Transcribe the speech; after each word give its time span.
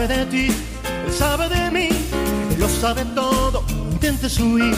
sabe 0.00 0.16
de 0.16 0.26
ti, 0.26 0.46
él 1.06 1.12
sabe 1.12 1.48
de 1.48 1.70
mí, 1.70 1.88
él 2.52 2.58
lo 2.58 2.68
sabe 2.68 3.04
todo. 3.14 3.62
Intentes 3.68 4.38
huir, 4.38 4.74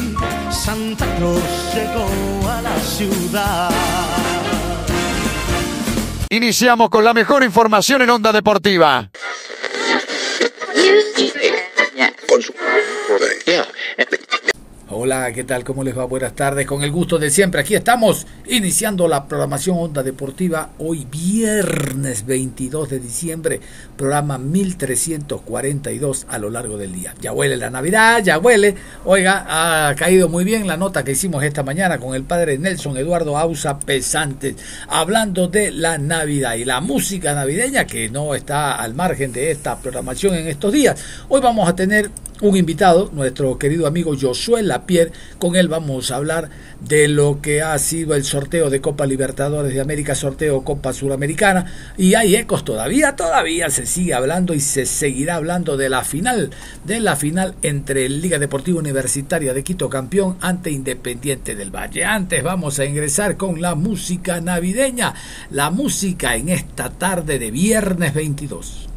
Santa 0.50 1.06
Claus 1.16 1.40
llegó 1.74 2.50
a 2.50 2.60
la 2.60 2.76
ciudad. 2.80 3.70
Iniciamos 6.28 6.90
con 6.90 7.04
la 7.04 7.14
mejor 7.14 7.44
información 7.44 8.02
en 8.02 8.10
Onda 8.10 8.32
Deportiva. 8.32 9.10
Hola, 14.94 15.32
¿qué 15.32 15.44
tal? 15.44 15.64
¿Cómo 15.64 15.82
les 15.82 15.96
va? 15.96 16.04
Buenas 16.04 16.34
tardes. 16.34 16.66
Con 16.66 16.82
el 16.82 16.92
gusto 16.92 17.18
de 17.18 17.30
siempre, 17.30 17.62
aquí 17.62 17.74
estamos 17.74 18.26
iniciando 18.46 19.08
la 19.08 19.26
programación 19.26 19.78
Onda 19.78 20.02
Deportiva 20.02 20.72
hoy 20.78 21.06
viernes 21.10 22.26
22 22.26 22.90
de 22.90 23.00
diciembre, 23.00 23.58
programa 23.96 24.36
1342 24.36 26.26
a 26.28 26.36
lo 26.36 26.50
largo 26.50 26.76
del 26.76 26.92
día. 26.92 27.14
Ya 27.22 27.32
huele 27.32 27.56
la 27.56 27.70
Navidad, 27.70 28.22
ya 28.22 28.38
huele. 28.38 28.74
Oiga, 29.06 29.46
ha 29.88 29.94
caído 29.94 30.28
muy 30.28 30.44
bien 30.44 30.66
la 30.66 30.76
nota 30.76 31.02
que 31.02 31.12
hicimos 31.12 31.42
esta 31.42 31.62
mañana 31.62 31.96
con 31.96 32.14
el 32.14 32.24
padre 32.24 32.58
Nelson 32.58 32.98
Eduardo 32.98 33.38
Ausa 33.38 33.78
Pesantes, 33.78 34.56
hablando 34.88 35.48
de 35.48 35.70
la 35.70 35.96
Navidad 35.96 36.56
y 36.56 36.66
la 36.66 36.82
música 36.82 37.32
navideña 37.32 37.86
que 37.86 38.10
no 38.10 38.34
está 38.34 38.74
al 38.74 38.92
margen 38.92 39.32
de 39.32 39.52
esta 39.52 39.78
programación 39.78 40.34
en 40.34 40.48
estos 40.48 40.70
días. 40.70 41.02
Hoy 41.30 41.40
vamos 41.40 41.66
a 41.66 41.74
tener 41.74 42.10
un 42.42 42.56
invitado, 42.56 43.08
nuestro 43.12 43.56
querido 43.56 43.86
amigo 43.86 44.16
Josué 44.20 44.62
Lapierre. 44.62 45.12
Con 45.38 45.54
él 45.54 45.68
vamos 45.68 46.10
a 46.10 46.16
hablar 46.16 46.50
de 46.80 47.06
lo 47.06 47.40
que 47.40 47.62
ha 47.62 47.78
sido 47.78 48.16
el 48.16 48.24
sorteo 48.24 48.68
de 48.68 48.80
Copa 48.80 49.06
Libertadores 49.06 49.72
de 49.72 49.80
América, 49.80 50.16
sorteo 50.16 50.64
Copa 50.64 50.92
Suramericana. 50.92 51.72
Y 51.96 52.14
hay 52.14 52.34
ecos 52.34 52.64
todavía, 52.64 53.14
todavía 53.14 53.70
se 53.70 53.86
sigue 53.86 54.12
hablando 54.12 54.54
y 54.54 54.60
se 54.60 54.86
seguirá 54.86 55.36
hablando 55.36 55.76
de 55.76 55.88
la 55.88 56.02
final, 56.02 56.50
de 56.84 56.98
la 56.98 57.14
final 57.14 57.54
entre 57.62 58.08
Liga 58.08 58.40
Deportiva 58.40 58.80
Universitaria 58.80 59.54
de 59.54 59.62
Quito, 59.62 59.88
campeón, 59.88 60.36
ante 60.40 60.72
Independiente 60.72 61.54
del 61.54 61.70
Valle. 61.70 62.04
Antes 62.04 62.42
vamos 62.42 62.80
a 62.80 62.84
ingresar 62.84 63.36
con 63.36 63.60
la 63.60 63.76
música 63.76 64.40
navideña, 64.40 65.14
la 65.50 65.70
música 65.70 66.34
en 66.34 66.48
esta 66.48 66.90
tarde 66.90 67.38
de 67.38 67.52
viernes 67.52 68.12
22. 68.12 68.88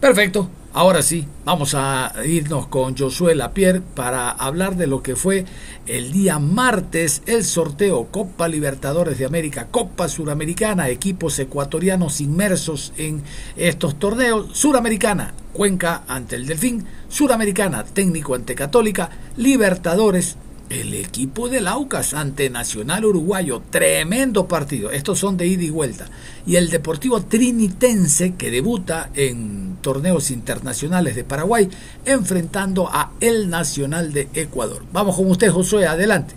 Perfecto. 0.00 0.63
Ahora 0.76 1.02
sí, 1.02 1.24
vamos 1.44 1.76
a 1.76 2.12
irnos 2.24 2.66
con 2.66 2.96
Josué 2.96 3.36
Lapierre 3.36 3.80
para 3.80 4.28
hablar 4.28 4.74
de 4.74 4.88
lo 4.88 5.04
que 5.04 5.14
fue 5.14 5.44
el 5.86 6.10
día 6.10 6.40
martes 6.40 7.22
el 7.26 7.44
sorteo 7.44 8.08
Copa 8.10 8.48
Libertadores 8.48 9.16
de 9.16 9.24
América, 9.24 9.68
Copa 9.70 10.08
Suramericana, 10.08 10.88
equipos 10.88 11.38
ecuatorianos 11.38 12.20
inmersos 12.20 12.92
en 12.96 13.22
estos 13.54 14.00
torneos, 14.00 14.48
Suramericana, 14.58 15.34
Cuenca 15.52 16.02
ante 16.08 16.34
el 16.34 16.44
Delfín, 16.44 16.84
Suramericana, 17.08 17.84
técnico 17.84 18.34
ante 18.34 18.56
Católica, 18.56 19.10
Libertadores, 19.36 20.38
el 20.70 20.94
equipo 20.94 21.48
del 21.48 21.68
Aucas 21.68 22.14
ante 22.14 22.50
Nacional 22.50 23.04
Uruguayo, 23.04 23.62
tremendo 23.70 24.46
partido. 24.46 24.90
Estos 24.90 25.18
son 25.18 25.36
de 25.36 25.46
ida 25.46 25.62
y 25.62 25.70
vuelta. 25.70 26.08
Y 26.46 26.56
el 26.56 26.70
Deportivo 26.70 27.22
Trinitense 27.22 28.34
que 28.34 28.50
debuta 28.50 29.10
en 29.14 29.76
torneos 29.80 30.30
internacionales 30.30 31.14
de 31.14 31.24
Paraguay 31.24 31.68
enfrentando 32.04 32.88
a 32.88 33.12
el 33.20 33.50
Nacional 33.50 34.12
de 34.12 34.28
Ecuador. 34.34 34.82
Vamos 34.92 35.16
con 35.16 35.30
usted, 35.30 35.50
Josué, 35.50 35.86
adelante. 35.86 36.34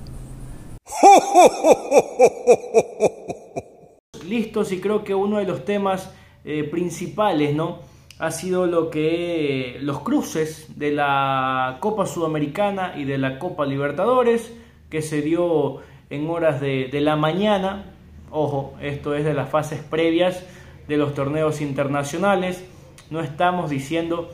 Listos 4.25 4.71
y 4.71 4.79
creo 4.79 5.03
que 5.03 5.15
uno 5.15 5.37
de 5.37 5.45
los 5.45 5.63
temas 5.65 6.09
eh, 6.43 6.63
principales, 6.63 7.55
¿no? 7.55 7.79
Ha 8.19 8.31
sido 8.31 8.65
lo 8.65 8.89
que 8.89 9.77
los 9.81 9.99
cruces 9.99 10.67
de 10.77 10.91
la 10.91 11.77
Copa 11.79 12.05
Sudamericana 12.05 12.93
y 12.97 13.05
de 13.05 13.17
la 13.17 13.39
Copa 13.39 13.65
Libertadores 13.65 14.53
que 14.89 15.01
se 15.01 15.21
dio 15.21 15.77
en 16.09 16.29
horas 16.29 16.59
de, 16.59 16.89
la 17.01 17.15
mañana. 17.15 17.93
Ojo, 18.31 18.75
esto 18.81 19.13
es 19.15 19.23
de 19.23 19.33
las 19.33 19.49
fases 19.49 19.81
previas 19.81 20.43
de 20.87 20.97
los 20.97 21.13
torneos 21.13 21.61
internacionales. 21.61 22.65
No 23.09 23.21
estamos 23.21 23.69
diciendo 23.69 24.29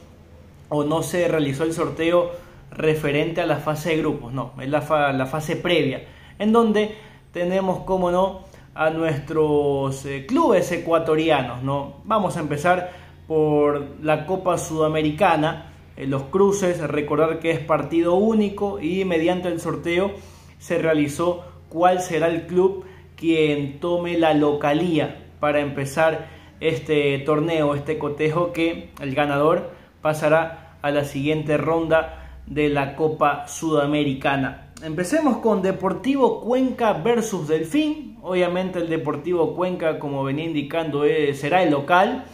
o 0.70 0.84
no 0.84 1.04
se 1.04 1.28
realizó 1.28 1.64
el 1.64 1.74
sorteo 1.74 2.32
referente 2.72 3.42
a 3.42 3.46
la 3.46 3.58
fase 3.58 3.90
de 3.90 3.98
grupos, 3.98 4.34
no, 4.34 4.54
es 4.60 4.68
la, 4.68 5.14
la 5.14 5.26
fase 5.28 5.56
previa, 5.56 6.06
en 6.40 6.52
donde 6.52 6.96
tenemos, 7.32 7.84
como 7.84 8.10
no, 8.10 8.46
a 8.74 8.90
nuestros 8.90 10.04
eh, 10.06 10.26
clubes 10.26 10.72
ecuatorianos, 10.72 11.62
¿no? 11.62 11.98
Vamos 12.06 12.38
a 12.38 12.40
empezar 12.40 13.03
por 13.28 13.88
la 14.02 14.26
Copa 14.26 14.58
Sudamericana, 14.58 15.72
en 15.96 16.10
los 16.10 16.24
cruces, 16.24 16.80
recordar 16.82 17.40
que 17.40 17.52
es 17.52 17.60
partido 17.60 18.16
único 18.16 18.80
y 18.80 19.06
mediante 19.06 19.48
el 19.48 19.60
sorteo 19.60 20.12
se 20.58 20.80
realizó 20.80 21.44
cuál 21.70 22.02
será 22.02 22.28
el 22.28 22.48
club 22.48 22.86
quien 23.16 23.80
tome 23.80 24.18
la 24.18 24.34
localía 24.34 25.28
para 25.40 25.60
empezar 25.60 26.28
este 26.60 27.20
torneo, 27.20 27.76
este 27.76 27.98
cotejo 27.98 28.54
que 28.54 28.90
el 29.02 29.14
ganador 29.14 29.72
pasará 30.02 30.78
a 30.82 30.92
la 30.92 31.04
siguiente 31.04 31.58
ronda 31.58 32.40
de 32.46 32.70
la 32.70 32.96
Copa 32.96 33.48
Sudamericana. 33.48 34.74
Empecemos 34.84 35.38
con 35.38 35.62
Deportivo 35.62 36.42
Cuenca 36.42 36.94
versus 36.94 37.48
Delfín. 37.48 38.18
Obviamente 38.22 38.80
el 38.80 38.90
Deportivo 38.90 39.56
Cuenca, 39.56 40.00
como 40.00 40.24
venía 40.24 40.46
indicando, 40.46 41.04
será 41.34 41.64
el 41.64 41.72
local. 41.72 42.26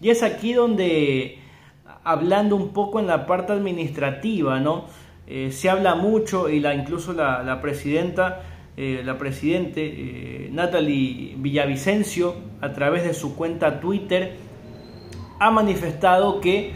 Y 0.00 0.08
es 0.10 0.22
aquí 0.22 0.54
donde, 0.54 1.38
hablando 2.04 2.56
un 2.56 2.70
poco 2.72 3.00
en 3.00 3.06
la 3.06 3.26
parte 3.26 3.52
administrativa, 3.52 4.58
¿no? 4.60 4.86
Eh, 5.26 5.52
se 5.52 5.70
habla 5.70 5.94
mucho 5.94 6.48
y 6.48 6.58
la, 6.58 6.74
incluso 6.74 7.12
la, 7.12 7.60
presidenta, 7.60 8.42
eh, 8.76 9.02
la 9.04 9.18
presidente 9.18 9.84
eh, 9.84 10.48
Natalie 10.50 11.34
Villavicencio, 11.36 12.34
a 12.60 12.72
través 12.72 13.04
de 13.04 13.14
su 13.14 13.36
cuenta 13.36 13.78
Twitter, 13.78 14.36
ha 15.38 15.50
manifestado 15.50 16.40
que 16.40 16.72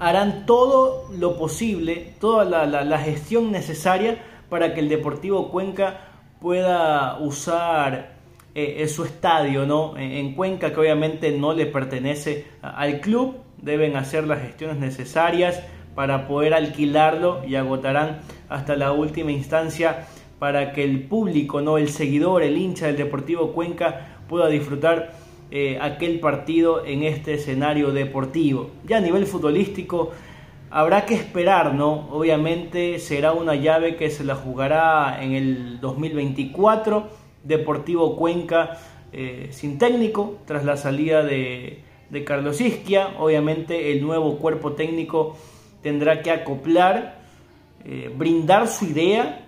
harán 0.00 0.44
todo 0.44 1.08
lo 1.16 1.38
posible, 1.38 2.14
toda 2.20 2.44
la, 2.44 2.66
la 2.66 2.98
gestión 2.98 3.52
necesaria 3.52 4.18
para 4.50 4.74
que 4.74 4.80
el 4.80 4.88
Deportivo 4.88 5.50
Cuenca 5.50 6.00
pueda 6.40 7.18
usar 7.20 8.17
eh, 8.58 8.88
su 8.88 9.04
estadio 9.04 9.66
¿no? 9.66 9.96
en 9.96 10.34
Cuenca, 10.34 10.72
que 10.72 10.80
obviamente 10.80 11.30
no 11.32 11.52
le 11.52 11.66
pertenece 11.66 12.46
al 12.62 13.00
club. 13.00 13.36
Deben 13.60 13.96
hacer 13.96 14.26
las 14.26 14.40
gestiones 14.40 14.78
necesarias 14.78 15.62
para 15.94 16.28
poder 16.28 16.54
alquilarlo 16.54 17.42
y 17.44 17.56
agotarán 17.56 18.20
hasta 18.48 18.76
la 18.76 18.92
última 18.92 19.32
instancia 19.32 20.06
para 20.38 20.72
que 20.72 20.84
el 20.84 21.02
público, 21.02 21.60
no 21.60 21.78
el 21.78 21.88
seguidor, 21.88 22.42
el 22.42 22.56
hincha 22.56 22.86
del 22.86 22.96
Deportivo 22.96 23.52
Cuenca 23.52 24.20
pueda 24.28 24.48
disfrutar 24.48 25.12
eh, 25.50 25.78
aquel 25.80 26.20
partido 26.20 26.84
en 26.84 27.02
este 27.02 27.34
escenario 27.34 27.90
deportivo. 27.90 28.70
Ya 28.86 28.98
a 28.98 29.00
nivel 29.00 29.26
futbolístico 29.26 30.12
habrá 30.70 31.06
que 31.06 31.14
esperar, 31.14 31.74
¿no? 31.74 32.08
Obviamente 32.10 32.98
será 32.98 33.32
una 33.32 33.54
llave 33.54 33.96
que 33.96 34.10
se 34.10 34.24
la 34.24 34.34
jugará 34.34 35.22
en 35.22 35.32
el 35.32 35.80
2024 35.80 37.27
Deportivo 37.48 38.14
Cuenca 38.14 38.78
eh, 39.10 39.48
sin 39.52 39.78
técnico 39.78 40.38
tras 40.44 40.64
la 40.64 40.76
salida 40.76 41.24
de, 41.24 41.82
Carlos 42.26 42.60
Isquia. 42.60 43.14
Obviamente 43.18 43.92
el 43.92 44.02
nuevo 44.02 44.38
cuerpo 44.38 44.72
técnico 44.72 45.36
tendrá 45.82 46.22
que 46.22 46.30
acoplar, 46.30 47.20
eh, 47.84 48.12
brindar 48.14 48.68
su 48.68 48.86
idea 48.86 49.46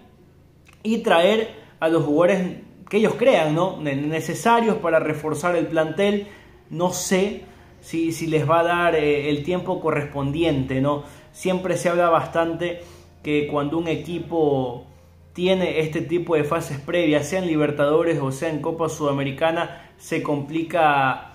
y 0.82 0.98
traer 0.98 1.50
a 1.78 1.88
los 1.88 2.04
jugadores 2.04 2.58
que 2.88 2.96
ellos 2.96 3.14
crean 3.18 3.54
¿no? 3.54 3.80
necesarios 3.80 4.76
para 4.76 4.98
reforzar 4.98 5.56
el 5.56 5.66
plantel. 5.66 6.26
No 6.70 6.92
sé 6.92 7.42
si, 7.80 8.12
si 8.12 8.26
les 8.26 8.48
va 8.48 8.60
a 8.60 8.64
dar 8.64 8.94
eh, 8.94 9.28
el 9.28 9.42
tiempo 9.42 9.80
correspondiente. 9.80 10.80
¿no? 10.80 11.04
Siempre 11.32 11.76
se 11.76 11.90
habla 11.90 12.08
bastante 12.08 12.80
que 13.22 13.46
cuando 13.46 13.76
un 13.78 13.88
equipo 13.88 14.86
tiene 15.32 15.80
este 15.80 16.00
tipo 16.00 16.34
de 16.34 16.44
fases 16.44 16.78
previas, 16.78 17.28
sean 17.28 17.46
Libertadores 17.46 18.18
o 18.20 18.32
sea 18.32 18.50
en 18.50 18.60
Copa 18.60 18.88
Sudamericana, 18.88 19.92
se 19.96 20.22
complica 20.22 21.30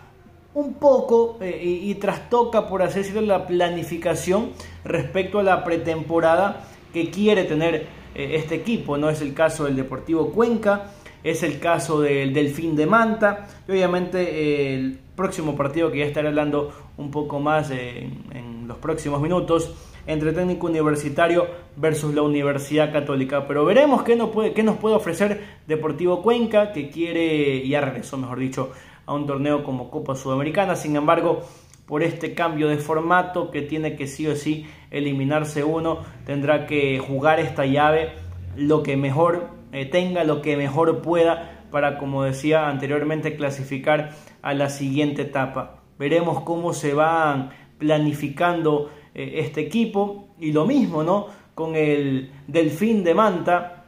un 0.54 0.76
poco 0.76 1.38
eh, 1.42 1.62
y, 1.64 1.96
trastoca, 1.96 2.68
por 2.68 2.82
así 2.82 3.00
decirlo, 3.00 3.22
la 3.22 3.46
planificación 3.46 4.52
respecto 4.84 5.40
a 5.40 5.44
la 5.44 5.64
pretemporada 5.64 6.66
que 6.94 7.10
quiere 7.10 7.44
tener 7.44 7.88
eh, 8.16 8.36
este 8.36 8.56
equipo. 8.56 8.98
No 8.98 9.10
es 9.10 9.22
el 9.22 9.34
caso 9.34 9.66
del 9.66 9.76
Deportivo 9.76 10.32
Cuenca, 10.32 10.92
es 11.24 11.44
el 11.44 11.60
caso 11.60 12.00
del 12.00 12.34
Delfín 12.34 12.76
de 12.76 12.86
Manta 12.86 13.48
y 13.68 13.72
obviamente 13.72 14.22
eh, 14.22 14.76
el 14.76 15.00
próximo 15.16 15.56
partido 15.56 15.92
que 15.92 16.00
ya 16.00 16.06
estaré 16.06 16.30
hablando 16.30 16.72
un 16.98 17.12
poco 17.12 17.40
más 17.40 17.72
en 17.72 18.66
los 18.68 18.78
próximos 18.78 19.22
minutos 19.22 19.74
entre 20.08 20.34
técnico 20.34 20.68
universitario 20.68 21.48
versus 21.76 22.14
la 22.14 22.22
Universidad 22.22 22.92
Católica. 22.92 23.48
Pero 23.48 23.66
veremos 23.66 24.04
qué 24.04 24.16
nos 24.16 24.30
puede, 24.30 24.96
ofrecer 24.96 25.42
Deportivo 25.68 26.22
Cuenca, 26.22 26.72
que 26.72 26.90
quiere, 26.90 27.68
ya 27.68 27.82
regresó, 27.82 28.18
mejor 28.18 28.40
dicho, 28.40 28.72
a 29.06 29.14
un 29.14 29.26
torneo 29.26 29.64
como 29.64 29.90
Copa 29.90 30.16
Sudamericana. 30.16 30.76
Sin 30.76 30.96
embargo, 30.96 31.44
por 31.86 32.04
este 32.04 32.34
cambio 32.34 32.68
de 32.68 32.78
formato 32.78 33.52
que 33.52 33.62
tiene 33.62 33.96
que 33.96 34.08
sí 34.08 34.28
o 34.28 34.36
sí 34.36 34.66
eliminarse 34.92 35.64
uno, 35.64 36.00
tendrá 36.26 36.68
que 36.68 37.00
jugar 37.00 37.40
esta 37.40 37.66
llave 37.66 38.10
lo 38.56 38.84
que 38.84 38.98
mejor 38.98 39.50
eh, 39.72 39.86
tenga, 39.86 40.24
lo 40.24 40.42
que 40.42 40.58
mejor 40.58 41.02
pueda 41.02 41.64
para, 41.72 41.98
como 41.98 42.24
decía 42.24 42.70
anteriormente, 42.70 43.36
clasificar 43.36 44.12
a 44.42 44.54
la 44.54 44.70
siguiente 44.70 45.24
etapa. 45.24 45.82
Veremos 45.98 46.42
cómo 46.42 46.74
se 46.74 46.94
van 46.94 47.50
planificando 47.78 48.90
eh, 49.16 49.40
este 49.46 49.62
equipo 49.62 50.28
y 50.40 50.52
lo 50.52 50.66
mismo, 50.66 51.02
¿no? 51.02 51.28
Con 51.56 51.76
el 51.76 52.32
Delfín 52.48 53.04
de 53.06 53.16
Manta, 53.16 53.86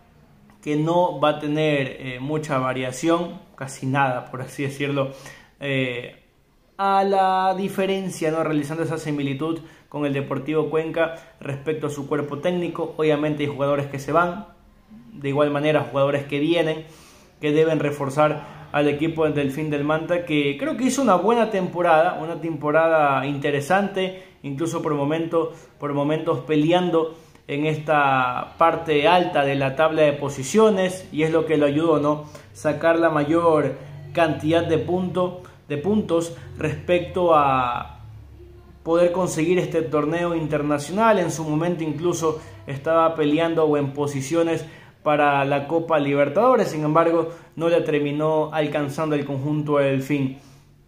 que 0.62 0.78
no 0.78 1.20
va 1.20 1.30
a 1.30 1.40
tener 1.40 1.98
eh, 2.00 2.20
mucha 2.22 2.58
variación, 2.60 3.40
casi 3.56 3.86
nada, 3.86 4.32
por 4.32 4.42
así 4.42 4.64
decirlo, 4.64 5.12
eh, 5.60 6.24
a 6.78 7.04
la 7.04 7.56
diferencia, 7.58 8.32
¿no? 8.32 8.44
realizando 8.44 8.84
esa 8.84 8.98
similitud 8.98 9.60
con 9.90 10.06
el 10.06 10.14
Deportivo 10.14 10.70
Cuenca 10.70 11.16
respecto 11.40 11.88
a 11.88 11.90
su 11.90 12.08
cuerpo 12.08 12.40
técnico. 12.40 12.94
Obviamente 12.98 13.44
hay 13.44 13.50
jugadores 13.50 13.88
que 13.88 14.00
se 14.00 14.12
van, 14.12 14.48
de 15.14 15.30
igual 15.30 15.52
manera 15.52 15.88
jugadores 15.90 16.26
que 16.26 16.40
vienen, 16.40 16.86
que 17.42 17.52
deben 17.52 17.80
reforzar 17.80 18.57
al 18.72 18.88
equipo 18.88 19.24
del 19.24 19.34
Delfín 19.34 19.70
del 19.70 19.84
Manta, 19.84 20.26
que 20.26 20.58
creo 20.60 20.78
que 20.78 20.86
hizo 20.86 21.02
una 21.02 21.16
buena 21.16 21.50
temporada, 21.50 22.20
una 22.22 22.40
temporada 22.42 23.26
interesante, 23.26 24.24
incluso 24.44 24.82
por, 24.82 24.94
momento, 24.94 25.54
por 25.80 25.94
momentos 25.94 26.40
peleando 26.40 27.16
en 27.48 27.66
esta 27.66 28.56
parte 28.58 29.08
alta 29.08 29.44
de 29.44 29.56
la 29.56 29.76
tabla 29.76 30.02
de 30.02 30.14
posiciones 30.14 31.08
y 31.12 31.24
es 31.24 31.32
lo 31.32 31.46
que 31.46 31.58
lo 31.58 31.66
ayudó, 31.66 32.00
¿no? 32.00 32.26
Sacar 32.54 33.00
la 33.00 33.10
mayor 33.10 33.76
cantidad 34.14 34.66
de, 34.66 34.78
punto, 34.78 35.44
de 35.70 35.78
puntos 35.78 36.36
respecto 36.58 37.34
a 37.34 38.00
poder 38.84 39.12
conseguir 39.12 39.60
este 39.60 39.82
torneo 39.82 40.36
internacional. 40.36 41.20
En 41.20 41.32
su 41.32 41.44
momento 41.44 41.84
incluso 41.84 42.42
estaba 42.68 43.16
peleando 43.16 43.64
o 43.64 43.78
en 43.78 43.94
posiciones 43.94 44.66
para 45.08 45.46
la 45.46 45.70
Copa 45.70 46.00
Libertadores, 46.00 46.68
sin 46.68 46.84
embargo 46.84 47.30
no 47.56 47.70
le 47.70 47.80
terminó 47.80 48.50
alcanzando 48.52 49.16
el 49.16 49.24
conjunto 49.24 49.78
del 49.78 50.02
fin. 50.02 50.38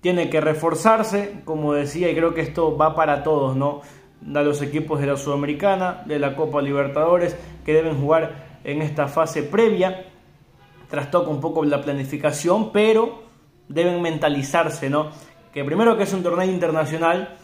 Tiene 0.02 0.30
que 0.30 0.42
reforzarse, 0.42 1.40
como 1.46 1.72
decía, 1.72 2.12
y 2.12 2.16
creo 2.16 2.34
que 2.34 2.42
esto 2.42 2.76
va 2.76 2.96
para 2.96 3.24
todos, 3.24 3.56
¿no? 3.56 3.80
a 4.36 4.42
los 4.42 4.62
equipos 4.62 5.00
de 5.00 5.08
la 5.08 5.16
Sudamericana, 5.16 6.04
de 6.06 6.20
la 6.20 6.36
Copa 6.36 6.62
Libertadores, 6.62 7.38
que 7.64 7.72
deben 7.72 7.98
jugar 7.98 8.60
en 8.66 8.82
esta 8.82 9.08
fase 9.08 9.42
previa. 9.42 10.08
Trastoca 10.90 11.30
un 11.30 11.40
poco 11.40 11.64
la 11.64 11.82
planificación, 11.82 12.74
pero 12.74 13.24
deben 13.70 14.02
mentalizarse, 14.02 14.90
¿no? 14.90 15.12
Que 15.54 15.64
primero 15.64 15.96
que 15.96 16.04
es 16.04 16.12
un 16.12 16.24
torneo 16.24 16.52
internacional 16.52 17.38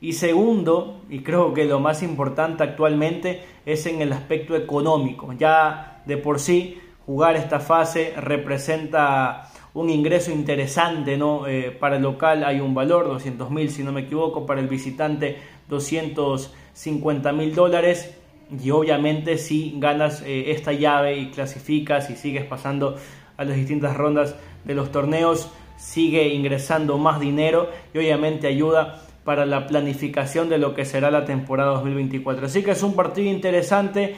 y 0.00 0.12
segundo, 0.12 1.00
y 1.08 1.20
creo 1.20 1.54
que 1.54 1.64
lo 1.64 1.80
más 1.80 2.02
importante 2.02 2.62
actualmente 2.62 3.42
es 3.64 3.86
en 3.86 4.02
el 4.02 4.12
aspecto 4.12 4.54
económico. 4.54 5.32
Ya 5.32 6.02
de 6.04 6.16
por 6.18 6.38
sí 6.38 6.78
jugar 7.06 7.36
esta 7.36 7.60
fase 7.60 8.12
representa 8.16 9.50
un 9.72 9.90
ingreso 9.90 10.30
interesante, 10.30 11.16
¿no? 11.16 11.46
Eh, 11.46 11.70
para 11.70 11.96
el 11.96 12.02
local 12.02 12.44
hay 12.44 12.60
un 12.60 12.74
valor, 12.74 13.06
200 13.06 13.50
mil 13.50 13.70
si 13.70 13.82
no 13.82 13.92
me 13.92 14.02
equivoco, 14.02 14.44
para 14.44 14.60
el 14.60 14.68
visitante 14.68 15.38
250 15.68 17.32
mil 17.32 17.54
dólares 17.54 18.16
y 18.62 18.70
obviamente 18.70 19.38
si 19.38 19.74
ganas 19.76 20.22
eh, 20.22 20.50
esta 20.52 20.72
llave 20.72 21.16
y 21.16 21.30
clasificas 21.30 22.10
y 22.10 22.16
sigues 22.16 22.44
pasando 22.44 22.96
a 23.36 23.44
las 23.44 23.56
distintas 23.56 23.96
rondas 23.96 24.36
de 24.64 24.74
los 24.74 24.92
torneos, 24.92 25.50
sigue 25.76 26.28
ingresando 26.28 26.96
más 26.98 27.20
dinero 27.20 27.70
y 27.92 27.98
obviamente 27.98 28.46
ayuda 28.46 29.05
para 29.26 29.44
la 29.44 29.66
planificación 29.66 30.48
de 30.48 30.56
lo 30.56 30.72
que 30.72 30.86
será 30.86 31.10
la 31.10 31.26
temporada 31.26 31.72
2024. 31.72 32.46
Así 32.46 32.62
que 32.62 32.70
es 32.70 32.82
un 32.82 32.94
partido 32.94 33.28
interesante. 33.28 34.16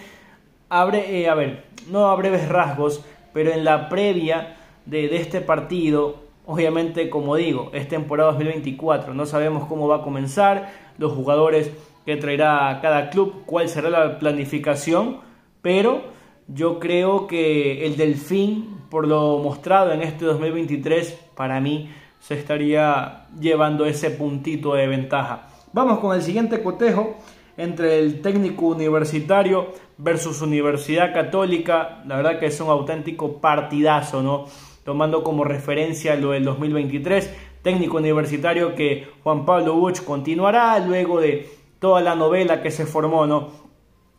Abre, 0.68 1.20
eh, 1.20 1.28
a 1.28 1.34
ver, 1.34 1.64
no 1.90 2.06
a 2.06 2.14
breves 2.14 2.46
rasgos, 2.48 3.02
pero 3.32 3.50
en 3.50 3.64
la 3.64 3.88
previa 3.88 4.56
de, 4.84 5.08
de 5.08 5.16
este 5.16 5.40
partido, 5.40 6.22
obviamente 6.46 7.08
como 7.08 7.36
digo, 7.36 7.70
es 7.72 7.88
temporada 7.88 8.32
2024, 8.32 9.14
no 9.14 9.26
sabemos 9.26 9.66
cómo 9.66 9.88
va 9.88 9.96
a 9.96 10.02
comenzar, 10.02 10.70
los 10.98 11.12
jugadores 11.12 11.72
que 12.04 12.16
traerá 12.16 12.78
cada 12.82 13.08
club, 13.08 13.44
cuál 13.46 13.68
será 13.68 13.88
la 13.88 14.18
planificación, 14.18 15.20
pero 15.62 16.02
yo 16.48 16.78
creo 16.78 17.26
que 17.26 17.86
el 17.86 17.96
Delfín, 17.96 18.78
por 18.90 19.06
lo 19.06 19.38
mostrado 19.38 19.92
en 19.92 20.02
este 20.02 20.24
2023, 20.24 21.18
para 21.34 21.60
mí 21.60 21.90
se 22.20 22.34
estaría 22.34 23.26
llevando 23.40 23.86
ese 23.86 24.10
puntito 24.10 24.74
de 24.74 24.86
ventaja. 24.86 25.48
Vamos 25.72 25.98
con 26.00 26.14
el 26.14 26.22
siguiente 26.22 26.62
cotejo 26.62 27.16
entre 27.56 27.98
el 27.98 28.22
técnico 28.22 28.66
universitario 28.66 29.72
versus 29.96 30.42
Universidad 30.42 31.12
Católica. 31.12 32.02
La 32.06 32.16
verdad 32.16 32.38
que 32.38 32.46
es 32.46 32.60
un 32.60 32.68
auténtico 32.68 33.40
partidazo, 33.40 34.22
¿no? 34.22 34.46
Tomando 34.84 35.22
como 35.22 35.44
referencia 35.44 36.14
lo 36.16 36.30
del 36.30 36.44
2023 36.44 37.30
técnico 37.62 37.98
universitario 37.98 38.74
que 38.74 39.08
Juan 39.22 39.44
Pablo 39.44 39.74
Buch 39.74 40.02
continuará 40.04 40.78
luego 40.78 41.20
de 41.20 41.50
toda 41.78 42.00
la 42.00 42.14
novela 42.14 42.62
que 42.62 42.70
se 42.70 42.86
formó 42.86 43.26
¿no? 43.26 43.50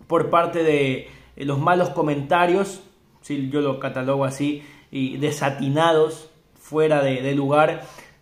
por 0.08 0.30
parte 0.30 0.64
de 0.64 1.08
eh, 1.36 1.46
los 1.46 1.60
malos 1.60 1.90
comentarios, 1.90 2.82
si 3.22 3.50
yo 3.50 3.62
lo 3.62 3.80
catalogo 3.80 4.26
así, 4.26 4.64
y 4.92 5.18
desatinados, 5.18 6.29
fuera 6.70 7.02
de, 7.02 7.34
lugar, 7.34 7.82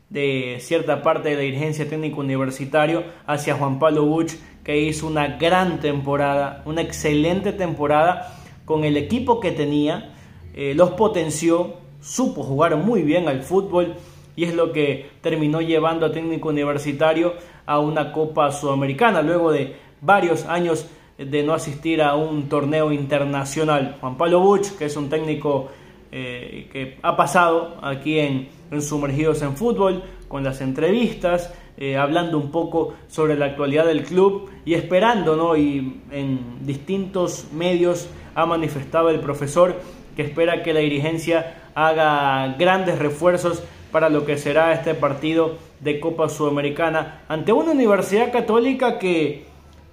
de 0.10 0.58
cierta 0.62 1.02
parte 1.02 1.30
de 1.30 1.36
la 1.36 1.42
dirigencia 1.42 1.90
técnico 1.90 2.22
universitario 2.22 3.04
hacia 3.26 3.56
Juan 3.56 3.78
Pablo 3.78 4.06
Buch, 4.06 4.32
que 4.64 4.80
hizo 4.80 5.06
una 5.06 5.38
gran 5.38 5.82
temporada, 5.82 6.62
una 6.66 6.82
excelente 6.82 7.52
temporada 7.52 8.34
con 8.64 8.86
el 8.86 8.96
equipo 8.96 9.42
que 9.42 9.52
tenía, 9.52 10.14
eh, 10.54 10.74
los 10.76 10.92
potenció, 10.92 11.74
supo 12.00 12.42
jugar 12.42 12.78
muy 12.78 13.02
bien 13.02 13.28
al 13.28 13.42
fútbol, 13.42 13.96
y 14.38 14.46
es 14.46 14.56
lo 14.56 14.72
que 14.72 15.10
terminó 15.20 15.60
llevando 15.60 16.06
a 16.06 16.14
técnico 16.14 16.48
universitario 16.48 17.34
a 17.66 17.80
una 17.80 18.14
Copa 18.14 18.54
Sudamericana 18.54 19.22
luego 19.22 19.52
de 19.52 19.76
varios 20.00 20.46
años 20.46 20.86
de 21.18 21.44
no 21.44 21.54
asistir 21.54 22.02
a 22.02 22.16
un 22.16 22.48
torneo 22.48 22.94
internacional. 22.94 23.98
Juan 24.00 24.16
Pablo 24.16 24.40
Buch, 24.40 24.78
que 24.78 24.86
es 24.86 24.96
un 24.96 25.10
técnico 25.10 25.70
eh, 26.20 26.68
que 26.72 26.98
ha 27.04 27.16
pasado 27.16 27.78
aquí 27.84 28.18
en, 28.18 28.50
Sumergidos 28.82 29.44
en 29.44 29.56
Fútbol, 29.56 30.04
con 30.28 30.44
las 30.44 30.62
entrevistas, 30.62 31.54
eh, 31.78 31.96
hablando 31.96 32.40
un 32.40 32.50
poco 32.50 32.96
sobre 33.08 33.38
la 33.38 33.46
actualidad 33.46 33.86
del 33.86 34.04
club 34.04 34.50
y 34.66 34.74
esperando, 34.74 35.36
¿no? 35.36 35.56
Y 35.56 36.02
en 36.10 36.66
distintos 36.66 37.46
medios 37.54 38.10
ha 38.34 38.48
manifestado 38.48 39.12
el 39.12 39.20
profesor 39.20 39.76
que 40.16 40.24
espera 40.24 40.64
que 40.64 40.74
la 40.74 40.80
dirigencia 40.80 41.70
haga 41.76 42.56
grandes 42.58 42.98
refuerzos 42.98 43.62
para 43.92 44.10
lo 44.10 44.26
que 44.26 44.40
será 44.40 44.74
este 44.74 44.96
partido 44.96 45.58
de 45.82 46.00
Copa 46.00 46.30
Sudamericana 46.30 47.22
ante 47.28 47.54
una 47.54 47.74
universidad 47.74 48.32
católica 48.32 48.98
que 48.98 49.46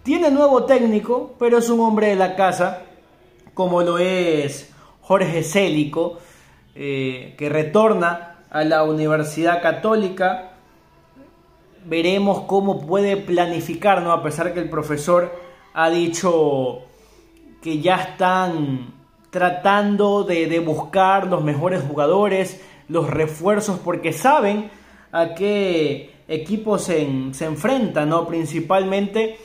tiene 0.02 0.30
nuevo 0.30 0.64
técnico, 0.64 1.34
pero 1.38 1.58
es 1.58 1.68
un 1.68 1.80
hombre 1.80 2.06
de 2.06 2.16
la 2.16 2.34
casa, 2.34 2.82
como 3.52 3.82
lo 3.82 3.98
es 3.98 4.73
Jorge 5.06 5.42
Célico, 5.42 6.18
eh, 6.74 7.34
que 7.36 7.50
retorna 7.50 8.36
a 8.50 8.64
la 8.64 8.84
Universidad 8.84 9.60
Católica. 9.60 10.52
Veremos 11.84 12.44
cómo 12.46 12.86
puede 12.86 13.18
planificar, 13.18 14.00
¿no? 14.00 14.12
a 14.12 14.22
pesar 14.22 14.54
que 14.54 14.60
el 14.60 14.70
profesor 14.70 15.30
ha 15.74 15.90
dicho 15.90 16.84
que 17.60 17.80
ya 17.80 17.96
están 17.96 18.94
tratando 19.28 20.24
de, 20.24 20.46
de 20.46 20.60
buscar 20.60 21.26
los 21.26 21.44
mejores 21.44 21.82
jugadores, 21.82 22.62
los 22.88 23.10
refuerzos, 23.10 23.78
porque 23.80 24.14
saben 24.14 24.70
a 25.12 25.34
qué 25.34 26.14
equipos 26.28 26.84
se, 26.84 27.06
se 27.32 27.44
enfrentan, 27.44 28.08
¿no? 28.08 28.26
principalmente 28.26 29.36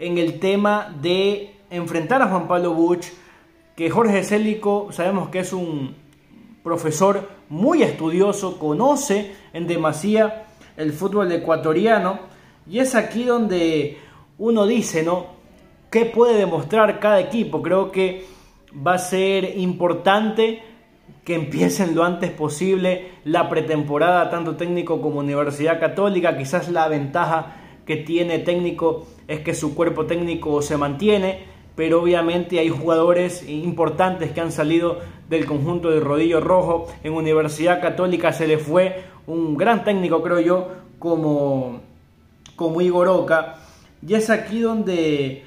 en 0.00 0.18
el 0.18 0.40
tema 0.40 0.92
de 1.00 1.54
enfrentar 1.70 2.20
a 2.20 2.26
Juan 2.26 2.48
Pablo 2.48 2.74
Buch, 2.74 3.04
que 3.76 3.90
Jorge 3.90 4.22
Célico 4.22 4.88
sabemos 4.92 5.28
que 5.28 5.40
es 5.40 5.52
un 5.52 5.94
profesor 6.62 7.28
muy 7.48 7.82
estudioso, 7.82 8.58
conoce 8.58 9.34
en 9.52 9.66
demasía 9.66 10.46
el 10.76 10.92
fútbol 10.92 11.30
ecuatoriano 11.32 12.20
y 12.70 12.78
es 12.78 12.94
aquí 12.94 13.24
donde 13.24 13.98
uno 14.38 14.66
dice, 14.66 15.02
¿no? 15.02 15.26
¿Qué 15.90 16.06
puede 16.06 16.38
demostrar 16.38 16.98
cada 16.98 17.20
equipo? 17.20 17.62
Creo 17.62 17.92
que 17.92 18.24
va 18.74 18.94
a 18.94 18.98
ser 18.98 19.58
importante 19.58 20.62
que 21.24 21.34
empiecen 21.34 21.94
lo 21.94 22.04
antes 22.04 22.30
posible 22.30 23.12
la 23.24 23.48
pretemporada, 23.48 24.30
tanto 24.30 24.56
técnico 24.56 25.00
como 25.00 25.20
Universidad 25.20 25.78
Católica. 25.80 26.36
Quizás 26.36 26.68
la 26.68 26.88
ventaja 26.88 27.56
que 27.86 27.96
tiene 27.96 28.40
técnico 28.40 29.06
es 29.28 29.40
que 29.40 29.54
su 29.54 29.74
cuerpo 29.74 30.06
técnico 30.06 30.60
se 30.62 30.76
mantiene, 30.76 31.53
pero 31.76 32.02
obviamente 32.02 32.58
hay 32.58 32.68
jugadores 32.68 33.48
importantes 33.48 34.32
que 34.32 34.40
han 34.40 34.52
salido 34.52 35.00
del 35.28 35.46
conjunto 35.46 35.90
de 35.90 36.00
Rodillo 36.00 36.40
Rojo. 36.40 36.86
En 37.02 37.14
Universidad 37.14 37.80
Católica 37.80 38.32
se 38.32 38.46
le 38.46 38.58
fue 38.58 39.04
un 39.26 39.56
gran 39.56 39.84
técnico, 39.84 40.22
creo 40.22 40.40
yo, 40.40 40.68
como, 40.98 41.80
como 42.56 42.80
Igor 42.80 43.08
Oca. 43.08 43.56
Y 44.06 44.14
es 44.14 44.30
aquí 44.30 44.60
donde 44.60 45.44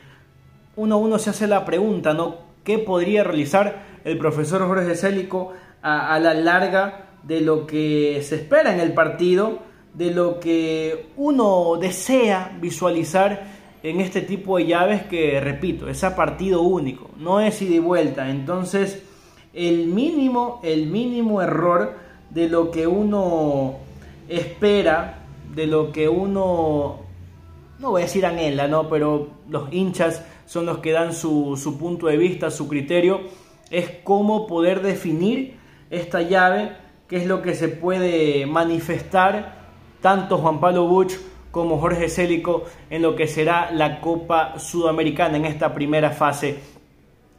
uno, 0.76 0.98
uno 0.98 1.20
se 1.20 1.30
hace 1.30 1.48
la 1.48 1.64
pregunta, 1.64 2.14
¿no? 2.14 2.36
¿Qué 2.64 2.78
podría 2.80 3.24
realizar 3.24 3.86
el 4.04 4.18
profesor 4.18 4.66
Jorge 4.68 4.96
Célico 4.96 5.54
a, 5.82 6.20
la 6.20 6.34
larga 6.34 7.08
de 7.24 7.42
lo 7.42 7.66
que 7.66 8.22
se 8.24 8.36
espera 8.36 8.74
en 8.74 8.80
el 8.80 8.94
partido, 8.94 9.60
de 9.94 10.12
lo 10.12 10.40
que 10.40 11.08
uno 11.16 11.78
desea 11.80 12.58
visualizar 12.60 13.57
en 13.84 14.02
este 14.02 14.22
tipo 14.22 14.58
de 14.58 14.66
llaves 14.66 15.04
que, 15.04 15.40
repito, 15.40 15.88
es 15.88 16.04
a 16.04 16.16
partido 16.16 16.62
único, 16.62 17.10
no 17.18 17.40
es 17.40 17.62
ida 17.62 17.76
y 17.76 17.80
vuelta. 17.80 18.30
Entonces, 18.30 19.04
el 19.54 19.88
mínimo, 19.88 20.60
el 20.64 20.88
mínimo 20.88 21.42
error 21.42 21.96
de 22.30 22.50
lo 22.50 22.72
que 22.72 22.88
uno 22.88 23.76
espera, 24.28 25.20
de 25.54 25.68
lo 25.68 25.92
que 25.92 26.10
uno, 26.10 27.00
no 27.80 27.92
voy 27.92 28.02
a 28.02 28.06
decir 28.06 28.26
anhela, 28.26 28.68
¿no? 28.68 28.90
Pero 28.90 29.30
los 29.50 29.72
hinchas 29.72 30.24
son 30.46 30.66
los 30.66 30.80
que 30.80 30.92
dan 30.92 31.14
su, 31.14 31.60
su 31.62 31.78
punto 31.78 32.08
de 32.08 32.18
vista, 32.18 32.52
su 32.52 32.68
criterio, 32.68 33.22
es 33.70 33.90
cómo 34.04 34.48
poder 34.48 34.82
definir 34.82 35.58
esta 35.90 36.22
llave, 36.22 36.72
que 37.08 37.18
es 37.18 37.28
lo 37.28 37.42
que 37.42 37.56
se 37.56 37.68
puede 37.68 38.46
manifestar 38.46 39.58
tanto 40.02 40.38
Juan 40.38 40.60
Pablo 40.60 40.88
Buch 40.88 41.14
como 41.58 41.80
Jorge 41.80 42.08
Célico 42.08 42.66
en 42.92 43.02
lo 43.02 43.16
que 43.16 43.26
será 43.26 43.72
la 43.72 44.00
Copa 44.00 44.60
Sudamericana 44.60 45.38
en 45.38 45.46
esta 45.46 45.74
primera 45.74 46.12
fase 46.12 46.60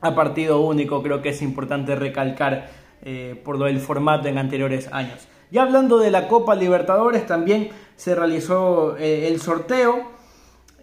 a 0.01 0.13
partido 0.13 0.59
único. 0.59 1.05
Creo 1.05 1.23
que 1.23 1.29
es 1.29 1.41
importante 1.41 1.95
recalcar 1.95 2.69
eh, 3.03 3.41
por 3.45 3.57
lo 3.57 3.67
del 3.67 3.79
formato 3.79 4.27
en 4.27 4.37
anteriores 4.37 4.89
años. 4.91 5.29
Ya 5.53 5.63
hablando 5.63 5.99
de 5.99 6.11
la 6.11 6.27
Copa 6.27 6.57
Libertadores, 6.57 7.27
también 7.27 7.69
se 7.95 8.17
realizó 8.17 8.97
eh, 8.97 9.29
el 9.29 9.41
sorteo. 9.41 10.11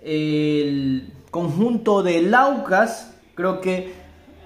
El 0.01 1.12
conjunto 1.30 2.04
de 2.04 2.22
Laucas, 2.22 3.20
creo 3.36 3.60
que 3.60 3.92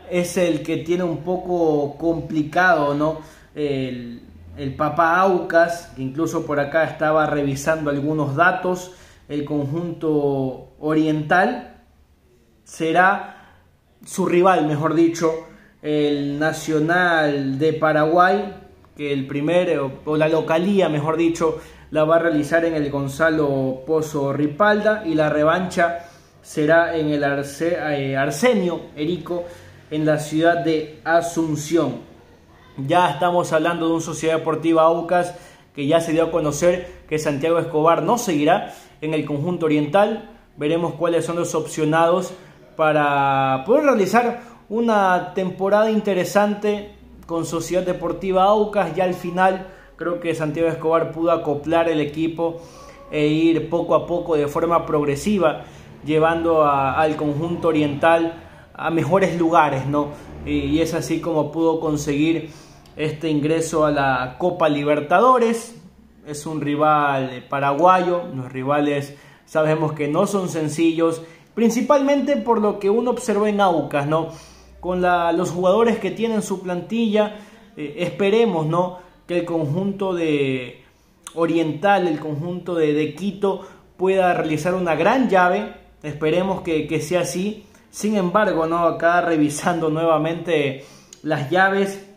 es 0.09 0.35
el 0.35 0.63
que 0.63 0.77
tiene 0.77 1.03
un 1.03 1.17
poco 1.17 1.95
complicado, 1.95 2.95
¿no? 2.95 3.19
El, 3.53 4.23
el 4.59 4.75
Papa 4.75 5.17
Aucas, 5.21 5.93
que 5.95 6.01
incluso 6.01 6.45
por 6.45 6.59
acá 6.59 6.83
estaba 6.83 7.25
revisando 7.25 7.89
algunos 7.89 8.35
datos, 8.35 8.91
el 9.29 9.45
conjunto 9.45 10.73
oriental 10.79 11.77
será 12.65 13.55
su 14.05 14.25
rival, 14.25 14.67
mejor 14.67 14.95
dicho, 14.95 15.47
el 15.81 16.37
Nacional 16.37 17.57
de 17.57 17.71
Paraguay, 17.71 18.53
que 18.97 19.13
el 19.13 19.27
primero, 19.27 20.01
o 20.03 20.17
la 20.17 20.27
localía, 20.27 20.89
mejor 20.89 21.15
dicho, 21.15 21.61
la 21.91 22.03
va 22.03 22.17
a 22.17 22.19
realizar 22.19 22.65
en 22.65 22.75
el 22.75 22.91
Gonzalo 22.91 23.83
Pozo 23.87 24.33
Ripalda 24.33 25.03
y 25.05 25.15
la 25.15 25.29
revancha 25.29 26.05
será 26.41 26.97
en 26.97 27.11
el 27.11 27.23
eh, 27.23 28.17
Arsenio 28.17 28.81
Erico 28.97 29.45
en 29.89 30.05
la 30.05 30.19
ciudad 30.19 30.65
de 30.65 30.99
Asunción. 31.05 32.08
Ya 32.87 33.09
estamos 33.09 33.51
hablando 33.51 33.87
de 33.87 33.93
un 33.95 34.01
Sociedad 34.01 34.37
Deportiva 34.37 34.83
Aucas 34.83 35.35
que 35.73 35.87
ya 35.87 36.01
se 36.01 36.11
dio 36.11 36.25
a 36.25 36.31
conocer 36.31 37.03
que 37.09 37.19
Santiago 37.19 37.59
Escobar 37.59 38.03
no 38.03 38.17
seguirá 38.17 38.73
en 39.01 39.13
el 39.13 39.25
conjunto 39.25 39.65
oriental. 39.65 40.29
Veremos 40.55 40.93
cuáles 40.93 41.25
son 41.25 41.35
los 41.37 41.55
opcionados 41.55 42.33
para 42.75 43.63
poder 43.65 43.83
realizar 43.85 44.41
una 44.69 45.33
temporada 45.33 45.89
interesante 45.89 46.91
con 47.25 47.45
Sociedad 47.45 47.83
Deportiva 47.83 48.43
Aucas. 48.45 48.95
Ya 48.95 49.03
al 49.03 49.13
final 49.13 49.67
creo 49.95 50.19
que 50.19 50.35
Santiago 50.35 50.69
Escobar 50.69 51.11
pudo 51.11 51.31
acoplar 51.31 51.89
el 51.89 51.99
equipo 51.99 52.61
e 53.11 53.27
ir 53.27 53.69
poco 53.69 53.95
a 53.95 54.05
poco 54.05 54.35
de 54.35 54.47
forma 54.47 54.85
progresiva 54.85 55.63
llevando 56.05 56.63
al 56.63 57.15
conjunto 57.15 57.67
oriental 57.67 58.43
a 58.73 58.89
mejores 58.89 59.37
lugares, 59.37 59.85
¿no? 59.85 60.09
Y, 60.45 60.79
es 60.79 60.93
así 60.93 61.19
como 61.19 61.51
pudo 61.51 61.79
conseguir 61.79 62.49
este 62.99 63.29
ingreso 63.29 63.85
a 63.85 63.91
la 63.91 64.35
Copa 64.37 64.69
Libertadores. 64.69 65.75
Es 66.27 66.45
un 66.45 66.61
rival 66.61 67.47
paraguayo, 67.49 68.25
los 68.35 68.51
rivales 68.51 69.15
sabemos 69.45 69.93
que 69.93 70.07
no 70.07 70.27
son 70.27 70.49
sencillos, 70.49 71.23
principalmente 71.55 72.35
por 72.35 72.61
lo 72.61 72.77
que 72.77 72.91
uno 72.91 73.09
observó 73.09 73.47
en 73.47 73.61
Aucas, 73.61 74.05
¿no? 74.05 74.27
Con 74.79 75.01
los 75.01 75.49
jugadores 75.49 75.97
que 75.97 76.11
tienen 76.11 76.43
su 76.43 76.61
plantilla, 76.61 77.37
eh, 77.75 77.95
esperemos, 77.97 78.67
¿no? 78.67 78.99
Que 79.25 79.39
el 79.39 79.45
conjunto 79.45 80.13
de 80.13 80.83
Oriental, 81.33 82.07
el 82.07 82.19
conjunto 82.19 82.75
de, 82.75 82.93
de 82.93 83.15
Quito, 83.15 83.67
pueda 83.97 84.35
realizar 84.35 84.75
una 84.75 84.93
gran 84.95 85.29
llave. 85.29 85.73
Esperemos 86.03 86.61
que, 86.61 86.85
que 86.87 87.01
sea 87.01 87.21
así 87.21 87.65
sin 87.91 88.15
embargo, 88.17 88.67
¿no? 88.67 88.79
acá 88.79 89.21
revisando 89.21 89.89
nuevamente 89.89 90.85
las 91.23 91.49
llaves, 91.49 92.08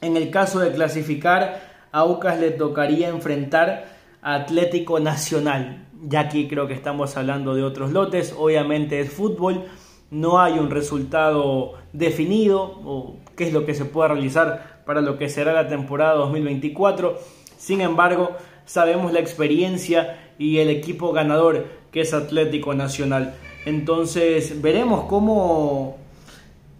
en 0.00 0.16
el 0.16 0.30
caso 0.30 0.60
de 0.60 0.72
clasificar, 0.72 1.60
Aucas 1.92 2.38
le 2.38 2.50
tocaría 2.50 3.08
enfrentar 3.08 3.86
a 4.20 4.34
Atlético 4.34 5.00
Nacional. 5.00 5.86
Ya 6.02 6.20
aquí 6.20 6.46
creo 6.46 6.66
que 6.66 6.74
estamos 6.74 7.16
hablando 7.16 7.54
de 7.54 7.62
otros 7.62 7.92
lotes, 7.92 8.34
obviamente 8.36 9.00
es 9.00 9.10
fútbol, 9.10 9.64
no 10.10 10.40
hay 10.40 10.58
un 10.58 10.70
resultado 10.70 11.74
definido 11.92 12.62
o 12.84 13.16
qué 13.34 13.48
es 13.48 13.52
lo 13.52 13.64
que 13.64 13.74
se 13.74 13.86
pueda 13.86 14.08
realizar 14.08 14.82
para 14.84 15.00
lo 15.00 15.18
que 15.18 15.28
será 15.28 15.52
la 15.52 15.68
temporada 15.68 16.14
2024. 16.14 17.18
Sin 17.56 17.80
embargo, 17.80 18.36
sabemos 18.66 19.12
la 19.12 19.20
experiencia 19.20 20.18
y 20.38 20.58
el 20.58 20.68
equipo 20.68 21.12
ganador 21.12 21.66
que 21.90 22.02
es 22.02 22.12
Atlético 22.12 22.74
Nacional. 22.74 23.34
Entonces 23.64 24.60
veremos 24.60 25.06
cómo, 25.06 25.96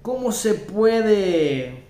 cómo 0.02 0.30
se 0.30 0.54
puede 0.54 1.85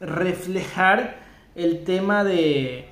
reflejar 0.00 1.16
el 1.54 1.84
tema 1.84 2.24
de 2.24 2.88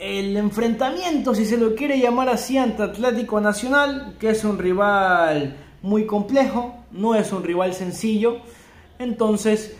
el 0.00 0.36
enfrentamiento, 0.36 1.34
si 1.34 1.44
se 1.44 1.58
lo 1.58 1.74
quiere 1.74 2.00
llamar 2.00 2.30
así, 2.30 2.56
ante 2.56 2.82
Atlético 2.82 3.40
Nacional, 3.40 4.16
que 4.18 4.30
es 4.30 4.44
un 4.44 4.58
rival 4.58 5.56
muy 5.82 6.06
complejo, 6.06 6.74
no 6.90 7.14
es 7.14 7.32
un 7.32 7.44
rival 7.44 7.74
sencillo. 7.74 8.38
Entonces, 8.98 9.76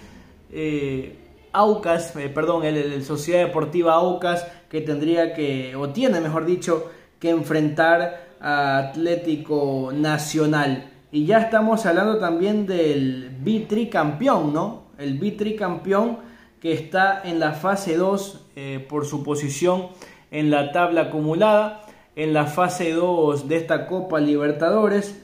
eh, 0.52 1.17
Aucas, 1.52 2.14
eh, 2.17 2.29
perdón, 2.29 2.64
el, 2.64 3.02
Sociedad 3.02 3.47
Deportiva 3.47 3.95
Aucas, 3.95 4.47
que 4.69 4.83
tendría 4.83 5.35
que, 5.35 5.75
o 5.75 5.88
tiene 5.88 6.21
mejor 6.21 6.45
dicho, 6.45 6.90
que 7.19 7.31
enfrentar 7.31 8.37
Atlético 8.40 9.90
Nacional. 9.93 10.90
Y 11.12 11.25
ya 11.25 11.38
estamos 11.38 11.87
hablando 11.87 12.19
también 12.19 12.67
del 12.67 13.31
bitricampeón, 13.40 14.52
¿no? 14.52 14.79
El 15.00 15.19
bitricampeón 15.19 16.19
que 16.61 16.73
está 16.73 17.23
en 17.25 17.40
la 17.40 17.52
fase 17.52 17.97
2 17.97 18.47
eh, 18.54 18.87
por 18.88 19.07
su 19.07 19.25
posición 19.25 19.88
en 20.30 20.50
la 20.50 20.73
tabla 20.73 21.02
acumulada, 21.02 21.87
en 22.16 22.33
la 22.33 22.47
fase 22.47 22.92
2 22.92 23.49
de 23.49 23.57
esta 23.57 23.87
Copa 23.87 24.21
Libertadores, 24.21 25.21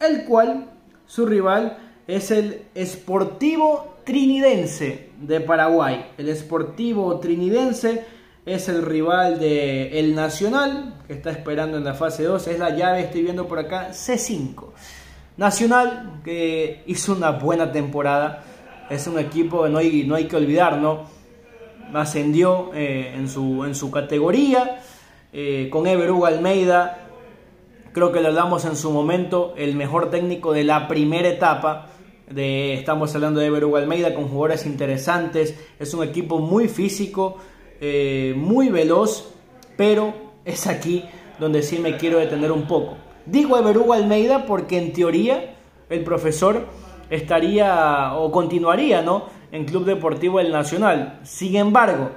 el 0.00 0.24
cual 0.24 0.70
su 1.06 1.26
rival 1.26 1.78
es 2.06 2.30
el 2.30 2.62
Sportivo 2.84 3.96
Trinidense 4.04 5.10
de 5.20 5.40
Paraguay. 5.40 6.06
El 6.18 6.34
Sportivo 6.36 7.20
Trinidense 7.20 8.04
es 8.44 8.68
el 8.68 8.82
rival 8.82 9.38
de 9.38 10.00
El 10.00 10.14
Nacional, 10.14 10.94
que 11.06 11.12
está 11.12 11.30
esperando 11.30 11.76
en 11.76 11.84
la 11.84 11.94
fase 11.94 12.24
2. 12.24 12.48
Es 12.48 12.58
la 12.58 12.70
llave, 12.70 13.02
estoy 13.02 13.22
viendo 13.22 13.46
por 13.46 13.58
acá, 13.58 13.90
C5. 13.90 14.70
Nacional, 15.36 16.20
que 16.24 16.82
hizo 16.86 17.12
una 17.12 17.30
buena 17.30 17.70
temporada. 17.70 18.42
Es 18.90 19.06
un 19.06 19.18
equipo 19.18 19.62
que 19.62 19.70
no 19.70 19.78
hay, 19.78 20.04
no 20.04 20.16
hay 20.16 20.26
que 20.26 20.36
olvidar, 20.36 20.78
¿no? 20.78 21.04
Ascendió 21.94 22.72
eh, 22.74 23.14
en, 23.16 23.28
su, 23.28 23.64
en 23.64 23.74
su 23.74 23.90
categoría. 23.90 24.82
Eh, 25.32 25.68
con 25.70 25.86
Ever 25.86 26.10
Hugo 26.10 26.26
Almeida, 26.26 27.06
creo 27.92 28.10
que 28.10 28.20
lo 28.20 28.28
hablamos 28.28 28.64
en 28.64 28.74
su 28.74 28.90
momento, 28.90 29.54
el 29.56 29.76
mejor 29.76 30.10
técnico 30.10 30.52
de 30.52 30.64
la 30.64 30.88
primera 30.88 31.28
etapa. 31.28 31.86
De, 32.28 32.74
estamos 32.74 33.14
hablando 33.14 33.40
de 33.40 33.46
Ever 33.46 33.64
Hugo 33.64 33.76
Almeida 33.76 34.14
con 34.14 34.28
jugadores 34.28 34.66
interesantes. 34.66 35.54
Es 35.78 35.94
un 35.94 36.02
equipo 36.02 36.38
muy 36.38 36.68
físico, 36.68 37.36
eh, 37.80 38.34
muy 38.36 38.70
veloz, 38.70 39.32
pero 39.76 40.12
es 40.44 40.66
aquí 40.66 41.04
donde 41.38 41.62
sí 41.62 41.78
me 41.78 41.96
quiero 41.96 42.18
detener 42.18 42.52
un 42.52 42.66
poco. 42.66 42.96
Digo 43.26 43.56
Everugo 43.56 43.92
Almeida 43.92 44.46
porque 44.46 44.78
en 44.78 44.92
teoría 44.92 45.54
el 45.88 46.02
profesor 46.02 46.66
estaría 47.10 48.14
o 48.14 48.30
continuaría 48.30 49.02
¿no? 49.02 49.24
en 49.52 49.64
Club 49.64 49.84
Deportivo 49.84 50.40
El 50.40 50.52
Nacional. 50.52 51.20
Sin 51.24 51.56
embargo, 51.56 52.10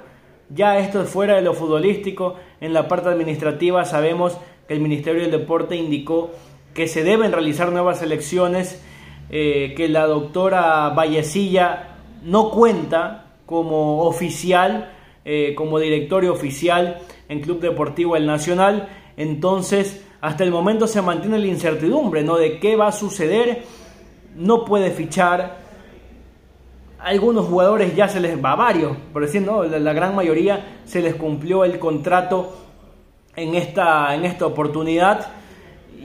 ya 0.48 0.78
esto 0.78 1.02
es 1.02 1.10
fuera 1.10 1.34
de 1.34 1.42
lo 1.42 1.52
futbolístico, 1.52 2.36
en 2.60 2.72
la 2.72 2.88
parte 2.88 3.08
administrativa 3.08 3.84
sabemos 3.84 4.38
que 4.66 4.74
el 4.74 4.80
Ministerio 4.80 5.22
del 5.22 5.32
Deporte 5.32 5.76
indicó 5.76 6.30
que 6.72 6.88
se 6.88 7.04
deben 7.04 7.32
realizar 7.32 7.70
nuevas 7.70 8.02
elecciones, 8.02 8.82
eh, 9.30 9.74
que 9.76 9.88
la 9.88 10.06
doctora 10.06 10.88
Vallecilla 10.90 11.96
no 12.22 12.50
cuenta 12.50 13.26
como 13.46 14.02
oficial 14.02 14.90
eh, 15.26 15.54
como 15.54 15.78
directorio 15.78 16.34
oficial 16.34 16.98
en 17.30 17.40
Club 17.40 17.60
Deportivo 17.60 18.14
El 18.14 18.26
Nacional. 18.26 18.90
Entonces, 19.16 20.04
hasta 20.20 20.44
el 20.44 20.50
momento 20.50 20.86
se 20.86 21.00
mantiene 21.00 21.38
la 21.38 21.46
incertidumbre, 21.46 22.22
¿no? 22.22 22.36
De 22.36 22.58
qué 22.58 22.76
va 22.76 22.88
a 22.88 22.92
suceder. 22.92 23.62
No 24.34 24.64
puede 24.64 24.90
fichar. 24.90 25.62
Algunos 26.98 27.46
jugadores 27.46 27.94
ya 27.94 28.08
se 28.08 28.20
les 28.20 28.42
va, 28.42 28.54
varios, 28.54 28.96
por 29.12 29.22
decir, 29.22 29.42
¿no? 29.42 29.62
La, 29.64 29.92
gran 29.92 30.14
mayoría 30.14 30.80
se 30.84 31.02
les 31.02 31.14
cumplió 31.14 31.64
el 31.64 31.78
contrato 31.78 32.54
en 33.36 33.54
esta, 33.54 34.14
en 34.14 34.24
esta 34.24 34.46
oportunidad. 34.46 35.28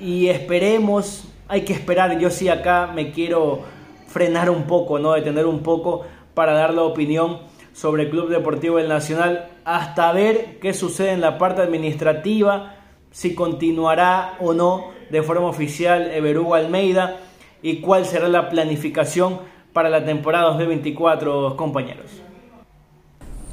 Y 0.01 0.27
esperemos, 0.27 1.27
hay 1.47 1.61
que 1.61 1.73
esperar. 1.73 2.19
Yo 2.19 2.29
sí 2.29 2.49
acá 2.49 2.91
me 2.93 3.11
quiero 3.11 3.61
frenar 4.07 4.49
un 4.49 4.63
poco, 4.63 4.99
¿no? 4.99 5.13
Detener 5.13 5.45
un 5.45 5.61
poco 5.61 6.05
para 6.33 6.53
dar 6.53 6.73
la 6.73 6.83
opinión 6.83 7.39
sobre 7.73 8.03
el 8.03 8.09
Club 8.09 8.29
Deportivo 8.29 8.77
del 8.77 8.89
Nacional 8.89 9.49
hasta 9.63 10.11
ver 10.11 10.59
qué 10.59 10.73
sucede 10.73 11.11
en 11.11 11.21
la 11.21 11.37
parte 11.37 11.61
administrativa, 11.61 12.75
si 13.11 13.35
continuará 13.35 14.35
o 14.41 14.53
no 14.53 14.91
de 15.09 15.23
forma 15.23 15.47
oficial 15.47 16.11
Everugo 16.11 16.55
Almeida 16.55 17.19
y 17.61 17.81
cuál 17.81 18.05
será 18.05 18.27
la 18.27 18.49
planificación 18.49 19.39
para 19.73 19.89
la 19.89 20.03
temporada 20.05 20.49
2024, 20.49 21.55
compañeros. 21.55 22.05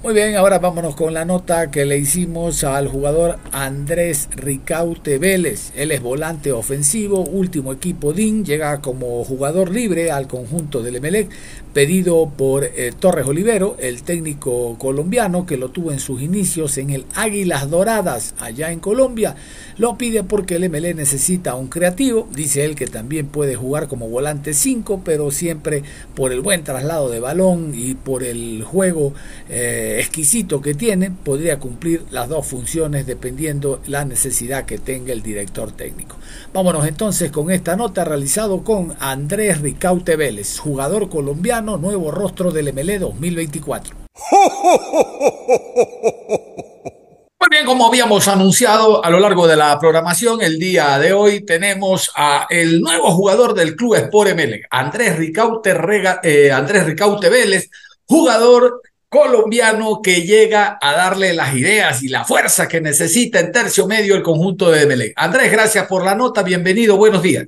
Muy 0.02 0.14
bien, 0.14 0.36
ahora 0.36 0.60
vámonos 0.60 0.94
con 0.94 1.14
la 1.14 1.24
nota 1.24 1.70
que 1.70 1.84
le 1.84 1.98
hicimos 1.98 2.62
al 2.62 2.86
jugador 2.86 3.38
Andrés 3.50 4.28
Ricaute 4.36 5.18
Vélez. 5.18 5.72
Él 5.74 5.90
es 5.90 6.00
volante 6.00 6.52
ofensivo, 6.52 7.24
último 7.24 7.72
equipo 7.72 8.12
DIN, 8.12 8.44
llega 8.44 8.80
como 8.80 9.24
jugador 9.24 9.72
libre 9.72 10.12
al 10.12 10.28
conjunto 10.28 10.82
del 10.82 10.96
Emelec, 10.96 11.30
pedido 11.76 12.32
por 12.34 12.64
eh, 12.64 12.90
Torres 12.98 13.26
Olivero, 13.26 13.76
el 13.78 14.02
técnico 14.02 14.78
colombiano 14.78 15.44
que 15.44 15.58
lo 15.58 15.68
tuvo 15.68 15.92
en 15.92 15.98
sus 16.00 16.22
inicios 16.22 16.78
en 16.78 16.88
el 16.88 17.04
Águilas 17.14 17.68
Doradas, 17.68 18.34
allá 18.40 18.72
en 18.72 18.80
Colombia. 18.80 19.36
Lo 19.76 19.98
pide 19.98 20.24
porque 20.24 20.54
el 20.54 20.70
MLE 20.70 20.94
necesita 20.94 21.54
un 21.54 21.68
creativo, 21.68 22.28
dice 22.32 22.64
él 22.64 22.76
que 22.76 22.86
también 22.86 23.26
puede 23.26 23.56
jugar 23.56 23.88
como 23.88 24.08
volante 24.08 24.54
5, 24.54 25.02
pero 25.04 25.30
siempre 25.30 25.82
por 26.14 26.32
el 26.32 26.40
buen 26.40 26.64
traslado 26.64 27.10
de 27.10 27.20
balón 27.20 27.72
y 27.74 27.94
por 27.94 28.22
el 28.22 28.62
juego 28.64 29.12
eh, 29.50 29.96
exquisito 29.98 30.62
que 30.62 30.72
tiene, 30.72 31.10
podría 31.10 31.58
cumplir 31.58 32.04
las 32.10 32.30
dos 32.30 32.46
funciones 32.46 33.06
dependiendo 33.06 33.82
la 33.86 34.06
necesidad 34.06 34.64
que 34.64 34.78
tenga 34.78 35.12
el 35.12 35.22
director 35.22 35.72
técnico. 35.72 36.16
Vámonos 36.54 36.86
entonces 36.88 37.30
con 37.30 37.50
esta 37.50 37.76
nota 37.76 38.02
realizado 38.06 38.64
con 38.64 38.94
Andrés 38.98 39.60
Ricaute 39.60 40.16
Vélez, 40.16 40.58
jugador 40.58 41.10
colombiano, 41.10 41.65
nuevo 41.74 42.12
rostro 42.12 42.52
del 42.52 42.72
MLE 42.72 43.00
2024. 43.00 43.96
Muy 47.38 47.48
bien, 47.50 47.66
como 47.66 47.86
habíamos 47.86 48.28
anunciado 48.28 49.04
a 49.04 49.10
lo 49.10 49.18
largo 49.18 49.48
de 49.48 49.56
la 49.56 49.76
programación, 49.78 50.40
el 50.42 50.58
día 50.58 50.98
de 50.98 51.12
hoy 51.12 51.44
tenemos 51.44 52.12
a 52.14 52.46
el 52.48 52.80
nuevo 52.80 53.10
jugador 53.10 53.54
del 53.54 53.74
Club 53.74 53.96
Sport 53.96 54.30
ML, 54.36 54.62
Andrés 54.70 55.16
Ricaute, 55.16 55.74
eh, 56.22 56.52
Andrés 56.52 56.86
Ricaute 56.86 57.28
Vélez, 57.28 57.68
jugador 58.04 58.80
colombiano 59.08 60.00
que 60.02 60.22
llega 60.22 60.78
a 60.80 60.92
darle 60.92 61.34
las 61.34 61.54
ideas 61.54 62.02
y 62.02 62.08
la 62.08 62.24
fuerza 62.24 62.68
que 62.68 62.80
necesita 62.80 63.40
en 63.40 63.52
tercio 63.52 63.86
medio 63.86 64.14
el 64.14 64.22
conjunto 64.22 64.70
de 64.70 64.86
ML. 64.86 65.12
Andrés, 65.16 65.50
gracias 65.50 65.86
por 65.86 66.04
la 66.04 66.14
nota, 66.14 66.42
bienvenido, 66.42 66.96
buenos 66.96 67.22
días. 67.22 67.46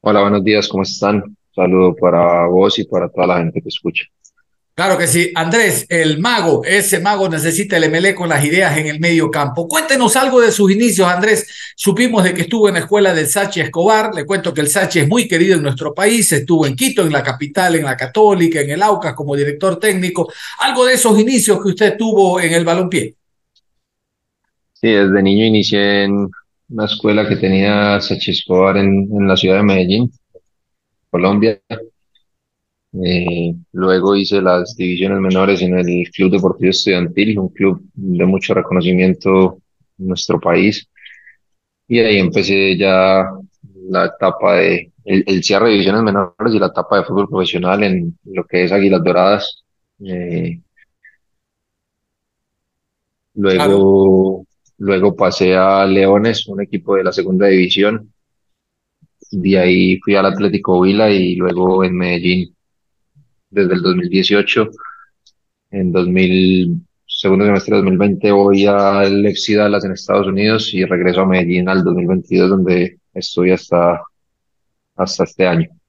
Hola, 0.00 0.20
buenos 0.22 0.42
días, 0.42 0.68
¿cómo 0.68 0.82
están? 0.82 1.36
Saludo 1.54 1.94
para 1.94 2.46
vos 2.46 2.78
y 2.78 2.84
para 2.84 3.08
toda 3.08 3.26
la 3.26 3.38
gente 3.38 3.60
que 3.60 3.68
escucha. 3.68 4.04
Claro 4.74 4.96
que 4.96 5.06
sí. 5.06 5.30
Andrés, 5.34 5.84
el 5.90 6.18
mago, 6.18 6.64
ese 6.64 6.98
mago 6.98 7.28
necesita 7.28 7.76
el 7.76 7.90
MLE 7.90 8.14
con 8.14 8.30
las 8.30 8.42
ideas 8.42 8.76
en 8.78 8.86
el 8.86 9.00
medio 9.00 9.30
campo. 9.30 9.68
Cuéntenos 9.68 10.16
algo 10.16 10.40
de 10.40 10.50
sus 10.50 10.72
inicios, 10.72 11.06
Andrés. 11.06 11.74
Supimos 11.76 12.24
de 12.24 12.32
que 12.32 12.42
estuvo 12.42 12.68
en 12.68 12.74
la 12.74 12.80
escuela 12.80 13.12
del 13.12 13.26
Sachi 13.26 13.60
Escobar. 13.60 14.14
Le 14.14 14.24
cuento 14.24 14.54
que 14.54 14.62
el 14.62 14.68
Sachi 14.68 15.00
es 15.00 15.08
muy 15.08 15.28
querido 15.28 15.56
en 15.56 15.62
nuestro 15.62 15.92
país. 15.92 16.32
Estuvo 16.32 16.66
en 16.66 16.74
Quito, 16.74 17.02
en 17.02 17.12
la 17.12 17.22
capital, 17.22 17.76
en 17.76 17.84
la 17.84 17.98
Católica, 17.98 18.62
en 18.62 18.70
el 18.70 18.82
Aucas 18.82 19.12
como 19.12 19.36
director 19.36 19.78
técnico. 19.78 20.32
Algo 20.60 20.86
de 20.86 20.94
esos 20.94 21.18
inicios 21.20 21.62
que 21.62 21.68
usted 21.68 21.96
tuvo 21.98 22.40
en 22.40 22.54
el 22.54 22.64
balompié. 22.64 23.14
Sí, 24.72 24.88
desde 24.88 25.22
niño 25.22 25.44
inicié 25.44 26.04
en 26.04 26.30
una 26.70 26.86
escuela 26.86 27.28
que 27.28 27.36
tenía 27.36 28.00
Sachi 28.00 28.30
Escobar 28.30 28.78
en, 28.78 29.06
en 29.12 29.28
la 29.28 29.36
ciudad 29.36 29.58
de 29.58 29.64
Medellín, 29.64 30.10
Colombia 31.12 31.60
eh, 33.04 33.54
luego 33.72 34.16
hice 34.16 34.40
las 34.42 34.74
divisiones 34.76 35.20
menores 35.20 35.62
en 35.62 35.78
el 35.78 36.10
Club 36.10 36.32
Deportivo 36.32 36.70
Estudiantil, 36.70 37.38
un 37.38 37.48
club 37.50 37.82
de 37.94 38.24
mucho 38.26 38.54
reconocimiento 38.54 39.58
en 39.98 40.08
nuestro 40.08 40.40
país. 40.40 40.88
Y 41.88 42.00
ahí 42.00 42.18
empecé 42.18 42.76
ya 42.76 43.26
la 43.88 44.06
etapa 44.06 44.56
de 44.56 44.92
el, 45.04 45.42
cierre 45.42 45.66
de 45.66 45.72
divisiones 45.72 46.02
menores 46.02 46.54
y 46.54 46.58
la 46.58 46.66
etapa 46.66 46.98
de 46.98 47.04
fútbol 47.04 47.28
profesional 47.28 47.82
en 47.82 48.18
lo 48.24 48.44
que 48.46 48.64
es 48.64 48.72
Águilas 48.72 49.02
Doradas. 49.02 49.64
Eh, 50.04 50.60
luego, 53.34 54.46
luego 54.78 55.16
pasé 55.16 55.56
a 55.56 55.84
Leones, 55.86 56.46
un 56.46 56.62
equipo 56.62 56.96
de 56.96 57.04
la 57.04 57.12
segunda 57.12 57.46
división. 57.46 58.11
De 59.32 59.58
ahí 59.58 59.98
fui 60.00 60.14
al 60.14 60.26
Atlético 60.26 60.82
Vila 60.82 61.10
y 61.10 61.36
luego 61.36 61.84
en 61.84 61.96
Medellín 61.96 62.54
desde 63.50 63.74
el 63.74 63.82
2018. 63.82 64.68
En 65.70 65.90
2000, 65.90 66.76
segundo 67.06 67.46
semestre 67.46 67.76
de 67.76 67.82
2020 67.82 68.30
voy 68.32 68.66
al 68.66 69.24
FC 69.26 69.56
Dallas 69.56 69.84
en 69.84 69.92
Estados 69.92 70.26
Unidos 70.26 70.74
y 70.74 70.84
regreso 70.84 71.22
a 71.22 71.26
Medellín 71.26 71.68
al 71.68 71.82
2022 71.82 72.50
donde 72.50 72.98
estoy 73.14 73.52
hasta, 73.52 74.02
hasta 74.96 75.24
este 75.24 75.46
año. 75.46 75.81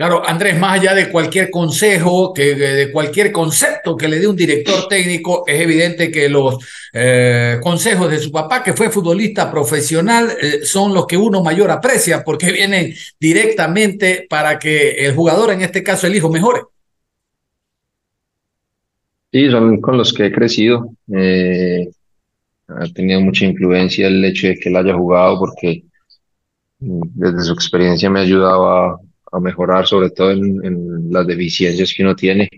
Claro, 0.00 0.26
Andrés, 0.26 0.58
más 0.58 0.80
allá 0.80 0.94
de 0.94 1.10
cualquier 1.10 1.50
consejo, 1.50 2.32
que, 2.32 2.54
de 2.54 2.90
cualquier 2.90 3.30
concepto 3.30 3.98
que 3.98 4.08
le 4.08 4.18
dé 4.18 4.26
un 4.26 4.34
director 4.34 4.88
técnico, 4.88 5.44
es 5.46 5.60
evidente 5.60 6.10
que 6.10 6.26
los 6.30 6.56
eh, 6.94 7.58
consejos 7.62 8.10
de 8.10 8.18
su 8.18 8.32
papá, 8.32 8.62
que 8.62 8.72
fue 8.72 8.88
futbolista 8.88 9.50
profesional, 9.50 10.30
eh, 10.40 10.60
son 10.64 10.94
los 10.94 11.06
que 11.06 11.18
uno 11.18 11.42
mayor 11.42 11.70
aprecia 11.70 12.24
porque 12.24 12.50
vienen 12.50 12.94
directamente 13.20 14.26
para 14.26 14.58
que 14.58 14.92
el 15.04 15.14
jugador, 15.14 15.50
en 15.50 15.60
este 15.60 15.82
caso 15.82 16.06
el 16.06 16.16
hijo, 16.16 16.30
mejore. 16.30 16.62
Sí, 19.30 19.50
son 19.50 19.82
con 19.82 19.98
los 19.98 20.14
que 20.14 20.24
he 20.24 20.32
crecido. 20.32 20.94
Eh, 21.14 21.90
ha 22.68 22.86
tenido 22.94 23.20
mucha 23.20 23.44
influencia 23.44 24.06
el 24.06 24.24
hecho 24.24 24.46
de 24.46 24.56
que 24.56 24.70
él 24.70 24.76
haya 24.76 24.94
jugado 24.94 25.40
porque 25.40 25.84
mm, 26.78 27.02
desde 27.16 27.42
su 27.42 27.52
experiencia 27.52 28.08
me 28.08 28.20
ayudaba 28.20 28.98
a 29.32 29.40
mejorar, 29.40 29.86
sobre 29.86 30.10
todo 30.10 30.30
en, 30.30 31.12
las 31.12 31.26
deficiencias 31.26 31.92
que 31.94 32.02
uno 32.02 32.14
tiene 32.14 32.48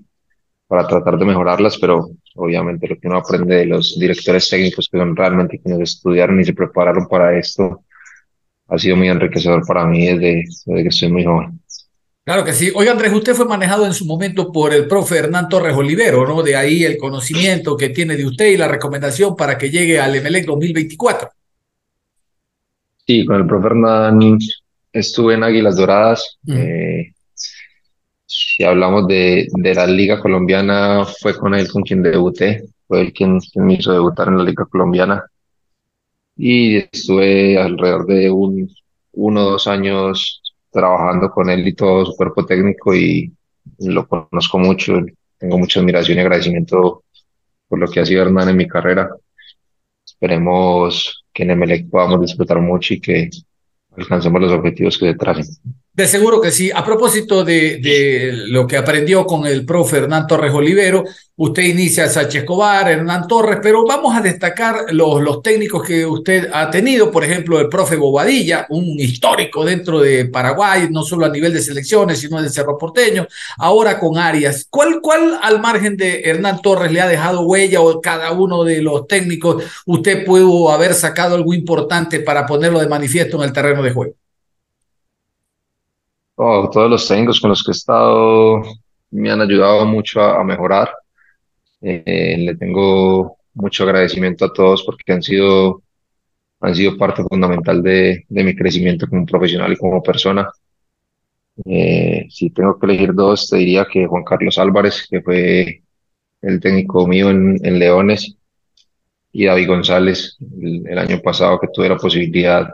para 0.67 0.87
tratar 0.87 1.19
de 1.19 1.27
mejorarlas, 1.27 1.77
pero 1.79 2.11
obviamente 2.35 2.89
lo 2.89 2.99
que 2.99 3.09
uno 3.09 3.19
aprende 3.19 3.57
de 3.57 3.67
los 3.67 3.99
directores 3.99 4.49
técnicos 4.49 4.89
que 4.91 4.99
son 4.99 5.15
realmente 5.15 5.59
quienes 5.59 5.97
estudiaron 5.97 6.41
y 6.41 6.45
se 6.45 6.55
prepararon 6.55 7.07
para 7.07 7.39
esto 7.39 7.85
ha 8.69 8.79
sido 8.79 8.97
muy 8.97 9.09
enriquecedor 9.09 9.67
para 9.67 9.85
mí 9.87 10.07
desde, 10.07 10.45
desde 10.65 10.83
que 10.83 10.89
estoy 10.89 11.13
muy 11.13 11.25
joven. 11.25 11.61
Claro 12.25 12.45
que 12.45 12.53
sí. 12.53 12.71
Oiga, 12.75 12.93
Andrés, 12.93 13.13
usted 13.13 13.35
fue 13.35 13.47
manejado 13.47 13.85
en 13.85 13.93
su 13.93 14.07
momento 14.07 14.53
por 14.53 14.73
el 14.73 14.87
profe 14.87 15.19
Hernán 15.19 15.49
Torres 15.49 15.77
Olivero, 15.77 16.27
¿no? 16.27 16.43
De 16.43 16.55
ahí 16.55 16.85
el 16.85 16.97
conocimiento 16.97 17.77
que 17.77 17.89
tiene 17.89 18.17
de 18.17 18.25
usted 18.25 18.47
y 18.47 18.57
la 18.57 18.69
recomendación 18.69 19.35
para 19.35 19.59
que 19.59 19.71
llegue 19.71 19.99
al 19.99 20.15
Emelec 20.15 20.47
2024. 20.47 21.29
Sí, 23.05 23.27
con 23.27 23.37
el 23.37 23.47
profe 23.47 23.67
Hernán 23.67 24.39
estuve 24.93 25.35
en 25.35 25.45
Águilas 25.45 25.77
Doradas. 25.77 26.39
Eh, 26.47 27.13
si 28.27 28.65
hablamos 28.65 29.07
de, 29.07 29.49
de 29.53 29.75
la 29.75 29.87
Liga 29.87 30.21
Colombiana, 30.21 31.05
fue 31.21 31.37
con 31.37 31.55
él 31.55 31.69
con 31.71 31.83
quien 31.83 32.03
debuté. 32.03 32.65
Fue 32.87 33.01
él 33.01 33.13
quien, 33.13 33.41
quien 33.41 33.67
me 33.67 33.75
hizo 33.75 33.93
debutar 33.93 34.29
en 34.29 34.39
la 34.39 34.45
Liga 34.45 34.67
Colombiana. 34.67 35.25
Y 36.37 36.77
estuve 36.77 37.59
alrededor 37.59 38.07
de 38.07 38.31
un, 38.31 38.69
uno 39.13 39.47
o 39.47 39.51
dos 39.53 39.67
años 39.67 40.43
trabajando 40.71 41.31
con 41.31 41.51
él 41.51 41.67
y 41.69 41.75
todo 41.75 42.07
su 42.07 42.17
cuerpo 42.17 42.47
técnico 42.47 42.95
y 42.95 43.33
lo 43.79 44.07
conozco 44.09 44.59
mucho. 44.59 44.95
Tengo 45.39 45.59
mucha 45.59 45.81
admiración 45.81 46.19
y 46.19 46.21
agradecimiento 46.21 47.05
por 47.69 47.79
lo 47.79 47.89
que 47.89 48.01
ha 48.01 48.07
sido 48.07 48.23
Hernán 48.23 48.49
en 48.51 48.57
mi 48.57 48.69
carrera. 48.69 49.11
Esperemos 50.05 51.25
que 51.33 51.43
en 51.43 51.51
Emelec 51.51 51.89
podamos 51.91 52.21
disfrutar 52.21 52.61
mucho 52.61 52.95
y 52.95 53.01
que 53.01 53.31
alcancemos 53.97 54.41
los 54.41 54.53
objetivos 54.53 54.99
que 54.99 55.07
se 55.07 55.15
traen. 55.15 55.45
De 55.95 56.07
seguro 56.07 56.41
que 56.41 56.51
sí. 56.51 56.71
A 56.75 56.83
propósito 56.83 57.45
de, 57.45 58.33
lo 58.49 58.67
que 58.67 58.79
aprendió 58.79 59.27
con 59.27 59.45
el 59.47 59.67
profe 59.67 59.99
Hernán 59.99 60.27
Torres 60.27 60.55
Olivero, 60.55 61.05
usted 61.37 61.65
inicia 61.65 62.09
Sánchez 62.09 62.43
Escobar, 62.43 62.91
Hernán 62.91 63.29
Torres, 63.29 63.59
pero 63.63 63.85
vamos 63.85 64.17
a 64.17 64.23
destacar 64.23 64.87
los, 64.95 65.21
los 65.21 65.43
técnicos 65.43 65.87
que 65.87 66.07
usted 66.07 66.49
ha 66.51 66.71
tenido, 66.71 67.11
por 67.11 67.25
ejemplo, 67.25 67.61
el 67.61 67.69
profe 67.69 67.97
Bobadilla, 67.97 68.67
un 68.71 68.99
histórico 68.99 69.67
dentro 69.67 70.01
de 70.01 70.25
Paraguay, 70.25 70.89
no 70.91 71.03
solo 71.03 71.27
a 71.27 71.29
nivel 71.29 71.53
de 71.53 71.61
selecciones, 71.61 72.21
sino 72.21 72.41
del 72.41 72.51
Cerro 72.51 72.79
Porteño, 72.79 73.27
ahora 73.59 73.99
con 73.99 74.17
Arias. 74.17 74.67
¿Cuál, 74.71 75.03
¿Cuál 75.03 75.39
al 75.43 75.61
margen 75.61 75.99
de 75.99 76.23
Hernán 76.23 76.63
Torres 76.63 76.91
le 76.91 77.03
ha 77.03 77.07
dejado 77.07 77.43
huella 77.43 77.83
o 77.83 78.01
cada 78.01 78.33
uno 78.33 78.65
de 78.65 78.81
los 78.81 79.07
técnicos 79.07 79.63
usted 79.85 80.25
pudo 80.25 80.71
haber 80.71 80.95
sacado 80.95 81.35
algo 81.35 81.53
importante 81.53 82.21
para 82.21 82.47
ponerlo 82.47 82.81
de 82.81 82.89
manifiesto 82.89 83.37
en 83.37 83.43
el 83.43 83.53
terreno 83.53 83.83
de 83.83 83.93
juego? 83.93 84.22
Oh, 86.45 86.69
todos 86.71 86.91
los 86.91 87.07
técnicos 87.07 87.41
con 87.41 87.51
los 87.51 87.63
que 87.63 87.71
he 87.71 87.73
estado 87.75 88.63
me 89.11 89.31
han 89.31 89.41
ayudado 89.43 89.85
mucho 89.87 90.21
a, 90.21 90.41
a 90.41 90.45
mejorar. 90.45 90.91
Eh, 91.83 92.37
le 92.39 92.57
tengo 92.57 93.39
mucho 93.55 93.85
agradecimiento 93.85 94.47
a 94.47 94.53
todos 94.53 94.83
porque 94.85 95.13
han 95.13 95.23
sido, 95.23 95.83
han 96.61 96.75
sido 96.75 96.97
parte 96.99 97.25
fundamental 97.25 97.83
de, 97.83 98.25
de 98.29 98.45
mi 98.45 98.57
crecimiento 98.57 99.09
como 99.09 99.27
profesional 99.27 99.73
y 99.73 99.77
como 99.77 100.03
persona. 100.03 100.49
Eh, 101.67 102.27
si 102.31 102.51
tengo 102.51 102.79
que 102.79 102.87
elegir 102.87 103.15
dos, 103.15 103.49
te 103.49 103.57
diría 103.59 103.87
que 103.91 104.07
Juan 104.07 104.25
Carlos 104.25 104.59
Álvarez, 104.59 105.07
que 105.11 105.21
fue 105.23 105.83
el 106.43 106.61
técnico 106.61 107.07
mío 107.07 107.31
en, 107.31 107.59
en 107.65 107.79
Leones, 107.79 108.37
y 109.33 109.47
David 109.47 109.69
González, 109.69 110.37
el, 110.61 110.87
el 110.89 110.99
año 110.99 111.21
pasado 111.21 111.59
que 111.61 111.69
tuve 111.73 111.89
la 111.89 111.97
posibilidad 111.97 112.69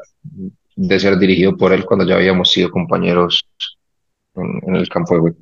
de 0.78 1.00
ser 1.00 1.18
dirigido 1.18 1.56
por 1.56 1.72
él 1.72 1.84
cuando 1.84 2.06
ya 2.06 2.14
habíamos 2.14 2.52
sido 2.52 2.70
compañeros 2.70 3.44
en, 4.36 4.76
el 4.76 4.88
campo 4.88 5.14
de 5.14 5.20
juego. 5.20 5.36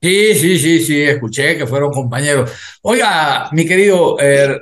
Sí, 0.00 0.34
sí, 0.34 0.58
sí, 0.58 0.80
sí, 0.84 1.02
escuché 1.02 1.58
que 1.58 1.66
fueron 1.66 1.90
compañeros. 1.90 2.52
Oiga, 2.82 3.48
mi 3.50 3.66
querido 3.66 4.16
eh, 4.20 4.60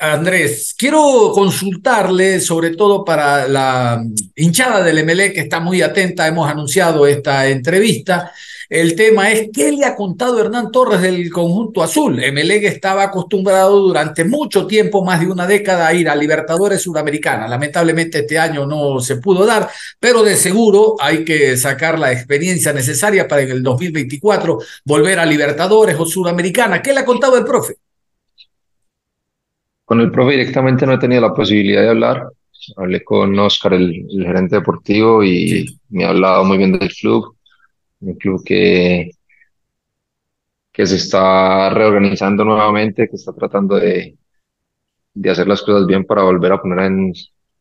Andrés, 0.00 0.74
quiero 0.76 1.30
consultarle 1.32 2.40
sobre 2.40 2.70
todo 2.70 3.04
para 3.04 3.46
la 3.46 4.02
hinchada 4.34 4.82
del 4.82 5.04
MLE 5.04 5.32
que 5.32 5.42
está 5.42 5.60
muy 5.60 5.82
atenta, 5.82 6.26
hemos 6.26 6.50
anunciado 6.50 7.06
esta 7.06 7.48
entrevista. 7.48 8.32
El 8.68 8.96
tema 8.96 9.30
es 9.30 9.50
qué 9.52 9.72
le 9.72 9.84
ha 9.84 9.94
contado 9.94 10.40
Hernán 10.40 10.72
Torres 10.72 11.00
del 11.02 11.30
conjunto 11.30 11.82
azul. 11.82 12.22
Emelec 12.22 12.64
estaba 12.64 13.04
acostumbrado 13.04 13.78
durante 13.80 14.24
mucho 14.24 14.66
tiempo, 14.66 15.04
más 15.04 15.20
de 15.20 15.26
una 15.26 15.46
década, 15.46 15.86
a 15.88 15.94
ir 15.94 16.08
a 16.08 16.16
Libertadores 16.16 16.82
Sudamericana. 16.82 17.46
Lamentablemente 17.46 18.20
este 18.20 18.38
año 18.38 18.66
no 18.66 19.00
se 19.00 19.16
pudo 19.16 19.44
dar, 19.44 19.68
pero 20.00 20.22
de 20.22 20.36
seguro 20.36 20.94
hay 20.98 21.24
que 21.24 21.56
sacar 21.56 21.98
la 21.98 22.12
experiencia 22.12 22.72
necesaria 22.72 23.28
para 23.28 23.42
en 23.42 23.50
el 23.50 23.62
2024 23.62 24.58
volver 24.84 25.18
a 25.18 25.26
Libertadores 25.26 25.96
o 25.98 26.06
Sudamericana. 26.06 26.80
¿Qué 26.80 26.92
le 26.92 27.00
ha 27.00 27.04
contado 27.04 27.36
el 27.36 27.44
profe? 27.44 27.74
Con 29.84 30.00
el 30.00 30.10
profe 30.10 30.32
directamente 30.32 30.86
no 30.86 30.94
he 30.94 30.98
tenido 30.98 31.20
la 31.20 31.34
posibilidad 31.34 31.82
de 31.82 31.90
hablar. 31.90 32.28
Hablé 32.76 33.04
con 33.04 33.38
Oscar, 33.38 33.74
el, 33.74 34.06
el 34.10 34.24
gerente 34.24 34.56
deportivo, 34.56 35.22
y 35.22 35.48
Sí. 35.66 35.78
me 35.90 36.04
ha 36.04 36.08
hablado 36.08 36.44
muy 36.44 36.56
bien 36.56 36.78
del 36.78 36.88
club. 36.88 37.36
Un 38.04 38.14
club 38.14 38.42
que, 38.44 39.10
que 40.72 40.86
se 40.86 40.96
está 40.96 41.70
reorganizando 41.70 42.44
nuevamente, 42.44 43.08
que 43.08 43.16
está 43.16 43.32
tratando 43.32 43.76
de, 43.76 44.18
de 45.14 45.30
hacer 45.30 45.46
las 45.48 45.62
cosas 45.62 45.86
bien 45.86 46.04
para 46.04 46.22
volver 46.24 46.52
a 46.52 46.60
poner 46.60 46.80
en, 46.86 47.12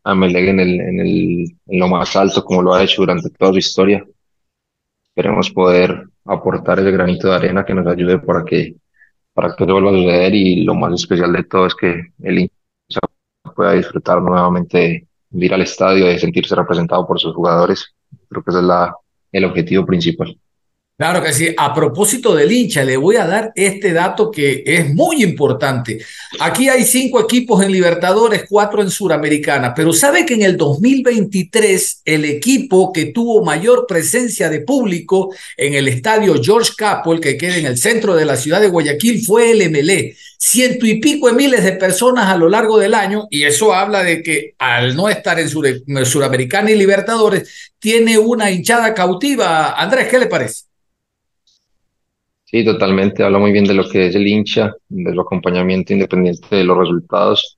a 0.03 0.15
Melec 0.15 0.49
en 0.49 0.60
el, 0.60 0.82
en 0.82 0.99
el, 0.99 1.58
en 1.67 1.79
lo 1.79 1.88
más 1.88 2.15
alto, 2.15 2.43
como 2.43 2.62
lo 2.62 2.73
ha 2.73 2.84
hecho 2.84 3.01
durante 3.03 3.29
toda 3.29 3.53
su 3.53 3.60
historia. 3.60 4.06
Esperemos 5.06 5.51
poder 5.51 6.08
aportar 6.25 6.79
ese 6.79 6.91
granito 6.91 7.27
de 7.29 7.36
arena 7.36 7.65
que 7.65 7.73
nos 7.73 7.88
ayude 7.88 8.19
para 8.19 8.43
que, 8.43 8.75
para 9.34 9.56
que 9.56 9.63
eso 9.63 9.73
vuelva 9.73 9.91
a 9.91 9.93
suceder 9.93 10.36
y 10.36 10.63
lo 10.63 10.75
más 10.75 10.93
especial 10.93 11.34
de 11.34 11.43
todo 11.43 11.67
es 11.67 11.75
que 11.75 11.89
el 12.23 12.39
hincha 12.39 13.01
pueda 13.56 13.73
disfrutar 13.73 14.21
nuevamente 14.21 15.08
de 15.29 15.45
ir 15.45 15.53
al 15.53 15.62
estadio, 15.62 16.08
de 16.08 16.19
sentirse 16.19 16.56
representado 16.56 17.06
por 17.08 17.19
sus 17.19 17.36
jugadores. 17.36 17.93
Creo 18.29 18.43
que 18.43 18.51
ese 18.51 18.60
es 18.60 18.65
la, 18.65 18.95
el 19.34 19.43
objetivo 19.46 19.86
principal. 19.86 20.39
Claro 20.95 21.23
que 21.23 21.34
sí. 21.34 21.56
A 21.58 21.73
propósito 21.73 22.36
del 22.36 22.51
hincha, 22.51 22.84
le 22.84 22.97
voy 22.97 23.15
a 23.15 23.25
dar 23.25 23.51
este 23.56 23.93
dato 23.93 24.29
que 24.29 24.63
es 24.63 24.93
muy 24.93 25.23
importante. 25.23 25.99
Aquí 26.39 26.69
hay 26.69 26.84
cinco 26.84 27.19
equipos 27.19 27.63
en 27.63 27.71
Libertadores, 27.71 28.45
cuatro 28.47 28.79
en 28.79 28.91
Suramericana, 28.91 29.73
pero 29.73 29.91
sabe 29.91 30.23
que 30.23 30.36
en 30.36 30.43
el 30.43 30.56
2023 30.56 32.03
el 32.06 32.25
equipo 32.25 32.93
que 32.93 33.06
tuvo 33.06 33.43
mayor 33.43 33.88
presencia 33.88 34.49
de 34.49 34.62
público 34.62 35.34
en 35.58 35.73
el 35.73 35.88
estadio 35.88 36.36
George 36.41 36.73
Capwell, 36.77 37.19
que 37.19 37.38
queda 37.38 37.58
en 37.58 37.65
el 37.65 37.77
centro 37.79 38.15
de 38.15 38.25
la 38.25 38.36
ciudad 38.36 38.62
de 38.62 38.69
Guayaquil, 38.69 39.25
fue 39.25 39.49
el 39.51 39.63
MLE. 39.71 40.15
Ciento 40.38 40.86
y 40.86 40.99
pico 40.99 41.27
de 41.27 41.34
miles 41.34 41.63
de 41.63 41.71
personas 41.71 42.27
a 42.27 42.38
lo 42.38 42.49
largo 42.49 42.77
del 42.77 42.93
año, 42.93 43.27
y 43.32 43.43
eso 43.43 43.73
habla 43.73 44.03
de 44.03 44.21
que 44.21 44.53
al 44.60 44.95
no 44.95 45.10
estar 45.10 45.39
en 45.39 45.49
Sur 45.49 45.65
Suramericana 46.06 46.69
y 46.69 46.75
Libertadores, 46.75 47.71
tiene 47.79 48.19
una 48.19 48.51
hinchada 48.51 48.93
cautiva. 48.93 49.73
Andrés, 49.82 50.08
¿qué 50.08 50.19
le 50.19 50.27
parece? 50.27 50.73
Sí, 52.54 52.63
totalmente. 52.63 53.24
Habla 53.24 53.39
muy 53.39 53.52
bien 53.52 53.66
de 53.66 53.74
lo 53.74 53.89
que 53.89 54.06
es 54.08 54.16
el 54.16 54.28
hincha, 54.28 54.76
de 54.88 55.12
su 55.12 55.20
acompañamiento 55.20 55.92
independiente 55.92 56.56
de 56.56 56.63
los 56.63 56.78
resultados. 56.78 57.58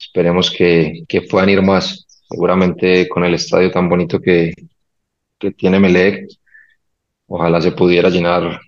Esperemos 0.00 0.50
que, 0.50 1.02
que 1.06 1.20
puedan 1.20 1.50
ir 1.50 1.60
más. 1.60 2.06
Seguramente 2.30 3.06
con 3.06 3.22
el 3.24 3.34
estadio 3.34 3.70
tan 3.70 3.88
bonito 3.90 4.18
que, 4.18 4.54
que 5.38 5.50
tiene 5.50 5.78
Melec, 5.78 6.26
ojalá 7.26 7.60
se 7.60 7.72
pudiera 7.72 8.08
llenar 8.08 8.58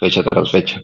fecha 0.00 0.24
tras 0.24 0.50
fecha. 0.50 0.80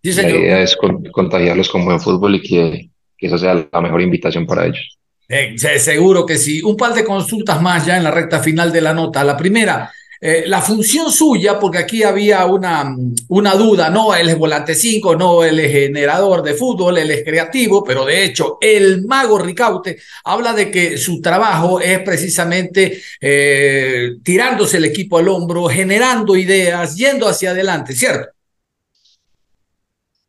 Sí, 0.00 0.10
La 0.10 0.22
señor. 0.22 0.38
idea 0.40 0.62
es 0.62 0.76
con- 0.76 1.02
contagiarlos 1.06 1.68
con 1.70 1.84
buen 1.84 1.98
fútbol 2.00 2.36
y 2.36 2.40
que, 2.42 2.88
que 3.16 3.26
esa 3.26 3.36
sea 3.36 3.68
la 3.72 3.80
mejor 3.80 4.00
invitación 4.00 4.46
para 4.46 4.66
ellos. 4.66 4.96
Eh, 5.28 5.54
se- 5.58 5.80
seguro 5.80 6.24
que 6.24 6.38
sí. 6.38 6.62
Un 6.62 6.76
par 6.76 6.94
de 6.94 7.04
consultas 7.04 7.60
más 7.60 7.84
ya 7.84 7.96
en 7.96 8.04
la 8.04 8.12
recta 8.12 8.38
final 8.38 8.72
de 8.72 8.80
la 8.80 8.94
nota. 8.94 9.24
La 9.24 9.36
primera, 9.36 9.92
eh, 10.20 10.44
la 10.46 10.60
función 10.60 11.12
suya, 11.12 11.58
porque 11.58 11.78
aquí 11.78 12.02
había 12.02 12.44
una, 12.46 12.96
una 13.28 13.54
duda, 13.54 13.88
no, 13.88 14.14
él 14.14 14.28
es 14.28 14.36
volante 14.36 14.74
5, 14.74 15.14
no, 15.14 15.44
él 15.44 15.60
es 15.60 15.70
generador 15.70 16.42
de 16.42 16.54
fútbol, 16.54 16.98
él 16.98 17.10
es 17.10 17.24
creativo, 17.24 17.84
pero 17.84 18.04
de 18.04 18.24
hecho 18.24 18.58
el 18.60 19.06
mago 19.06 19.38
Ricaute 19.38 19.98
habla 20.24 20.52
de 20.54 20.70
que 20.70 20.98
su 20.98 21.20
trabajo 21.20 21.80
es 21.80 22.00
precisamente 22.00 23.00
eh, 23.20 24.16
tirándose 24.22 24.78
el 24.78 24.86
equipo 24.86 25.18
al 25.18 25.28
hombro, 25.28 25.66
generando 25.66 26.34
ideas, 26.34 26.96
yendo 26.96 27.28
hacia 27.28 27.50
adelante, 27.50 27.94
¿cierto? 27.94 28.30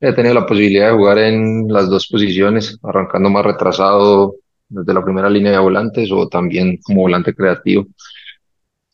He 0.02 0.13
tenido 0.13 0.34
la 0.36 0.45
posibilidad 0.45 0.91
de 0.91 0.97
jugar 0.97 1.17
en 1.17 1.67
las 1.67 1.89
dos 1.89 2.08
posiciones, 2.08 2.78
arrancando 2.84 3.30
más 3.30 3.43
retrasado 3.43 4.36
desde 4.69 4.93
la 4.93 5.04
primera 5.04 5.30
línea 5.30 5.52
de 5.52 5.58
volantes 5.58 6.10
o 6.12 6.28
también 6.30 6.78
como 6.78 7.02
volante 7.02 7.34
creativo. 7.34 7.88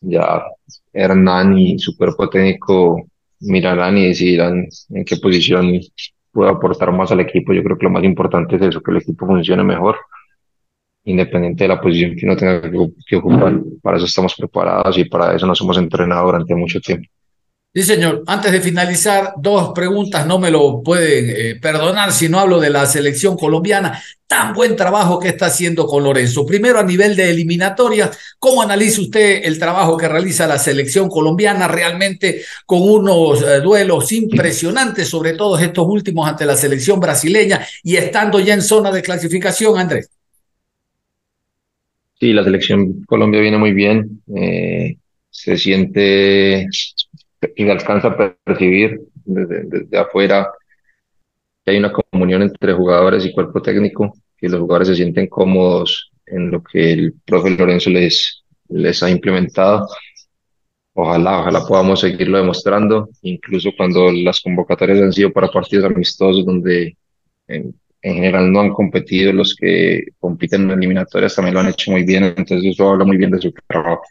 Ya 0.02 0.42
Hernán 0.96 1.58
y 1.58 1.78
su 1.78 1.96
cuerpo 1.98 2.30
técnico 2.30 3.06
mirarán 3.42 3.98
y 3.98 4.08
decidirán 4.08 4.68
en 4.90 5.06
qué 5.06 5.18
posición 5.18 5.80
puedo 6.32 6.50
aportar 6.50 6.92
más 6.92 7.12
al 7.12 7.20
equipo. 7.20 7.54
Yo 7.54 7.64
creo 7.64 7.78
que 7.78 7.86
lo 7.86 7.92
más 7.92 8.04
importante 8.04 8.56
es 8.56 8.62
eso, 8.62 8.82
que 8.82 8.92
el 8.92 8.98
equipo 8.98 9.28
funcione 9.28 9.64
mejor, 9.64 9.98
independiente 11.04 11.66
de 11.66 11.68
la 11.68 11.82
posición 11.82 12.16
que 12.16 12.26
uno 12.26 12.38
tenga 12.38 12.62
que, 12.62 12.78
que 13.06 13.16
ocupar. 13.18 13.62
Para 13.82 13.98
eso 13.98 14.06
estamos 14.06 14.34
preparados 14.36 14.98
y 14.98 15.06
para 15.06 15.36
eso 15.36 15.46
nos 15.46 15.60
hemos 15.62 15.78
entrenado 15.78 16.26
durante 16.28 16.56
mucho 16.56 16.80
tiempo. 16.80 17.10
Sí, 17.76 17.84
señor. 17.84 18.24
Antes 18.26 18.54
de 18.54 18.62
finalizar, 18.62 19.34
dos 19.38 19.74
preguntas, 19.76 20.26
no 20.26 20.40
me 20.40 20.50
lo 20.50 20.82
pueden 20.82 21.30
eh, 21.30 21.56
perdonar 21.62 22.14
si 22.14 22.30
no 22.30 22.40
hablo 22.40 22.58
de 22.58 22.70
la 22.70 22.86
selección 22.86 23.36
colombiana. 23.36 24.02
Tan 24.26 24.54
buen 24.54 24.78
trabajo 24.78 25.20
que 25.20 25.28
está 25.28 25.48
haciendo 25.48 25.86
con 25.86 26.06
Lorenzo. 26.06 26.46
Primero, 26.46 26.80
a 26.80 26.84
nivel 26.84 27.18
de 27.18 27.30
eliminatorias, 27.30 28.18
¿cómo 28.40 28.62
analiza 28.62 29.02
usted 29.02 29.42
el 29.44 29.60
trabajo 29.60 29.98
que 29.98 30.08
realiza 30.08 30.48
la 30.48 30.58
selección 30.58 31.10
colombiana 31.10 31.68
realmente 31.68 32.44
con 32.66 32.82
unos 32.82 33.42
eh, 33.42 33.60
duelos 33.60 34.10
impresionantes, 34.14 35.10
sobre 35.10 35.34
todo 35.34 35.60
estos 35.60 35.86
últimos 35.86 36.30
ante 36.30 36.46
la 36.46 36.56
selección 36.56 37.02
brasileña 37.02 37.60
y 37.84 37.98
estando 37.98 38.40
ya 38.40 38.54
en 38.54 38.62
zona 38.62 38.90
de 38.90 39.02
clasificación, 39.02 39.78
Andrés? 39.78 40.10
Sí, 42.22 42.32
la 42.32 42.46
selección 42.46 43.04
Colombia 43.04 43.42
viene 43.42 43.58
muy 43.58 43.74
bien. 43.74 44.22
Eh, 44.34 44.96
se 45.30 45.58
siente 45.58 46.70
y 47.56 47.70
alcanza 47.70 48.10
a 48.10 48.38
percibir 48.44 49.02
desde, 49.26 49.64
desde 49.64 49.98
afuera 49.98 50.52
que 51.64 51.72
hay 51.72 51.78
una 51.78 51.92
comunión 51.92 52.44
entre 52.44 52.74
jugadores 52.74 53.26
y 53.26 53.34
cuerpo 53.34 53.62
técnico, 53.62 54.14
que 54.38 54.50
los 54.50 54.60
jugadores 54.60 54.90
se 54.90 54.96
sienten 54.96 55.28
cómodos 55.28 56.12
en 56.26 56.52
lo 56.52 56.64
que 56.64 56.94
el 56.94 57.14
profe 57.26 57.52
Lorenzo 57.52 57.90
les, 57.90 58.44
les 58.70 59.02
ha 59.04 59.10
implementado. 59.10 59.88
Ojalá, 60.94 61.40
ojalá 61.42 61.66
podamos 61.68 62.00
seguirlo 62.00 62.38
demostrando, 62.38 63.10
incluso 63.22 63.72
cuando 63.76 64.12
las 64.12 64.40
convocatorias 64.42 65.02
han 65.02 65.12
sido 65.12 65.32
para 65.34 65.50
partidos 65.50 65.86
amistosos 65.86 66.46
donde 66.46 66.96
en, 67.48 67.76
en 68.02 68.14
general 68.14 68.52
no 68.52 68.62
han 68.62 68.70
competido, 68.70 69.34
los 69.34 69.56
que 69.56 70.04
compiten 70.20 70.64
en 70.64 70.78
eliminatorias 70.78 71.36
también 71.36 71.56
lo 71.56 71.62
han 71.62 71.70
hecho 71.70 71.92
muy 71.92 72.04
bien, 72.04 72.24
entonces 72.24 72.64
eso 72.64 72.90
habla 72.92 73.04
muy 73.04 73.18
bien 73.18 73.32
de 73.32 73.42
su 73.42 73.52
trabajo. 73.68 74.04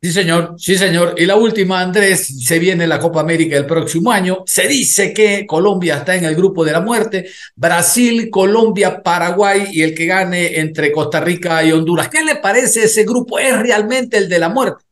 Sí, 0.00 0.12
señor, 0.12 0.54
sí, 0.56 0.76
señor. 0.76 1.14
Y 1.16 1.26
la 1.26 1.34
última, 1.34 1.80
Andrés, 1.80 2.44
se 2.46 2.60
viene 2.60 2.86
la 2.86 3.00
Copa 3.00 3.20
América 3.20 3.56
el 3.56 3.66
próximo 3.66 4.12
año. 4.12 4.44
Se 4.46 4.68
dice 4.68 5.12
que 5.12 5.44
Colombia 5.44 5.96
está 5.96 6.14
en 6.14 6.24
el 6.24 6.36
grupo 6.36 6.64
de 6.64 6.70
la 6.70 6.80
muerte. 6.80 7.26
Brasil, 7.56 8.30
Colombia, 8.30 9.02
Paraguay 9.02 9.64
y 9.72 9.82
el 9.82 9.96
que 9.96 10.06
gane 10.06 10.60
entre 10.60 10.92
Costa 10.92 11.20
Rica 11.20 11.64
y 11.64 11.72
Honduras. 11.72 12.08
¿Qué 12.08 12.22
le 12.22 12.36
parece 12.36 12.84
ese 12.84 13.02
grupo? 13.02 13.40
¿Es 13.40 13.58
realmente 13.58 14.18
el 14.18 14.28
de 14.28 14.38
la 14.38 14.48
muerte? 14.48 14.84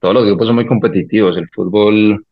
Todos 0.00 0.14
los 0.14 0.24
grupos 0.24 0.46
son 0.46 0.54
muy 0.54 0.66
competitivos. 0.66 1.36
El 1.36 1.50
fútbol 1.50 2.24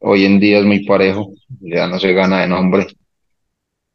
hoy 0.00 0.24
en 0.24 0.40
día 0.40 0.58
es 0.58 0.64
muy 0.64 0.84
parejo. 0.84 1.32
Ya 1.60 1.86
no 1.86 2.00
se 2.00 2.12
gana 2.14 2.40
de 2.40 2.48
nombre. 2.48 2.88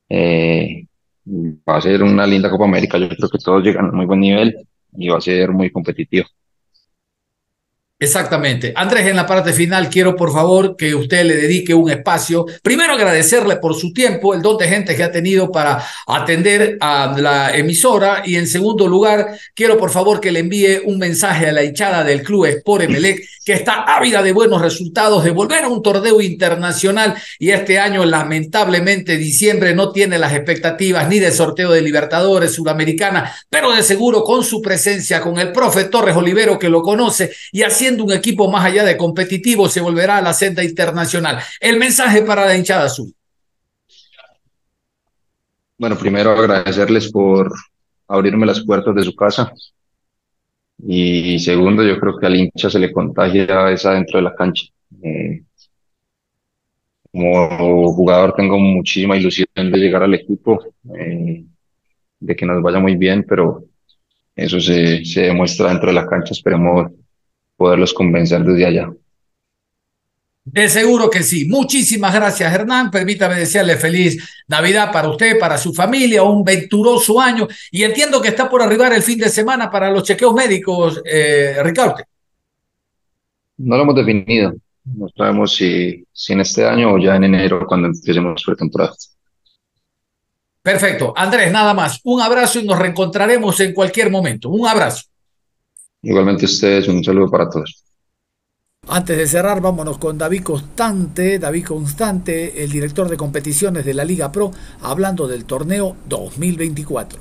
Eh, 0.07 0.85
va 1.27 1.75
a 1.75 1.81
ser 1.81 2.03
una 2.03 2.25
linda 2.25 2.49
Copa 2.49 2.63
América. 2.63 2.97
Yo 2.97 3.09
creo 3.09 3.27
que 3.27 3.37
todos 3.37 3.61
llegan 3.63 3.87
a 3.87 3.91
muy 3.91 4.05
buen 4.05 4.21
nivel 4.21 4.55
y 4.97 5.09
va 5.09 5.17
a 5.17 5.21
ser 5.21 5.51
muy 5.51 5.71
competitivo. 5.71 6.27
Exactamente. 7.97 8.73
Andrés, 8.75 9.07
en 9.07 9.15
la 9.15 9.25
parte 9.25 9.53
final 9.53 9.89
quiero 9.89 10.17
por 10.17 10.33
favor 10.33 10.75
que 10.75 10.93
usted 10.93 11.23
le 11.23 11.37
dedique 11.37 11.73
un 11.73 11.89
espacio. 11.89 12.45
Primero 12.61 12.93
agradecerle 12.93 13.55
por 13.55 13.73
su 13.73 13.93
tiempo, 13.93 14.33
el 14.33 14.41
don 14.41 14.57
de 14.57 14.67
gente 14.67 14.97
que 14.97 15.03
ha 15.03 15.11
tenido 15.11 15.49
para 15.49 15.81
atender 16.05 16.77
a 16.81 17.15
la 17.17 17.55
emisora 17.55 18.23
y 18.25 18.35
en 18.35 18.47
segundo 18.47 18.85
lugar 18.89 19.39
quiero 19.53 19.77
por 19.77 19.91
favor 19.91 20.19
que 20.19 20.33
le 20.33 20.41
envíe 20.41 20.81
un 20.83 20.97
mensaje 20.97 21.47
a 21.47 21.53
la 21.53 21.63
hinchada 21.63 22.03
del 22.03 22.21
club 22.21 22.45
Sport 22.47 22.83
Emelec 22.83 23.25
que 23.45 23.53
está 23.53 23.83
ávida 23.83 24.23
de 24.23 24.33
buenos 24.33 24.59
resultados, 24.59 25.23
de 25.23 25.29
volver 25.29 25.63
a 25.63 25.69
un 25.69 25.83
torneo 25.83 26.19
internacional 26.19 27.15
y 27.37 27.51
este 27.51 27.79
año 27.79 28.03
lamentablemente 28.03 29.17
diciembre 29.17 29.75
no 29.75 29.91
tiene 29.91 30.17
las 30.17 30.33
expectativas 30.33 31.07
ni 31.07 31.19
de 31.19 31.31
sorteo 31.31 31.71
de 31.71 31.81
Libertadores 31.81 32.53
Sudamericana, 32.53 33.33
pero 33.49 33.71
de 33.71 33.83
seguro 33.83 34.23
con 34.23 34.43
su 34.43 34.61
presencia, 34.61 35.21
con 35.21 35.37
el 35.37 35.51
profe 35.51 35.85
Torres 35.85 36.15
Olivero 36.15 36.57
que 36.57 36.69
lo 36.69 36.81
conoce 36.81 37.31
y 37.51 37.61
haciendo 37.85 38.03
un 38.03 38.13
equipo 38.13 38.49
más 38.49 38.65
allá 38.65 38.83
de 38.83 38.97
competitivo 38.97 39.69
se 39.69 39.79
volverá 39.79 40.17
a 40.17 40.21
la 40.21 40.33
senda 40.33 40.63
internacional. 40.63 41.39
El 41.59 41.77
mensaje 41.77 42.23
para 42.23 42.45
la 42.45 42.57
hinchada 42.57 42.85
azul. 42.85 43.13
Bueno, 45.77 45.95
primero 45.97 46.31
agradecerles 46.31 47.11
por 47.11 47.51
abrirme 48.07 48.47
las 48.47 48.65
puertas 48.65 48.95
de 48.95 49.03
su 49.03 49.15
casa. 49.15 49.53
Y 50.79 51.37
segundo, 51.39 51.83
yo 51.83 51.99
creo 51.99 52.17
que 52.17 52.25
al 52.25 52.35
hincha 52.35 52.69
se 52.69 52.79
le 52.79 52.91
contagia 52.91 53.69
esa 53.71 53.91
dentro 53.91 54.17
de 54.17 54.23
la 54.23 54.35
cancha. 54.35 54.65
Eh, 55.03 55.43
como 57.11 57.93
jugador 57.93 58.33
tengo 58.35 58.57
muchísima 58.57 59.15
ilusión 59.15 59.47
de 59.53 59.77
llegar 59.77 60.01
al 60.03 60.15
equipo, 60.15 60.59
eh, 60.97 61.45
de 62.19 62.35
que 62.35 62.45
nos 62.45 62.61
vaya 62.63 62.79
muy 62.79 62.95
bien, 62.95 63.25
pero 63.27 63.65
eso 64.35 64.59
se, 64.59 65.05
se 65.05 65.21
demuestra 65.21 65.69
dentro 65.69 65.89
de 65.89 65.93
la 65.93 66.07
cancha. 66.07 66.33
Esperemos 66.33 66.91
poderlos 67.55 67.93
convencer 67.93 68.43
desde 68.43 68.65
allá. 68.65 68.89
De 70.45 70.69
seguro 70.69 71.09
que 71.09 71.23
sí. 71.23 71.45
Muchísimas 71.45 72.13
gracias, 72.13 72.53
Hernán. 72.53 72.91
Permítame 72.91 73.35
desearle 73.35 73.77
feliz 73.77 74.43
Navidad 74.47 74.91
para 74.91 75.09
usted, 75.09 75.39
para 75.39 75.57
su 75.57 75.73
familia, 75.73 76.21
un 76.21 76.43
venturoso 76.43 77.19
año. 77.19 77.47
Y 77.71 77.81
entiendo 77.81 78.21
que 78.21 78.27
está 78.27 78.47
por 78.47 78.61
arribar 78.61 78.93
el 78.93 79.01
fin 79.01 79.17
de 79.17 79.29
semana 79.29 79.71
para 79.71 79.89
los 79.89 80.03
chequeos 80.03 80.35
médicos, 80.35 81.01
eh, 81.03 81.57
Ricardo. 81.63 81.95
No 83.57 83.75
lo 83.75 83.83
hemos 83.83 83.95
definido. 83.95 84.53
No 84.83 85.07
sabemos 85.17 85.55
si, 85.55 86.05
si 86.13 86.33
en 86.33 86.41
este 86.41 86.63
año 86.63 86.93
o 86.93 86.99
ya 86.99 87.15
en 87.15 87.23
enero 87.23 87.65
cuando 87.67 87.87
empecemos 87.87 88.43
pretemporada. 88.45 88.93
Perfecto. 90.61 91.11
Andrés, 91.15 91.51
nada 91.51 91.73
más. 91.73 91.99
Un 92.03 92.21
abrazo 92.21 92.59
y 92.59 92.65
nos 92.65 92.77
reencontraremos 92.77 93.59
en 93.61 93.73
cualquier 93.73 94.11
momento. 94.11 94.49
Un 94.49 94.67
abrazo. 94.67 95.05
Igualmente 96.05 96.45
ustedes, 96.45 96.87
un 96.87 97.03
saludo 97.03 97.31
para 97.31 97.49
todos. 97.49 97.83
Antes 98.87 99.17
de 99.17 99.25
cerrar, 99.25 99.59
vámonos 99.59 99.97
con 99.97 100.19
David 100.19 100.43
Constante, 100.43 101.39
David 101.39 101.65
Constante, 101.65 102.63
el 102.63 102.71
director 102.71 103.09
de 103.09 103.17
competiciones 103.17 103.83
de 103.85 103.95
la 103.95 104.05
Liga 104.05 104.31
Pro, 104.31 104.51
hablando 104.83 105.27
del 105.27 105.45
torneo 105.45 105.97
2024. 106.05 107.19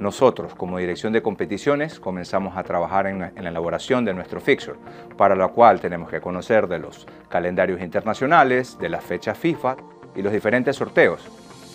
Nosotros, 0.00 0.54
como 0.54 0.76
dirección 0.76 1.14
de 1.14 1.22
competiciones, 1.22 1.98
comenzamos 1.98 2.58
a 2.58 2.62
trabajar 2.62 3.06
en, 3.06 3.22
en, 3.22 3.44
la 3.44 3.48
elaboración 3.48 4.04
de 4.04 4.12
nuestro 4.12 4.42
fixture, 4.42 4.78
para 5.16 5.34
lo 5.34 5.50
cual 5.54 5.80
tenemos 5.80 6.10
que 6.10 6.20
conocer 6.20 6.68
de 6.68 6.78
los 6.78 7.06
calendarios 7.30 7.80
internacionales, 7.80 8.76
de 8.78 8.90
las 8.90 9.02
fechas 9.02 9.38
FIFA 9.38 9.78
y 10.14 10.20
los 10.20 10.30
diferentes 10.30 10.76
sorteos, 10.76 11.22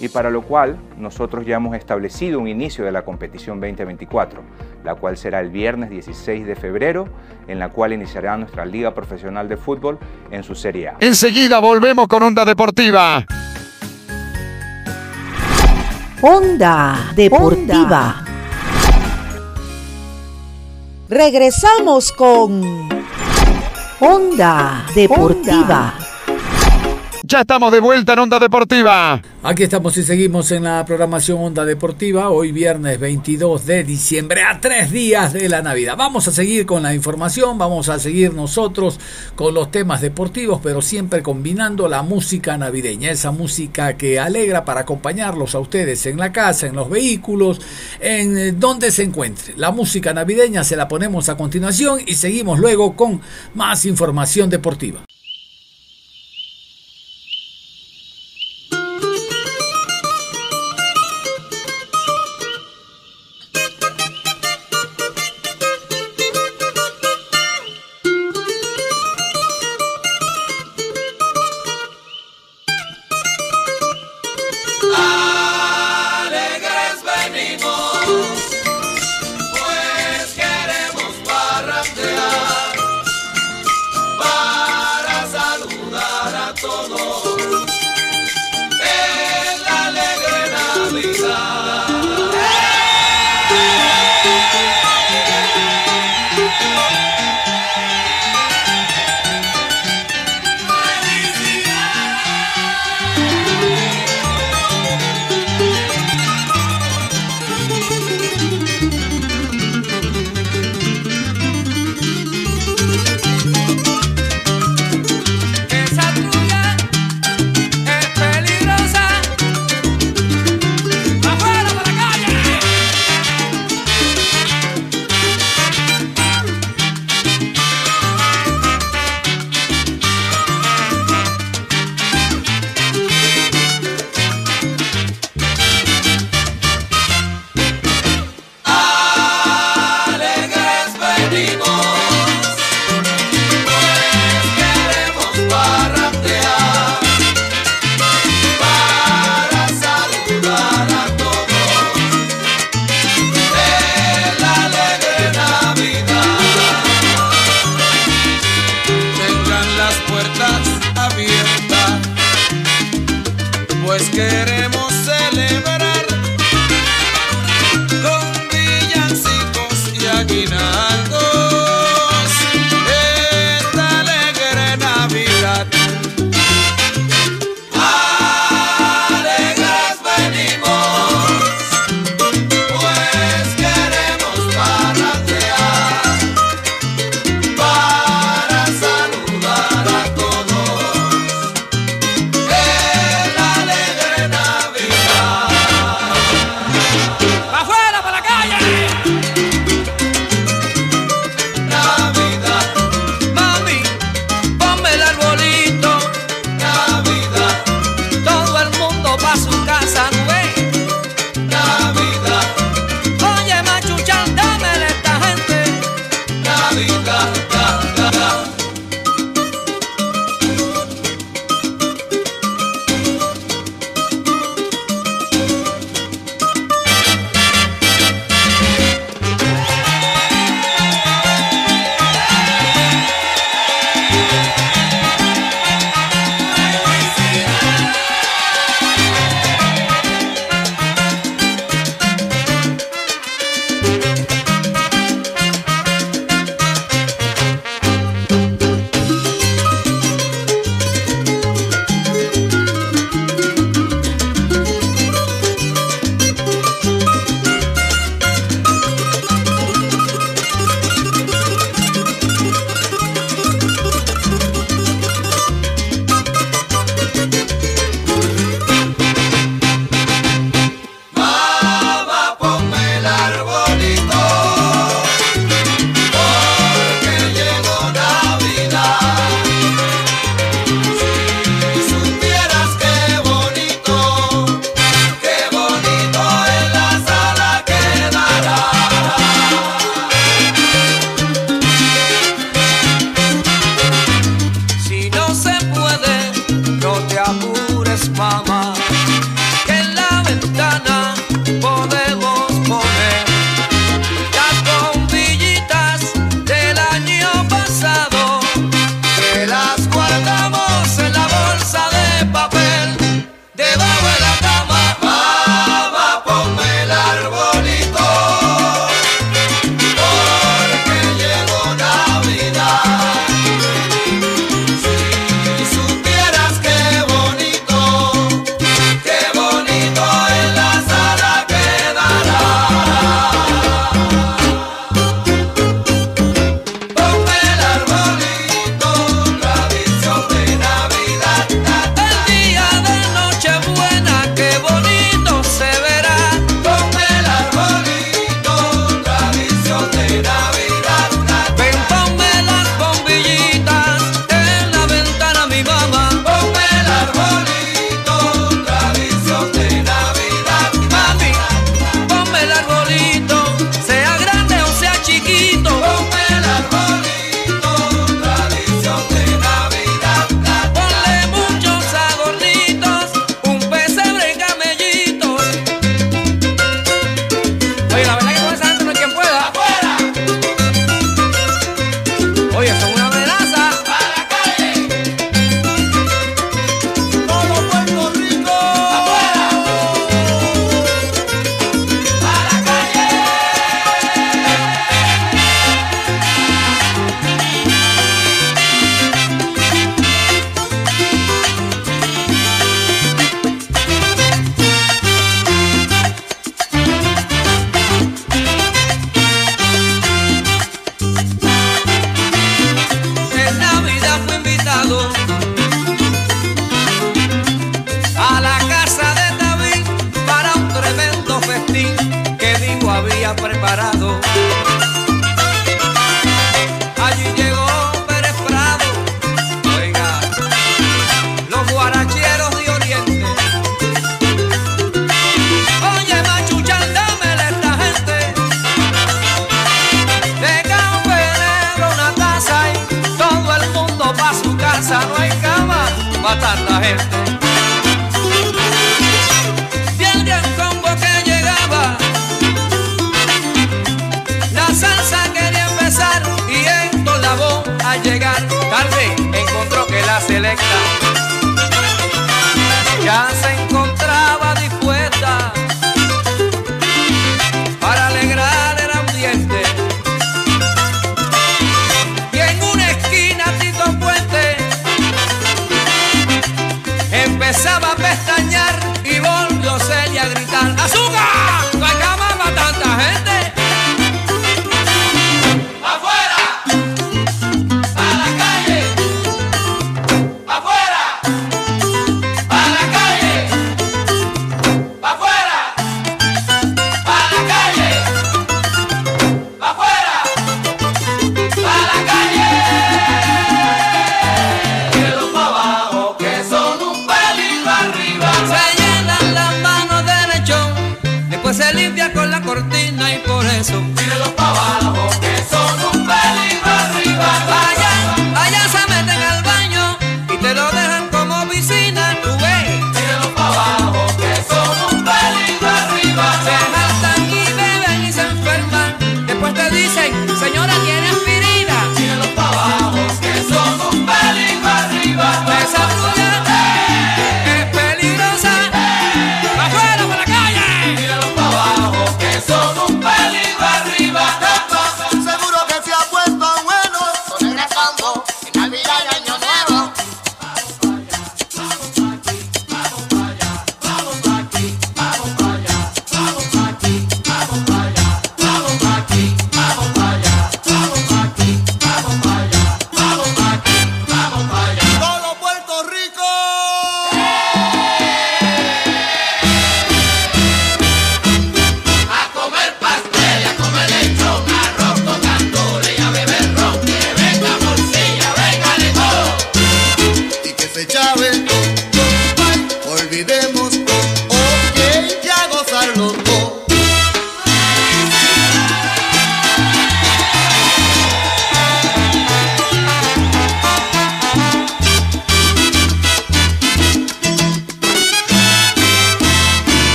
y 0.00 0.08
para 0.08 0.30
lo 0.30 0.42
cual 0.42 0.78
nosotros 0.98 1.46
ya 1.46 1.56
hemos 1.56 1.76
establecido 1.76 2.40
un 2.40 2.48
inicio 2.48 2.84
de 2.84 2.92
la 2.92 3.02
competición 3.02 3.60
2024, 3.60 4.42
la 4.84 4.94
cual 4.94 5.16
será 5.16 5.40
el 5.40 5.50
viernes 5.50 5.90
16 5.90 6.46
de 6.46 6.56
febrero, 6.56 7.08
en 7.46 7.58
la 7.58 7.70
cual 7.70 7.92
iniciará 7.92 8.36
nuestra 8.36 8.64
Liga 8.64 8.94
Profesional 8.94 9.48
de 9.48 9.56
Fútbol 9.56 9.98
en 10.30 10.42
su 10.42 10.54
Serie 10.54 10.88
A. 10.88 10.96
Enseguida 11.00 11.58
volvemos 11.58 12.08
con 12.08 12.22
Onda 12.22 12.44
Deportiva. 12.44 13.24
Onda 16.20 17.12
Deportiva. 17.14 18.24
Regresamos 21.08 22.12
con 22.12 22.62
Onda 24.00 24.86
Deportiva. 24.94 26.03
Ya 27.26 27.40
estamos 27.40 27.72
de 27.72 27.80
vuelta 27.80 28.12
en 28.12 28.18
Onda 28.18 28.38
Deportiva. 28.38 29.22
Aquí 29.42 29.62
estamos 29.62 29.96
y 29.96 30.02
seguimos 30.02 30.50
en 30.50 30.64
la 30.64 30.84
programación 30.84 31.38
Onda 31.38 31.64
Deportiva, 31.64 32.28
hoy 32.28 32.52
viernes 32.52 33.00
22 33.00 33.64
de 33.64 33.82
diciembre, 33.82 34.42
a 34.42 34.60
tres 34.60 34.90
días 34.90 35.32
de 35.32 35.48
la 35.48 35.62
Navidad. 35.62 35.96
Vamos 35.96 36.28
a 36.28 36.32
seguir 36.32 36.66
con 36.66 36.82
la 36.82 36.92
información, 36.92 37.56
vamos 37.56 37.88
a 37.88 37.98
seguir 37.98 38.34
nosotros 38.34 39.00
con 39.36 39.54
los 39.54 39.70
temas 39.70 40.02
deportivos, 40.02 40.60
pero 40.62 40.82
siempre 40.82 41.22
combinando 41.22 41.88
la 41.88 42.02
música 42.02 42.58
navideña, 42.58 43.10
esa 43.10 43.30
música 43.30 43.96
que 43.96 44.20
alegra 44.20 44.66
para 44.66 44.82
acompañarlos 44.82 45.54
a 45.54 45.60
ustedes 45.60 46.04
en 46.04 46.18
la 46.18 46.30
casa, 46.30 46.66
en 46.66 46.76
los 46.76 46.90
vehículos, 46.90 47.58
en 48.00 48.60
donde 48.60 48.92
se 48.92 49.02
encuentre. 49.02 49.54
La 49.56 49.70
música 49.70 50.12
navideña 50.12 50.62
se 50.62 50.76
la 50.76 50.88
ponemos 50.88 51.30
a 51.30 51.38
continuación 51.38 52.00
y 52.06 52.16
seguimos 52.16 52.58
luego 52.58 52.94
con 52.94 53.22
más 53.54 53.86
información 53.86 54.50
deportiva. 54.50 55.06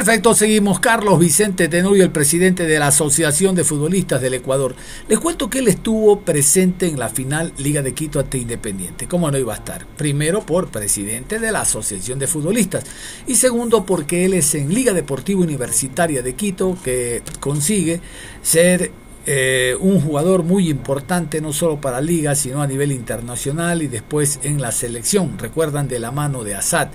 Perfecto, 0.00 0.32
seguimos. 0.32 0.80
Carlos 0.80 1.18
Vicente 1.18 1.68
Tenorio, 1.68 2.04
el 2.04 2.10
presidente 2.10 2.64
de 2.64 2.78
la 2.78 2.86
Asociación 2.86 3.54
de 3.54 3.64
Futbolistas 3.64 4.22
del 4.22 4.32
Ecuador. 4.32 4.74
Les 5.08 5.18
cuento 5.18 5.50
que 5.50 5.58
él 5.58 5.68
estuvo 5.68 6.20
presente 6.20 6.86
en 6.86 6.98
la 6.98 7.10
final 7.10 7.52
Liga 7.58 7.82
de 7.82 7.92
Quito 7.92 8.18
ante 8.18 8.38
Independiente. 8.38 9.06
¿Cómo 9.06 9.30
no 9.30 9.36
iba 9.36 9.52
a 9.52 9.58
estar? 9.58 9.84
Primero 9.98 10.40
por 10.40 10.68
presidente 10.68 11.38
de 11.38 11.52
la 11.52 11.60
Asociación 11.60 12.18
de 12.18 12.28
Futbolistas 12.28 12.84
y 13.26 13.34
segundo 13.34 13.84
porque 13.84 14.24
él 14.24 14.32
es 14.32 14.54
en 14.54 14.72
Liga 14.72 14.94
Deportiva 14.94 15.42
Universitaria 15.42 16.22
de 16.22 16.32
Quito 16.32 16.78
que 16.82 17.20
consigue 17.38 18.00
ser 18.40 18.92
eh, 19.26 19.76
un 19.80 20.00
jugador 20.00 20.44
muy 20.44 20.70
importante 20.70 21.42
no 21.42 21.52
solo 21.52 21.78
para 21.78 22.00
Liga 22.00 22.34
sino 22.34 22.62
a 22.62 22.66
nivel 22.66 22.90
internacional 22.90 23.82
y 23.82 23.86
después 23.86 24.40
en 24.44 24.62
la 24.62 24.72
selección. 24.72 25.38
Recuerdan 25.38 25.88
de 25.88 25.98
la 25.98 26.10
mano 26.10 26.42
de 26.42 26.54
Assad. 26.54 26.88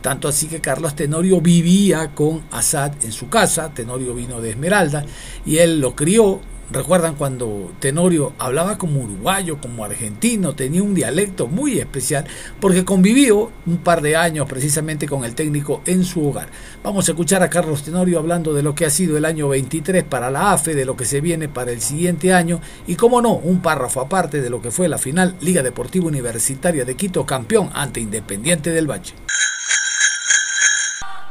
Tanto 0.00 0.28
así 0.28 0.46
que 0.46 0.60
Carlos 0.60 0.96
Tenorio 0.96 1.40
vivía 1.40 2.14
con 2.14 2.42
Assad 2.50 2.92
en 3.02 3.12
su 3.12 3.28
casa, 3.28 3.72
Tenorio 3.74 4.14
vino 4.14 4.40
de 4.40 4.50
Esmeralda 4.50 5.04
y 5.44 5.58
él 5.58 5.80
lo 5.80 5.94
crió. 5.94 6.40
Recuerdan 6.72 7.16
cuando 7.16 7.72
Tenorio 7.80 8.32
hablaba 8.38 8.78
como 8.78 9.00
uruguayo, 9.00 9.60
como 9.60 9.84
argentino, 9.84 10.54
tenía 10.54 10.84
un 10.84 10.94
dialecto 10.94 11.48
muy 11.48 11.80
especial 11.80 12.24
porque 12.60 12.84
convivió 12.84 13.50
un 13.66 13.78
par 13.78 14.00
de 14.02 14.14
años 14.14 14.48
precisamente 14.48 15.08
con 15.08 15.24
el 15.24 15.34
técnico 15.34 15.82
en 15.84 16.04
su 16.04 16.24
hogar. 16.24 16.48
Vamos 16.84 17.08
a 17.08 17.10
escuchar 17.10 17.42
a 17.42 17.50
Carlos 17.50 17.82
Tenorio 17.82 18.20
hablando 18.20 18.54
de 18.54 18.62
lo 18.62 18.76
que 18.76 18.86
ha 18.86 18.90
sido 18.90 19.16
el 19.16 19.24
año 19.24 19.48
23 19.48 20.04
para 20.04 20.30
la 20.30 20.52
AFE, 20.52 20.76
de 20.76 20.84
lo 20.84 20.96
que 20.96 21.06
se 21.06 21.20
viene 21.20 21.48
para 21.48 21.72
el 21.72 21.80
siguiente 21.80 22.32
año 22.32 22.60
y, 22.86 22.94
como 22.94 23.20
no, 23.20 23.32
un 23.32 23.60
párrafo 23.62 24.00
aparte 24.00 24.40
de 24.40 24.48
lo 24.48 24.62
que 24.62 24.70
fue 24.70 24.88
la 24.88 24.98
final 24.98 25.34
Liga 25.40 25.64
Deportiva 25.64 26.06
Universitaria 26.06 26.84
de 26.84 26.94
Quito, 26.94 27.26
campeón 27.26 27.70
ante 27.74 27.98
Independiente 27.98 28.70
del 28.70 28.88
Valle. 28.88 29.14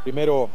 Primero, 0.10 0.50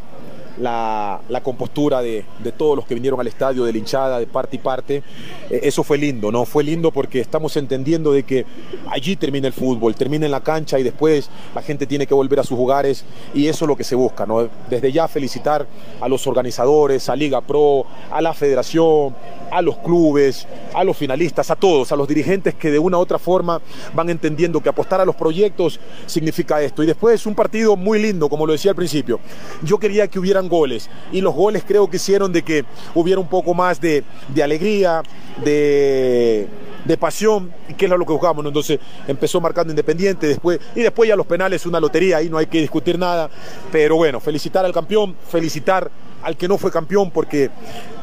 la, 0.59 1.21
compostura 1.43 2.01
de, 2.01 2.25
de, 2.43 2.53
todos 2.53 2.77
los 2.77 2.87
que 2.87 2.95
vinieron 2.95 3.21
al 3.21 3.27
estadio, 3.27 3.65
de 3.65 3.73
la 3.73 3.79
hinchada, 3.79 4.19
de 4.19 4.27
parte 4.27 4.57
y 4.57 4.59
parte. 4.59 5.03
Eh, 5.51 5.61
eso 5.63 5.83
fue 5.83 5.99
lindo, 5.99 6.31
¿no? 6.31 6.45
Fue 6.45 6.65
lindo 6.65 6.91
porque 6.91 7.21
estamos 7.21 7.57
entendiendo 7.57 8.13
de 8.13 8.23
que 8.23 8.47
allí 8.91 9.17
termina 9.17 9.47
el 9.47 9.53
fútbol, 9.53 9.95
termina 9.95 10.27
en 10.27 10.33
la 10.33 10.41
cancha 10.41 10.79
y 10.79 10.83
después 10.83 11.29
la 11.55 11.63
gente 11.63 11.87
tiene 11.87 12.07
que 12.07 12.15
volver 12.15 12.41
a 12.41 12.45
sus 12.45 12.59
hogares 12.59 13.05
y 13.35 13.49
eso 13.49 13.65
es 13.65 13.69
lo 13.69 13.77
que 13.77 13.85
se 13.85 13.95
busca, 13.95 14.27
¿no? 14.27 14.49
Desde 14.71 14.93
ya 14.93 15.09
felicitar 15.09 15.67
a 16.01 16.09
los 16.09 16.27
organizadores, 16.27 17.09
a 17.09 17.17
Liga 17.17 17.41
Pro, 17.41 17.85
a 18.11 18.21
la 18.21 18.33
federación, 18.35 19.15
a 19.51 19.63
los 19.63 19.77
clubes, 19.79 20.47
a 20.75 20.85
los 20.85 20.97
finalistas, 20.97 21.51
a 21.51 21.57
todos, 21.57 21.93
a 21.93 21.97
los 21.97 22.09
dirigentes 22.09 22.55
que 22.55 22.71
de 22.71 22.79
una 22.79 22.99
u 22.99 23.01
otra 23.01 23.19
forma 23.19 23.61
van 23.95 24.11
entendiendo 24.11 24.61
que 24.61 24.69
apostar 24.69 25.01
a 25.01 25.05
los 25.05 25.15
proyectos 25.15 25.81
significa 26.07 26.61
esto. 26.63 26.83
Y 26.83 26.87
después 26.87 27.27
un 27.27 27.35
partido 27.35 27.77
muy 27.77 28.01
lindo, 28.01 28.29
como 28.29 28.47
lo 28.47 28.53
decía 28.53 28.73
al 28.73 28.77
principio. 28.77 29.21
Yo 29.63 29.79
quería 29.79 30.09
que 30.09 30.19
hubieran 30.19 30.44
goles 30.49 30.91
y 31.13 31.21
los 31.21 31.35
goles 31.35 31.65
creo 31.67 31.89
que 31.89 31.97
hicieron 31.97 32.33
de 32.33 32.43
que 32.43 32.65
hubiera 32.95 33.21
un 33.21 33.29
poco 33.29 33.55
más 33.55 33.81
de, 33.81 34.05
de 34.29 34.43
alegría, 34.43 35.03
de, 35.45 36.49
de 36.85 36.97
pasión, 36.97 37.53
que 37.77 37.87
es 37.87 37.91
lo 37.91 37.99
que 37.99 38.13
buscábamos. 38.13 38.45
¿no? 38.45 38.51
Entonces 38.51 38.79
empezó 39.07 39.41
marcando 39.41 39.73
Independiente 39.73 40.27
después, 40.27 40.61
y 40.75 40.81
después 40.83 41.09
ya 41.09 41.17
los 41.17 41.27
penales, 41.27 41.67
una 41.67 41.81
lotería, 41.81 42.19
ahí 42.19 42.29
no 42.29 42.39
hay 42.39 42.47
que 42.47 42.61
discutir 42.61 42.99
nada. 42.99 43.31
Pero 43.73 43.97
bueno, 43.97 44.21
felicitar 44.21 44.65
al 44.65 44.73
campeón, 44.73 45.17
felicitar 45.29 45.91
al 46.25 46.37
que 46.37 46.49
no 46.49 46.59
fue 46.59 46.71
campeón 46.71 47.11
porque 47.11 47.51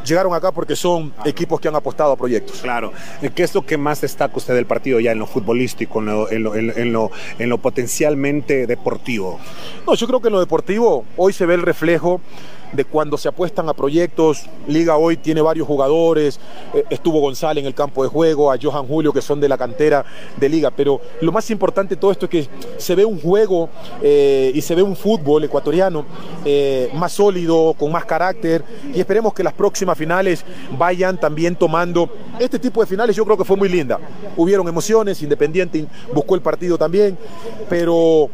llegaron 0.05 0.33
acá 0.33 0.51
porque 0.51 0.75
son 0.75 1.13
equipos 1.25 1.59
que 1.59 1.67
han 1.67 1.75
apostado 1.75 2.13
a 2.13 2.15
proyectos. 2.15 2.61
Claro. 2.61 2.91
¿Qué 3.35 3.43
es 3.43 3.53
lo 3.53 3.65
que 3.65 3.77
más 3.77 4.01
destaca 4.01 4.35
usted 4.37 4.53
del 4.55 4.65
partido 4.65 4.99
ya 4.99 5.11
en 5.11 5.19
lo 5.19 5.27
futbolístico, 5.27 5.99
en 5.99 6.05
lo, 6.05 6.31
en 6.31 6.43
lo, 6.43 6.55
en 6.55 6.93
lo, 6.93 7.11
en 7.39 7.49
lo 7.49 7.57
potencialmente 7.57 8.67
deportivo? 8.67 9.39
No, 9.85 9.95
yo 9.95 10.07
creo 10.07 10.21
que 10.21 10.27
en 10.27 10.33
lo 10.33 10.39
deportivo 10.39 11.05
hoy 11.17 11.33
se 11.33 11.45
ve 11.45 11.55
el 11.55 11.61
reflejo 11.61 12.21
de 12.73 12.85
cuando 12.85 13.17
se 13.17 13.27
apuestan 13.27 13.69
a 13.69 13.73
proyectos. 13.73 14.45
Liga 14.67 14.97
hoy 14.97 15.17
tiene 15.17 15.41
varios 15.41 15.67
jugadores, 15.67 16.39
eh, 16.73 16.83
estuvo 16.89 17.19
González 17.19 17.61
en 17.61 17.67
el 17.67 17.73
campo 17.73 18.03
de 18.03 18.09
juego, 18.09 18.51
a 18.51 18.57
Johan 18.61 18.87
Julio 18.87 19.13
que 19.13 19.21
son 19.21 19.39
de 19.39 19.49
la 19.49 19.57
cantera 19.57 20.05
de 20.37 20.49
Liga, 20.49 20.71
pero 20.71 21.01
lo 21.21 21.31
más 21.31 21.49
importante 21.51 21.95
de 21.95 22.01
todo 22.01 22.11
esto 22.11 22.25
es 22.25 22.29
que 22.29 22.47
se 22.77 22.95
ve 22.95 23.05
un 23.05 23.19
juego 23.19 23.69
eh, 24.01 24.51
y 24.53 24.61
se 24.61 24.75
ve 24.75 24.81
un 24.81 24.95
fútbol 24.95 25.43
ecuatoriano 25.43 26.05
eh, 26.45 26.89
más 26.93 27.13
sólido, 27.13 27.75
con 27.77 27.91
más 27.91 28.05
carácter 28.05 28.63
y 28.93 28.99
esperemos 28.99 29.33
que 29.33 29.43
las 29.43 29.53
próximas 29.53 29.97
finales 29.97 30.45
vayan 30.77 31.19
también 31.19 31.55
tomando 31.55 32.09
este 32.39 32.59
tipo 32.59 32.81
de 32.81 32.87
finales. 32.87 33.15
Yo 33.15 33.25
creo 33.25 33.37
que 33.37 33.45
fue 33.45 33.57
muy 33.57 33.69
linda. 33.69 33.99
Hubieron 34.37 34.67
emociones, 34.67 35.21
Independiente 35.21 35.85
buscó 36.13 36.35
el 36.35 36.41
partido 36.41 36.77
también, 36.77 37.17
pero 37.69 38.29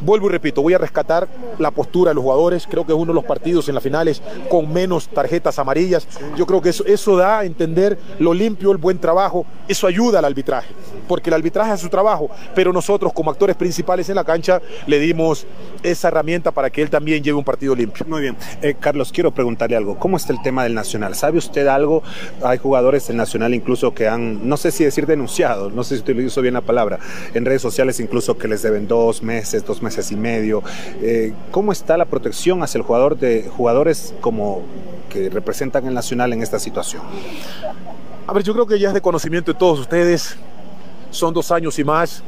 vuelvo 0.00 0.28
y 0.28 0.30
repito, 0.30 0.62
voy 0.62 0.74
a 0.74 0.78
rescatar 0.78 1.28
la 1.58 1.70
postura 1.70 2.10
de 2.10 2.14
los 2.14 2.22
jugadores. 2.22 2.66
Creo 2.68 2.86
que 2.86 2.92
es 2.92 2.98
uno 2.98 3.12
de 3.12 3.14
los 3.14 3.24
partidos 3.24 3.68
en 3.68 3.74
las 3.74 3.82
finales 3.82 4.22
con 4.48 4.72
menos 4.72 5.08
tarjetas 5.08 5.58
amarillas. 5.58 6.06
Yo 6.36 6.46
creo 6.46 6.60
que 6.60 6.70
eso, 6.70 7.16
da 7.16 7.40
a 7.40 7.44
entender 7.44 7.98
lo 8.18 8.34
limpio, 8.34 8.70
el 8.70 8.78
buen 8.78 8.98
trabajo. 8.98 9.46
Eso 9.66 9.86
ayuda 9.86 10.18
al 10.18 10.24
arbitraje, 10.24 10.68
porque 11.06 11.30
el 11.30 11.34
arbitraje 11.34 11.72
hace 11.72 11.82
su 11.82 11.88
trabajo, 11.88 12.30
pero 12.54 12.72
nosotros 12.72 13.12
como 13.12 13.30
actores 13.30 13.56
principales 13.56 14.08
en 14.08 14.16
la 14.16 14.24
cancha 14.24 14.60
le 14.86 14.98
dimos 14.98 15.46
esa 15.82 16.08
herramienta 16.08 16.50
para 16.50 16.70
que 16.70 16.82
él 16.82 16.90
también 16.90 17.22
lleve 17.22 17.38
un 17.38 17.44
partido 17.44 17.74
limpio. 17.74 18.04
Muy 18.08 18.22
bien. 18.22 18.36
Eh, 18.62 18.74
Carlos, 18.78 19.12
quiero 19.12 19.32
preguntarle 19.32 19.76
algo. 19.76 19.98
¿Cómo 19.98 20.16
está 20.16 20.32
el 20.32 20.42
tema 20.42 20.64
del 20.64 20.74
Nacional? 20.74 21.14
¿Sabe 21.14 21.38
usted 21.38 21.66
algo? 21.66 22.02
Hay 22.42 22.58
jugadores 22.58 23.06
del 23.08 23.16
Nacional 23.16 23.54
incluso 23.54 23.94
que 23.94 24.08
han, 24.08 24.48
no 24.48 24.56
sé 24.56 24.70
si 24.70 24.84
decir 24.84 25.06
denunciado, 25.06 25.70
no 25.70 25.84
sé 25.84 25.96
si 25.96 26.02
utilizo 26.02 26.40
bien 26.42 26.54
la 26.54 26.60
palabra, 26.60 26.98
en 27.34 27.44
redes 27.44 27.62
sociales 27.62 28.00
incluso 28.00 28.36
que 28.38 28.48
les 28.48 28.62
deben 28.62 28.86
dos 28.86 29.22
meses, 29.22 29.64
dos 29.64 29.82
meses 29.82 29.87
y 30.10 30.16
medio. 30.16 30.62
Eh, 31.00 31.32
¿Cómo 31.50 31.72
está 31.72 31.96
la 31.96 32.04
protección 32.04 32.62
hacia 32.62 32.78
el 32.78 32.84
jugador 32.84 33.18
de 33.18 33.48
jugadores 33.56 34.14
como 34.20 34.62
que 35.08 35.30
representan 35.30 35.86
el 35.86 35.94
Nacional 35.94 36.32
en 36.32 36.42
esta 36.42 36.58
situación? 36.58 37.02
A 38.26 38.32
ver, 38.32 38.42
yo 38.42 38.52
creo 38.52 38.66
que 38.66 38.78
ya 38.78 38.88
es 38.88 38.94
de 38.94 39.00
conocimiento 39.00 39.52
de 39.52 39.58
todos 39.58 39.80
ustedes. 39.80 40.36
Son 41.10 41.32
dos 41.32 41.50
años 41.50 41.78
y 41.78 41.84
más 41.84 42.22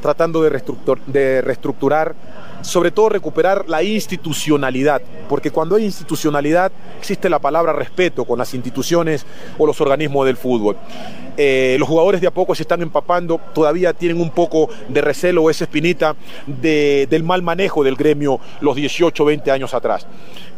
tratando 0.00 0.42
de, 0.42 0.50
reestructur- 0.50 1.04
de 1.06 1.42
reestructurar, 1.42 2.14
sobre 2.62 2.90
todo 2.90 3.08
recuperar 3.10 3.68
la 3.68 3.82
institucionalidad, 3.82 5.02
porque 5.28 5.50
cuando 5.50 5.76
hay 5.76 5.84
institucionalidad 5.84 6.72
existe 6.98 7.28
la 7.28 7.38
palabra 7.38 7.72
respeto 7.72 8.24
con 8.24 8.38
las 8.38 8.54
instituciones 8.54 9.26
o 9.58 9.66
los 9.66 9.80
organismos 9.80 10.26
del 10.26 10.36
fútbol. 10.36 10.76
Eh, 11.36 11.76
los 11.78 11.88
jugadores 11.88 12.20
de 12.20 12.26
a 12.26 12.30
poco 12.30 12.54
se 12.54 12.62
están 12.62 12.82
empapando, 12.82 13.40
todavía 13.54 13.92
tienen 13.92 14.20
un 14.20 14.30
poco 14.30 14.68
de 14.88 15.00
recelo 15.00 15.42
o 15.42 15.50
esa 15.50 15.64
espinita 15.64 16.14
de- 16.46 17.06
del 17.10 17.24
mal 17.24 17.42
manejo 17.42 17.82
del 17.82 17.96
gremio 17.96 18.38
los 18.60 18.76
18, 18.76 19.24
20 19.24 19.50
años 19.50 19.74
atrás. 19.74 20.06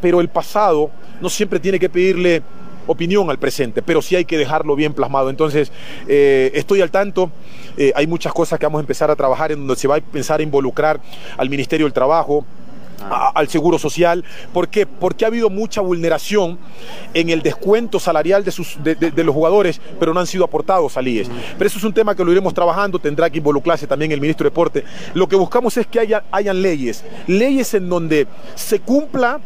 Pero 0.01 0.21
el 0.21 0.29
pasado 0.29 0.91
no 1.21 1.29
siempre 1.29 1.61
tiene 1.61 1.79
que 1.79 1.89
pedirle 1.89 2.43
opinión 2.87 3.31
al 3.31 3.39
presente, 3.39 3.81
pero 3.81 4.03
sí 4.03 4.15
hay 4.15 4.27
que 4.27 4.37
dejarlo 4.37 4.77
bien 4.77 4.93
plasmado. 4.93 5.31
Entonces, 5.31 5.73
eh, 6.07 6.51
estoy 6.55 6.83
al 6.83 6.91
tanto, 6.91 7.31
eh, 7.77 7.93
hay 7.95 8.07
muchas 8.07 8.33
cosas 8.33 8.59
que 8.59 8.67
vamos 8.67 8.79
a 8.79 8.83
empezar 8.83 9.11
a 9.11 9.17
trabajar 9.17 9.53
en 9.53 9.59
donde 9.67 9.77
se 9.77 9.89
va 9.89 9.95
a 9.97 9.99
empezar 9.99 10.41
a 10.41 10.43
involucrar 10.43 11.01
al 11.37 11.51
Ministerio 11.51 11.87
del 11.87 11.93
Trabajo, 11.93 12.45
a- 13.11 13.33
al 13.35 13.49
Seguro 13.49 13.79
Social. 13.79 14.25
¿Por 14.53 14.69
qué? 14.69 14.87
Porque 14.87 15.25
ha 15.25 15.29
habido 15.29 15.51
mucha 15.51 15.81
vulneración 15.81 16.59
en 17.13 17.29
el 17.29 17.43
descuento 17.43 17.99
salarial 17.99 18.45
de, 18.45 18.51
sus, 18.53 18.83
de, 18.83 18.95
de- 18.95 19.11
de 19.11 19.25
los 19.25 19.35
jugadores, 19.35 19.81
pero 19.99 20.15
no 20.15 20.21
han 20.21 20.27
sido 20.27 20.45
aportados 20.45 20.97
al 20.97 21.09
IES. 21.09 21.29
Pero 21.59 21.67
eso 21.67 21.79
es 21.79 21.85
un 21.85 21.93
tema 21.93 22.15
que 22.15 22.25
lo 22.25 22.31
iremos 22.33 22.55
trabajando, 22.55 22.99
tendrá 22.99 23.29
que 23.29 23.39
involucrarse 23.39 23.87
también 23.87 24.13
el 24.13 24.21
Ministro 24.21 24.45
de 24.45 24.51
Deporte. 24.51 24.85
Lo 25.13 25.29
que 25.29 25.37
buscamos 25.37 25.77
es 25.77 25.87
que 25.87 26.01
haya, 26.01 26.25
hayan 26.31 26.63
leyes, 26.63 27.05
leyes 27.27 27.75
en 27.75 27.89
donde 27.89 28.27
se 28.55 28.79
cumpla 28.81 29.41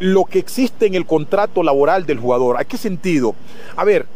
lo 0.00 0.24
que 0.24 0.40
existe 0.40 0.86
en 0.86 0.94
el 0.96 1.06
contrato 1.06 1.62
laboral 1.62 2.04
del 2.04 2.18
jugador. 2.18 2.56
¿A 2.58 2.64
qué 2.64 2.76
sentido? 2.76 3.34
A 3.76 3.84
ver, 3.84 4.06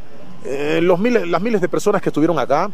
eh, 0.45 0.81
los 0.83 0.99
miles, 0.99 1.27
las 1.29 1.41
miles 1.41 1.61
de 1.61 1.69
personas 1.69 2.03
que 2.03 2.09
estuvieron 2.09 2.39
acá 2.39 2.69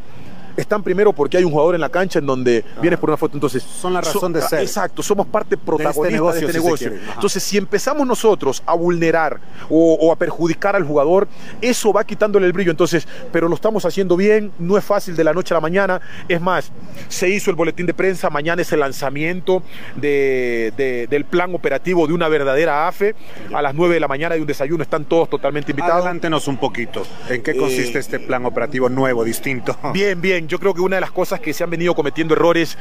están 0.56 0.82
primero 0.82 1.12
porque 1.12 1.36
hay 1.36 1.44
un 1.44 1.50
jugador 1.52 1.74
en 1.74 1.80
la 1.80 1.88
cancha 1.88 2.18
en 2.18 2.26
donde 2.26 2.64
vienes 2.80 2.98
por 2.98 3.10
una 3.10 3.16
foto. 3.16 3.36
Entonces, 3.36 3.62
Son 3.62 3.92
la 3.92 4.00
razón 4.00 4.32
de 4.32 4.40
ser. 4.42 4.60
Exacto, 4.60 5.02
somos 5.02 5.26
parte 5.26 5.56
protagonista 5.56 6.02
de 6.06 6.12
negocio, 6.12 6.46
este 6.48 6.58
negocio. 6.60 6.92
Entonces, 7.14 7.42
si 7.42 7.56
empezamos 7.58 8.06
nosotros 8.06 8.62
a 8.66 8.74
vulnerar 8.74 9.40
o, 9.68 9.94
o 10.00 10.12
a 10.12 10.16
perjudicar 10.16 10.76
al 10.76 10.84
jugador, 10.84 11.28
eso 11.60 11.92
va 11.92 12.04
quitándole 12.04 12.46
el 12.46 12.52
brillo. 12.52 12.70
Entonces, 12.70 13.06
pero 13.32 13.48
lo 13.48 13.54
estamos 13.54 13.84
haciendo 13.84 14.16
bien, 14.16 14.52
no 14.58 14.76
es 14.78 14.84
fácil 14.84 15.16
de 15.16 15.24
la 15.24 15.32
noche 15.32 15.54
a 15.54 15.56
la 15.56 15.60
mañana. 15.60 16.00
Es 16.28 16.40
más, 16.40 16.70
se 17.08 17.28
hizo 17.28 17.50
el 17.50 17.56
boletín 17.56 17.86
de 17.86 17.94
prensa, 17.94 18.30
mañana 18.30 18.62
es 18.62 18.72
el 18.72 18.80
lanzamiento 18.80 19.62
de- 19.96 20.72
de- 20.76 21.06
del 21.08 21.24
plan 21.24 21.54
operativo 21.54 22.06
de 22.06 22.12
una 22.12 22.28
verdadera 22.28 22.88
AFE. 22.88 23.14
A 23.52 23.62
las 23.62 23.74
9 23.74 23.94
de 23.94 24.00
la 24.00 24.08
mañana 24.08 24.34
hay 24.34 24.40
un 24.40 24.46
desayuno, 24.46 24.82
están 24.82 25.04
todos 25.04 25.28
totalmente 25.30 25.72
invitados. 25.72 25.96
Adelántenos 26.02 26.48
un 26.48 26.56
poquito. 26.58 27.02
¿En 27.28 27.42
qué 27.42 27.56
consiste 27.56 27.98
Eh, 27.98 28.00
este 28.00 28.20
plan 28.20 28.44
operativo 28.46 28.88
nuevo, 28.88 29.24
distinto? 29.24 29.76
Bien, 29.92 30.20
bien. 30.20 30.43
Yo 30.48 30.58
creo 30.58 30.74
que 30.74 30.80
una 30.80 30.96
de 30.96 31.00
las 31.00 31.12
cosas 31.12 31.40
que 31.40 31.52
se 31.52 31.64
han 31.64 31.70
venido 31.70 31.94
cometiendo 31.94 32.34
errores 32.34 32.78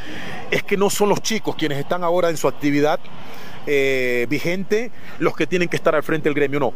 es 0.52 0.64
que 0.64 0.78
no 0.78 0.90
son 0.90 1.10
los 1.10 1.22
chicos 1.22 1.56
quienes 1.56 1.80
están 1.80 2.04
ahora 2.04 2.30
en 2.30 2.38
su 2.38 2.48
actividad 2.48 3.00
eh, 3.66 4.28
vigente 4.30 4.92
los 5.20 5.38
que 5.38 5.48
tienen 5.48 5.70
que 5.70 5.78
estar 5.78 5.96
al 5.96 6.04
frente 6.04 6.28
del 6.28 6.34
gremio, 6.34 6.60
no. 6.60 6.74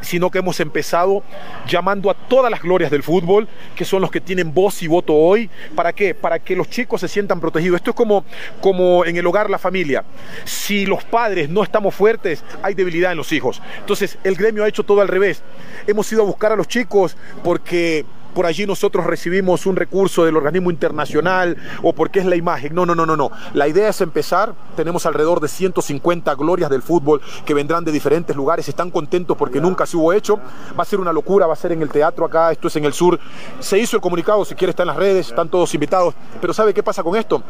Sino 0.00 0.30
que 0.30 0.38
hemos 0.38 0.58
empezado 0.60 1.22
llamando 1.68 2.10
a 2.10 2.14
todas 2.14 2.50
las 2.50 2.62
glorias 2.62 2.90
del 2.90 3.02
fútbol, 3.02 3.46
que 3.76 3.84
son 3.84 4.00
los 4.00 4.10
que 4.10 4.22
tienen 4.22 4.54
voz 4.54 4.82
y 4.82 4.86
voto 4.86 5.14
hoy. 5.14 5.50
¿Para 5.74 5.92
qué? 5.92 6.14
Para 6.14 6.38
que 6.38 6.56
los 6.56 6.70
chicos 6.70 7.02
se 7.02 7.08
sientan 7.08 7.40
protegidos. 7.40 7.76
Esto 7.76 7.90
es 7.90 7.96
como, 7.96 8.24
como 8.62 9.04
en 9.04 9.18
el 9.18 9.26
hogar, 9.26 9.50
la 9.50 9.58
familia. 9.58 10.04
Si 10.44 10.86
los 10.86 11.04
padres 11.04 11.50
no 11.50 11.62
estamos 11.62 11.94
fuertes, 11.94 12.42
hay 12.62 12.72
debilidad 12.72 13.12
en 13.12 13.18
los 13.18 13.32
hijos. 13.32 13.60
Entonces, 13.78 14.16
el 14.24 14.36
gremio 14.36 14.64
ha 14.64 14.68
hecho 14.68 14.84
todo 14.84 15.02
al 15.02 15.08
revés. 15.08 15.42
Hemos 15.86 16.10
ido 16.10 16.22
a 16.22 16.24
buscar 16.24 16.52
a 16.52 16.56
los 16.56 16.68
chicos 16.68 17.18
porque 17.44 18.06
por 18.34 18.46
allí 18.46 18.66
nosotros 18.66 19.06
recibimos 19.06 19.66
un 19.66 19.76
recurso 19.76 20.24
del 20.24 20.36
organismo 20.36 20.70
internacional 20.70 21.56
o 21.82 21.92
porque 21.92 22.20
es 22.20 22.26
la 22.26 22.36
imagen. 22.36 22.74
No, 22.74 22.86
no, 22.86 22.94
no, 22.94 23.06
no, 23.06 23.16
no. 23.16 23.30
La 23.54 23.68
idea 23.68 23.88
es 23.88 24.00
empezar. 24.00 24.54
Tenemos 24.76 25.06
alrededor 25.06 25.40
de 25.40 25.48
150 25.48 26.34
glorias 26.34 26.70
del 26.70 26.82
fútbol 26.82 27.20
que 27.44 27.54
vendrán 27.54 27.84
de 27.84 27.92
diferentes 27.92 28.34
lugares. 28.36 28.68
Están 28.68 28.90
contentos 28.90 29.36
porque 29.36 29.60
nunca 29.60 29.86
se 29.86 29.96
hubo 29.96 30.12
hecho. 30.12 30.38
Va 30.78 30.82
a 30.82 30.86
ser 30.86 31.00
una 31.00 31.12
locura, 31.12 31.46
va 31.46 31.54
a 31.54 31.56
ser 31.56 31.72
en 31.72 31.82
el 31.82 31.88
teatro 31.88 32.24
acá, 32.24 32.52
esto 32.52 32.68
es 32.68 32.76
en 32.76 32.84
el 32.84 32.92
sur. 32.92 33.18
Se 33.58 33.78
hizo 33.78 33.96
el 33.96 34.02
comunicado, 34.02 34.44
si 34.44 34.54
quiere 34.54 34.70
está 34.70 34.82
en 34.82 34.88
las 34.88 34.96
redes, 34.96 35.28
están 35.28 35.48
todos 35.48 35.72
invitados. 35.74 36.14
Pero 36.40 36.52
¿sabe 36.52 36.74
qué 36.74 36.82
pasa 36.82 37.02
con 37.02 37.16
esto? 37.16 37.42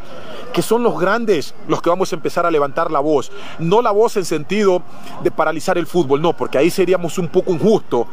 Que 0.53 0.63
son 0.63 0.83
los 0.83 0.99
grandes 0.99 1.55
los 1.69 1.83
que 1.83 1.91
vamos 1.91 2.13
a 2.13 2.17
empezar 2.17 2.47
a 2.47 2.51
levantar 2.51 2.91
la 2.91 3.01
voz. 3.01 3.31
No 3.59 3.83
la 3.83 3.91
voz 3.91 4.17
en 4.17 4.25
sentido 4.25 4.83
de 5.23 5.31
paralizar 5.31 5.79
el 5.79 5.87
fútbol, 5.87 6.23
no, 6.23 6.37
porque 6.37 6.59
ahí 6.59 6.71
seríamos 6.71 7.19
un 7.19 7.29
poco 7.29 7.53
injusto. 7.53 8.07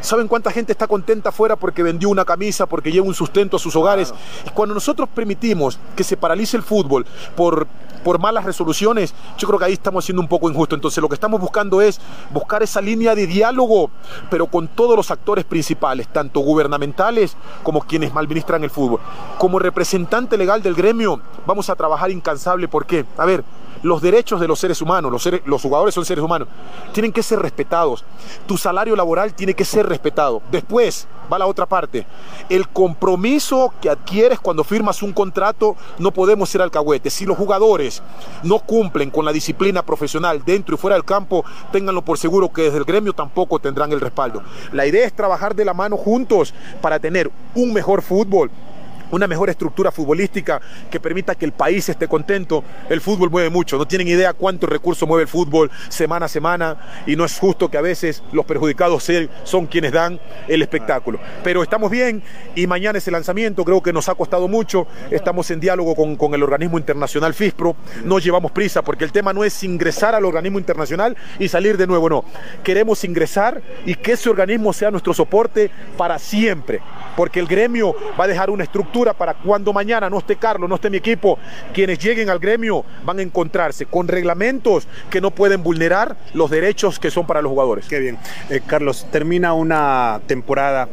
¿Saben 0.00 0.28
cuánta 0.28 0.50
gente 0.50 0.72
está 0.72 0.86
contenta 0.86 1.30
afuera 1.30 1.56
porque 1.56 1.82
vendió 1.82 2.03
una 2.10 2.24
camisa, 2.24 2.66
porque 2.66 2.92
lleva 2.92 3.06
un 3.06 3.14
sustento 3.14 3.56
a 3.56 3.60
sus 3.60 3.74
hogares? 3.76 4.12
Y 4.46 4.50
cuando 4.50 4.74
nosotros 4.74 5.08
permitimos 5.14 5.78
que 5.96 6.04
se 6.04 6.16
paralice 6.16 6.56
el 6.56 6.62
fútbol 6.62 7.06
por, 7.36 7.66
por 8.04 8.20
malas 8.20 8.44
resoluciones, 8.44 9.14
yo 9.38 9.48
creo 9.48 9.58
que 9.58 9.64
ahí 9.64 9.72
estamos 9.72 10.04
siendo 10.04 10.22
un 10.22 10.28
poco 10.28 10.48
injusto. 10.48 10.74
Entonces 10.74 11.02
lo 11.02 11.08
que 11.08 11.14
estamos 11.14 11.40
buscando 11.40 11.80
es 11.80 12.00
buscar 12.30 12.62
esa 12.62 12.80
línea 12.80 13.14
de 13.14 13.26
diálogo, 13.26 13.90
pero 14.30 14.46
con 14.46 14.68
todos 14.68 14.96
los 14.96 15.10
actores 15.10 15.44
principales, 15.44 16.06
tanto 16.08 16.40
gubernamentales 16.40 17.36
como 17.62 17.80
quienes 17.80 18.14
malministran 18.14 18.62
el 18.62 18.70
fútbol. 18.70 19.00
Como 19.38 19.58
representante 19.58 20.36
legal 20.36 20.62
del 20.62 20.74
gremio, 20.74 21.20
vamos 21.46 21.68
a 21.70 21.74
trabajar 21.74 22.10
incansable. 22.10 22.68
¿Por 22.68 22.86
qué? 22.86 23.04
A 23.16 23.24
ver, 23.24 23.42
los 23.82 24.00
derechos 24.00 24.40
de 24.40 24.48
los 24.48 24.58
seres 24.58 24.80
humanos, 24.80 25.12
los, 25.12 25.28
los 25.44 25.62
jugadores 25.62 25.94
son 25.94 26.04
seres 26.04 26.24
humanos, 26.24 26.48
tienen 26.92 27.12
que 27.12 27.22
ser 27.22 27.38
respetados. 27.38 28.04
Tu 28.46 28.56
salario 28.56 28.96
laboral 28.96 29.34
tiene 29.34 29.54
que 29.54 29.64
ser 29.64 29.86
respetado. 29.86 30.42
Después 30.50 31.06
va 31.30 31.38
la 31.38 31.46
otra 31.46 31.66
parte. 31.66 32.06
El 32.48 32.68
compromiso 32.68 33.72
que 33.80 33.90
adquieres 33.90 34.40
cuando 34.40 34.64
firmas 34.64 35.02
un 35.02 35.12
contrato, 35.12 35.76
no 35.98 36.12
podemos 36.12 36.48
ser 36.48 36.62
alcahuetes. 36.62 37.12
Si 37.12 37.26
los 37.26 37.36
jugadores 37.36 37.93
no 38.42 38.58
cumplen 38.60 39.10
con 39.10 39.24
la 39.24 39.32
disciplina 39.32 39.82
profesional 39.82 40.42
dentro 40.44 40.74
y 40.74 40.78
fuera 40.78 40.96
del 40.96 41.04
campo, 41.04 41.44
ténganlo 41.72 42.02
por 42.02 42.18
seguro 42.18 42.52
que 42.52 42.62
desde 42.62 42.78
el 42.78 42.84
gremio 42.84 43.12
tampoco 43.12 43.58
tendrán 43.58 43.92
el 43.92 44.00
respaldo. 44.00 44.42
La 44.72 44.86
idea 44.86 45.06
es 45.06 45.12
trabajar 45.12 45.54
de 45.54 45.64
la 45.64 45.74
mano 45.74 45.96
juntos 45.96 46.54
para 46.80 46.98
tener 46.98 47.30
un 47.54 47.72
mejor 47.72 48.02
fútbol, 48.02 48.50
una 49.10 49.26
mejor 49.26 49.50
estructura 49.50 49.90
futbolística 49.90 50.60
que 50.90 51.00
permita 51.00 51.34
que 51.34 51.44
el 51.44 51.52
país 51.52 51.88
esté 51.88 52.08
contento. 52.08 52.64
El 52.88 53.00
fútbol 53.00 53.30
mueve 53.30 53.50
mucho, 53.50 53.76
no 53.78 53.86
tienen 53.86 54.08
idea 54.08 54.32
cuántos 54.32 54.68
recursos 54.68 55.08
mueve 55.08 55.22
el 55.22 55.28
fútbol 55.28 55.70
semana 55.88 56.26
a 56.26 56.28
semana 56.28 57.04
y 57.06 57.16
no 57.16 57.24
es 57.24 57.38
justo 57.38 57.70
que 57.70 57.78
a 57.78 57.82
veces 57.82 58.22
los 58.32 58.44
perjudicados 58.44 59.08
son 59.44 59.66
quienes 59.66 59.92
dan 59.92 60.20
el 60.48 60.62
espectáculo. 60.62 61.18
Pero 61.42 61.62
estamos 61.62 61.90
bien 61.90 62.22
y 62.54 62.66
mañana 62.66 62.98
es 62.98 63.06
el 63.06 63.12
lanzamiento, 63.12 63.64
creo 63.64 63.82
que 63.82 63.92
nos 63.92 64.08
ha 64.08 64.14
costado 64.14 64.48
mucho, 64.48 64.86
estamos 65.10 65.50
en 65.50 65.60
diálogo 65.60 65.94
con, 65.94 66.16
con 66.16 66.34
el 66.34 66.42
organismo 66.42 66.78
internacional 66.78 67.34
FISPRO, 67.34 67.76
no 68.04 68.18
llevamos 68.18 68.52
prisa 68.52 68.82
porque 68.82 69.04
el 69.04 69.12
tema 69.12 69.32
no 69.32 69.44
es 69.44 69.62
ingresar 69.62 70.14
al 70.14 70.24
organismo 70.24 70.58
internacional 70.58 71.16
y 71.38 71.48
salir 71.48 71.76
de 71.76 71.86
nuevo, 71.86 72.08
no. 72.08 72.24
Queremos 72.62 73.04
ingresar 73.04 73.62
y 73.84 73.94
que 73.94 74.12
ese 74.12 74.30
organismo 74.30 74.72
sea 74.72 74.90
nuestro 74.90 75.14
soporte 75.14 75.70
para 75.96 76.18
siempre, 76.18 76.80
porque 77.16 77.40
el 77.40 77.46
gremio 77.46 77.94
va 78.18 78.24
a 78.24 78.28
dejar 78.28 78.50
una 78.50 78.64
estructura 78.64 78.93
para 78.94 79.34
cuando 79.34 79.72
mañana 79.72 80.08
no 80.08 80.18
esté 80.18 80.36
Carlos, 80.36 80.68
no 80.68 80.76
esté 80.76 80.88
mi 80.88 80.98
equipo, 80.98 81.38
quienes 81.72 81.98
lleguen 81.98 82.30
al 82.30 82.38
gremio 82.38 82.84
van 83.04 83.18
a 83.18 83.22
encontrarse 83.22 83.86
con 83.86 84.06
reglamentos 84.06 84.86
que 85.10 85.20
no 85.20 85.32
pueden 85.32 85.62
vulnerar 85.64 86.16
los 86.32 86.48
derechos 86.48 87.00
que 87.00 87.10
son 87.10 87.26
para 87.26 87.42
los 87.42 87.50
jugadores. 87.50 87.86
Qué 87.86 87.98
bien. 87.98 88.18
Eh, 88.50 88.60
Carlos, 88.64 89.06
termina 89.10 89.52
una 89.52 90.20
temporada. 90.26 90.88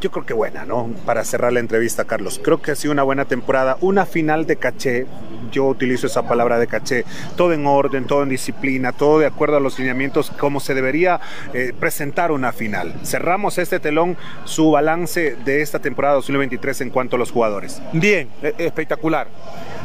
Yo 0.00 0.10
creo 0.10 0.24
que 0.24 0.32
buena, 0.32 0.64
¿no? 0.64 0.88
Para 1.04 1.24
cerrar 1.24 1.52
la 1.52 1.60
entrevista, 1.60 2.04
Carlos. 2.06 2.40
Creo 2.42 2.62
que 2.62 2.70
ha 2.70 2.74
sido 2.76 2.92
una 2.92 3.02
buena 3.02 3.26
temporada. 3.26 3.76
Una 3.82 4.06
final 4.06 4.46
de 4.46 4.56
caché. 4.56 5.06
Yo 5.52 5.66
utilizo 5.66 6.06
esa 6.06 6.26
palabra 6.26 6.58
de 6.58 6.66
caché. 6.66 7.04
Todo 7.36 7.52
en 7.52 7.66
orden, 7.66 8.06
todo 8.06 8.22
en 8.22 8.30
disciplina, 8.30 8.92
todo 8.92 9.18
de 9.18 9.26
acuerdo 9.26 9.58
a 9.58 9.60
los 9.60 9.78
lineamientos, 9.78 10.30
como 10.30 10.58
se 10.60 10.72
debería 10.72 11.20
eh, 11.52 11.74
presentar 11.78 12.32
una 12.32 12.52
final. 12.52 12.94
Cerramos 13.04 13.58
este 13.58 13.78
telón, 13.78 14.16
su 14.44 14.70
balance 14.70 15.36
de 15.44 15.60
esta 15.60 15.80
temporada 15.80 16.14
2023 16.14 16.80
en 16.80 16.90
cuanto 16.90 17.16
a 17.16 17.18
los 17.18 17.30
jugadores. 17.30 17.82
Bien, 17.92 18.28
e- 18.42 18.54
espectacular. 18.58 19.28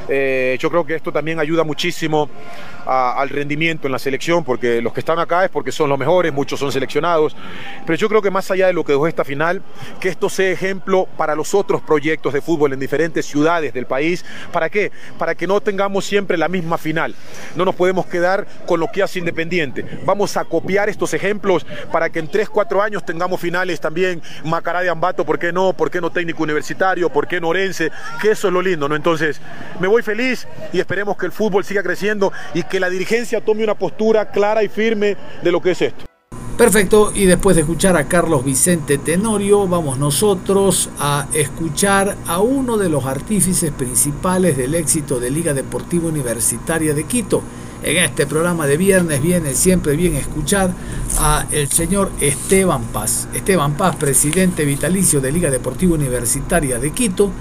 Eh, 0.07 0.57
yo 0.59 0.70
creo 0.70 0.86
que 0.86 0.95
esto 0.95 1.11
también 1.11 1.39
ayuda 1.39 1.63
muchísimo 1.63 2.30
a- 2.86 3.19
al 3.19 3.29
rendimiento 3.29 3.88
en 3.88 3.91
la 3.91 3.99
selección, 3.99 4.43
porque 4.43 4.81
los 4.81 4.93
que 4.93 4.99
están 4.99 5.19
acá 5.19 5.43
es 5.45 5.49
porque 5.49 5.71
son 5.71 5.89
los 5.89 5.97
mejores, 5.99 6.31
muchos 6.33 6.59
son 6.59 6.71
seleccionados. 6.71 7.36
Pero 7.86 7.97
yo 7.97 8.09
creo 8.09 8.21
que 8.21 8.31
más 8.31 8.49
allá 8.51 8.67
de 8.67 8.73
lo 8.73 8.83
que 8.83 8.91
dejó 8.93 9.07
esta 9.07 9.23
final, 9.23 9.61
que 9.99 10.09
esto 10.09 10.29
sea 10.29 10.49
ejemplo 10.51 11.07
para 11.17 11.36
los 11.36 11.53
otros 11.53 11.81
proyectos 11.81 12.33
de 12.33 12.41
fútbol 12.41 12.73
en 12.73 12.79
diferentes 12.79 13.25
ciudades 13.25 13.73
del 13.73 13.86
país. 13.86 14.23
¿Para 14.51 14.69
qué? 14.69 14.91
Para 15.17 15.36
que 15.36 15.47
no 15.47 15.61
tengamos 15.61 16.05
siempre 16.05 16.38
la 16.38 16.47
misma 16.47 16.77
final. 16.77 17.15
No 17.55 17.65
nos 17.65 17.75
podemos 17.75 18.05
quedar 18.05 18.45
con 18.65 18.79
lo 18.79 18.88
que 18.91 19.03
hace 19.03 19.19
Independiente. 19.19 19.86
Vamos 20.05 20.38
a 20.38 20.45
copiar 20.45 20.89
estos 20.89 21.13
ejemplos 21.13 21.65
para 21.91 22.09
que 22.09 22.19
en 22.19 22.27
3, 22.27 22.49
4 22.49 22.81
años 22.81 23.05
tengamos 23.05 23.39
finales 23.39 23.79
también 23.79 24.21
Macará 24.43 24.81
de 24.81 24.89
Ambato, 24.89 25.25
¿por 25.25 25.39
qué 25.39 25.51
no? 25.51 25.73
¿Por 25.73 25.89
qué 25.89 26.01
no 26.01 26.11
técnico 26.11 26.43
universitario? 26.43 27.09
¿Por 27.09 27.27
qué 27.27 27.39
no 27.41 27.47
Orense? 27.49 27.91
Que 28.21 28.31
eso 28.31 28.47
es 28.47 28.53
lo 28.53 28.61
lindo, 28.61 28.88
¿no? 28.89 28.95
Entonces, 28.95 29.39
me 29.79 29.88
voy 29.88 30.01
feliz 30.03 30.47
y 30.73 30.79
esperemos 30.79 31.17
que 31.17 31.25
el 31.25 31.31
fútbol 31.31 31.63
siga 31.63 31.81
creciendo 31.81 32.31
y 32.53 32.63
que 32.63 32.74
la 32.80 32.89
dirigencia 32.89 33.43
tome 33.43 33.63
una 33.63 33.76
postura 33.76 34.32
clara 34.32 34.63
y 34.63 34.69
firme 34.69 35.17
de 35.43 35.51
lo 35.51 35.61
que 35.61 35.71
es 35.71 35.82
esto. 35.82 36.05
Perfecto, 36.57 37.11
y 37.13 37.26
después 37.26 37.57
de 37.57 37.63
escuchar 37.63 37.97
a 37.97 38.07
Carlos 38.07 38.45
Vicente 38.45 38.97
Tenorio, 38.97 39.67
vamos 39.67 39.97
nosotros 39.97 40.89
a 40.99 41.28
escuchar 41.34 42.15
a 42.28 42.39
uno 42.39 42.78
de 42.78 42.88
los 42.88 43.05
artífices 43.05 43.71
principales 43.71 44.55
del 44.55 44.73
éxito 44.73 45.19
de 45.19 45.32
Liga 45.32 45.53
Deportiva 45.53 46.07
Universitaria 46.07 46.93
de 46.93 47.03
Quito. 47.03 47.43
En 47.84 47.97
este 47.97 48.26
programa 48.26 48.67
de 48.67 48.78
viernes 48.78 49.21
viene 49.21 49.53
siempre 49.53 49.97
bien 49.97 50.15
escuchar 50.15 50.73
a 51.19 51.45
el 51.51 51.67
señor 51.67 52.09
Esteban 52.21 52.84
Paz. 52.86 53.28
Esteban 53.34 53.76
Paz, 53.76 53.97
presidente 53.97 54.63
vitalicio 54.63 55.19
de 55.19 55.34
Liga 55.34 55.51
Deportiva 55.51 55.95
Universitaria 55.95 56.80
de 56.80 56.91
Quito, 56.91 57.32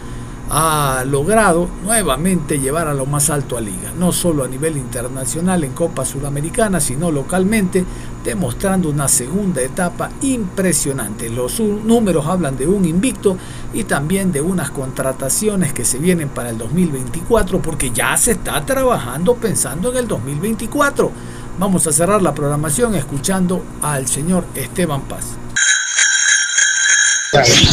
ha 0.50 1.04
logrado 1.06 1.68
nuevamente 1.84 2.58
llevar 2.58 2.86
a 2.86 2.94
lo 2.94 3.06
más 3.06 3.30
alto 3.30 3.56
a 3.56 3.60
liga, 3.60 3.92
no 3.98 4.12
solo 4.12 4.44
a 4.44 4.48
nivel 4.48 4.76
internacional 4.76 5.64
en 5.64 5.72
Copa 5.72 6.04
Sudamericana, 6.04 6.80
sino 6.80 7.10
localmente, 7.10 7.84
demostrando 8.22 8.90
una 8.90 9.08
segunda 9.08 9.62
etapa 9.62 10.10
impresionante. 10.22 11.30
Los 11.30 11.60
números 11.60 12.26
hablan 12.26 12.56
de 12.56 12.66
un 12.66 12.84
invicto 12.84 13.36
y 13.72 13.84
también 13.84 14.32
de 14.32 14.40
unas 14.40 14.70
contrataciones 14.70 15.72
que 15.72 15.84
se 15.84 15.98
vienen 15.98 16.28
para 16.28 16.50
el 16.50 16.58
2024, 16.58 17.60
porque 17.60 17.90
ya 17.90 18.16
se 18.16 18.32
está 18.32 18.64
trabajando 18.64 19.34
pensando 19.36 19.90
en 19.90 19.96
el 19.96 20.08
2024. 20.08 21.10
Vamos 21.58 21.86
a 21.86 21.92
cerrar 21.92 22.20
la 22.20 22.34
programación 22.34 22.94
escuchando 22.94 23.62
al 23.80 24.06
señor 24.08 24.44
Esteban 24.54 25.02
Paz. 25.02 25.36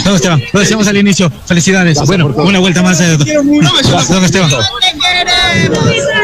Don 0.04 0.16
Esteban, 0.16 0.42
lo 0.54 0.60
decíamos 0.60 0.88
al 0.88 0.98
inicio, 0.98 1.32
felicidades. 1.46 2.00
Bueno, 2.06 2.28
una 2.38 2.60
vuelta 2.60 2.82
más. 2.82 3.00
Eh, 3.00 3.18
don 3.18 4.26
Esteban. 4.26 4.50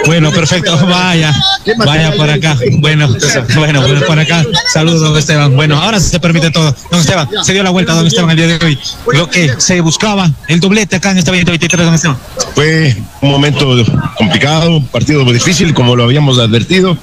Bueno, 0.06 0.32
perfecto. 0.32 0.78
Vaya, 0.88 1.34
vaya 1.78 2.12
por 2.14 2.30
acá. 2.30 2.58
Bueno, 2.80 3.08
bueno, 3.56 3.82
por 4.08 4.20
acá. 4.20 4.44
Saludos, 4.72 5.02
don 5.02 5.18
Esteban. 5.18 5.56
Bueno, 5.56 5.78
ahora 5.82 6.00
se 6.00 6.20
permite 6.20 6.52
todo. 6.52 6.76
Don 6.92 7.00
Esteban, 7.00 7.28
se 7.44 7.54
dio 7.54 7.64
la 7.64 7.70
vuelta, 7.70 7.94
don 7.94 8.08
Esteban, 8.08 8.30
el 8.32 8.38
día 8.38 8.48
de 8.48 8.66
hoy. 8.66 8.80
Lo 9.14 9.30
que 9.30 9.54
se 9.58 9.82
buscaba, 9.82 10.30
el 10.48 10.60
doblete 10.60 10.96
acá 10.96 11.12
en 11.12 11.20
este 11.20 11.32
2023, 11.32 11.86
don 11.86 11.94
Esteban. 11.94 12.18
Fue 12.56 12.96
un 13.22 13.32
momento 13.32 13.76
complicado, 14.18 14.78
un 14.78 14.88
partido 14.88 15.24
muy 15.24 15.34
difícil, 15.34 15.74
como 15.74 15.96
lo 15.96 16.04
habíamos 16.04 16.40
advertido. 16.40 16.98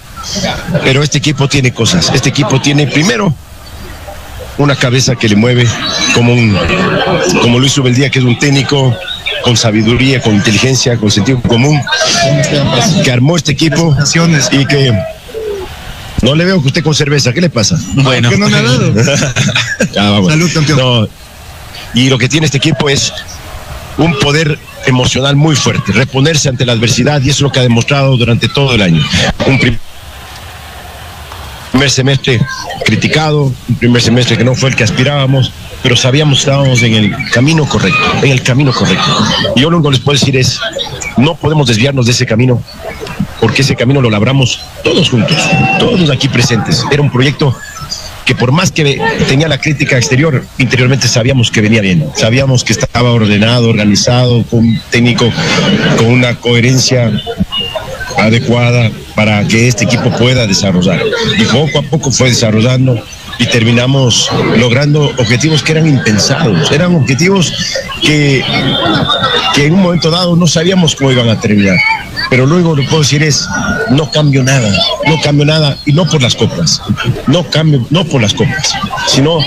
Pero 0.82 1.02
este 1.02 1.18
equipo 1.18 1.48
tiene 1.48 1.72
cosas. 1.72 2.10
Este 2.14 2.30
equipo 2.30 2.60
tiene, 2.60 2.86
primero, 2.86 3.34
una 4.58 4.76
cabeza 4.76 5.16
que 5.16 5.28
le 5.28 5.36
mueve 5.36 5.66
como 6.14 6.32
un 6.32 6.56
como 7.42 7.58
Luis 7.58 7.76
Ubeldía, 7.78 8.10
que 8.10 8.18
es 8.18 8.24
un 8.24 8.38
técnico 8.38 8.96
con 9.42 9.56
sabiduría, 9.56 10.22
con 10.22 10.34
inteligencia, 10.34 10.96
con 10.96 11.10
sentido 11.10 11.40
común, 11.42 11.80
que 13.04 13.12
armó 13.12 13.36
este 13.36 13.52
equipo 13.52 13.96
y 14.52 14.66
que 14.66 14.92
no 16.22 16.34
le 16.34 16.44
veo 16.44 16.60
que 16.62 16.68
usted 16.68 16.82
con 16.82 16.94
cerveza, 16.94 17.32
¿qué 17.32 17.40
le 17.40 17.50
pasa? 17.50 17.78
Bueno, 17.94 18.30
no 18.30 18.48
me 18.48 18.56
ha 18.56 18.62
dado. 18.62 18.94
Salud, 20.28 20.50
campeón. 20.52 21.08
y 21.92 22.08
lo 22.08 22.16
que 22.16 22.28
tiene 22.28 22.46
este 22.46 22.58
equipo 22.58 22.88
es 22.88 23.12
un 23.98 24.18
poder 24.18 24.58
emocional 24.86 25.36
muy 25.36 25.56
fuerte, 25.56 25.92
reponerse 25.92 26.48
ante 26.48 26.64
la 26.64 26.72
adversidad 26.72 27.20
y 27.22 27.30
eso 27.30 27.38
es 27.38 27.42
lo 27.42 27.52
que 27.52 27.60
ha 27.60 27.62
demostrado 27.62 28.16
durante 28.16 28.48
todo 28.48 28.74
el 28.74 28.82
año. 28.82 29.04
Un 29.46 29.58
primer 31.74 31.90
semestre 31.90 32.40
criticado, 32.84 33.52
primer 33.80 34.00
semestre 34.00 34.38
que 34.38 34.44
no 34.44 34.54
fue 34.54 34.70
el 34.70 34.76
que 34.76 34.84
aspirábamos, 34.84 35.52
pero 35.82 35.96
sabíamos 35.96 36.38
que 36.38 36.40
estábamos 36.42 36.80
en 36.84 36.94
el 36.94 37.30
camino 37.32 37.68
correcto, 37.68 37.98
en 38.22 38.30
el 38.30 38.42
camino 38.44 38.72
correcto. 38.72 39.04
Y 39.56 39.60
yo 39.62 39.70
lo 39.70 39.78
único 39.78 39.90
que 39.90 39.96
les 39.96 40.04
puedo 40.04 40.16
decir 40.16 40.36
es, 40.36 40.60
no 41.16 41.34
podemos 41.34 41.66
desviarnos 41.66 42.06
de 42.06 42.12
ese 42.12 42.26
camino, 42.26 42.62
porque 43.40 43.62
ese 43.62 43.74
camino 43.74 44.00
lo 44.00 44.08
labramos 44.08 44.60
todos 44.84 45.10
juntos, 45.10 45.36
todos 45.80 46.08
aquí 46.10 46.28
presentes. 46.28 46.84
Era 46.92 47.02
un 47.02 47.10
proyecto 47.10 47.56
que 48.24 48.36
por 48.36 48.52
más 48.52 48.70
que 48.70 49.02
tenía 49.26 49.48
la 49.48 49.58
crítica 49.58 49.96
exterior, 49.96 50.46
interiormente 50.58 51.08
sabíamos 51.08 51.50
que 51.50 51.60
venía 51.60 51.80
bien, 51.80 52.06
sabíamos 52.14 52.62
que 52.62 52.72
estaba 52.72 53.10
ordenado, 53.10 53.68
organizado, 53.68 54.44
con 54.44 54.60
un 54.60 54.80
técnico 54.90 55.28
con 55.98 56.06
una 56.06 56.36
coherencia 56.36 57.10
adecuada 58.16 58.92
para 59.14 59.46
que 59.46 59.68
este 59.68 59.84
equipo 59.84 60.10
pueda 60.16 60.46
desarrollar. 60.46 61.00
Y 61.38 61.44
poco 61.44 61.78
a 61.78 61.82
poco 61.82 62.10
fue 62.10 62.28
desarrollando 62.28 63.02
y 63.38 63.46
terminamos 63.46 64.30
logrando 64.56 65.04
objetivos 65.18 65.62
que 65.62 65.72
eran 65.72 65.86
impensados, 65.86 66.70
eran 66.70 66.94
objetivos 66.94 67.52
que, 68.00 68.44
que 69.54 69.66
en 69.66 69.74
un 69.74 69.82
momento 69.82 70.10
dado 70.10 70.36
no 70.36 70.46
sabíamos 70.46 70.94
cómo 70.94 71.10
iban 71.10 71.28
a 71.28 71.40
terminar. 71.40 71.78
Pero 72.30 72.46
luego 72.46 72.74
lo 72.74 72.82
que 72.82 72.88
puedo 72.88 73.02
decir 73.02 73.22
es, 73.22 73.46
no 73.90 74.10
cambio 74.10 74.42
nada, 74.42 74.72
no 75.06 75.20
cambio 75.20 75.44
nada, 75.44 75.76
y 75.84 75.92
no 75.92 76.06
por 76.06 76.22
las 76.22 76.34
copas, 76.34 76.80
no 77.26 77.48
cambio, 77.50 77.86
no 77.90 78.04
por 78.04 78.22
las 78.22 78.34
copas, 78.34 78.72
sino 79.06 79.38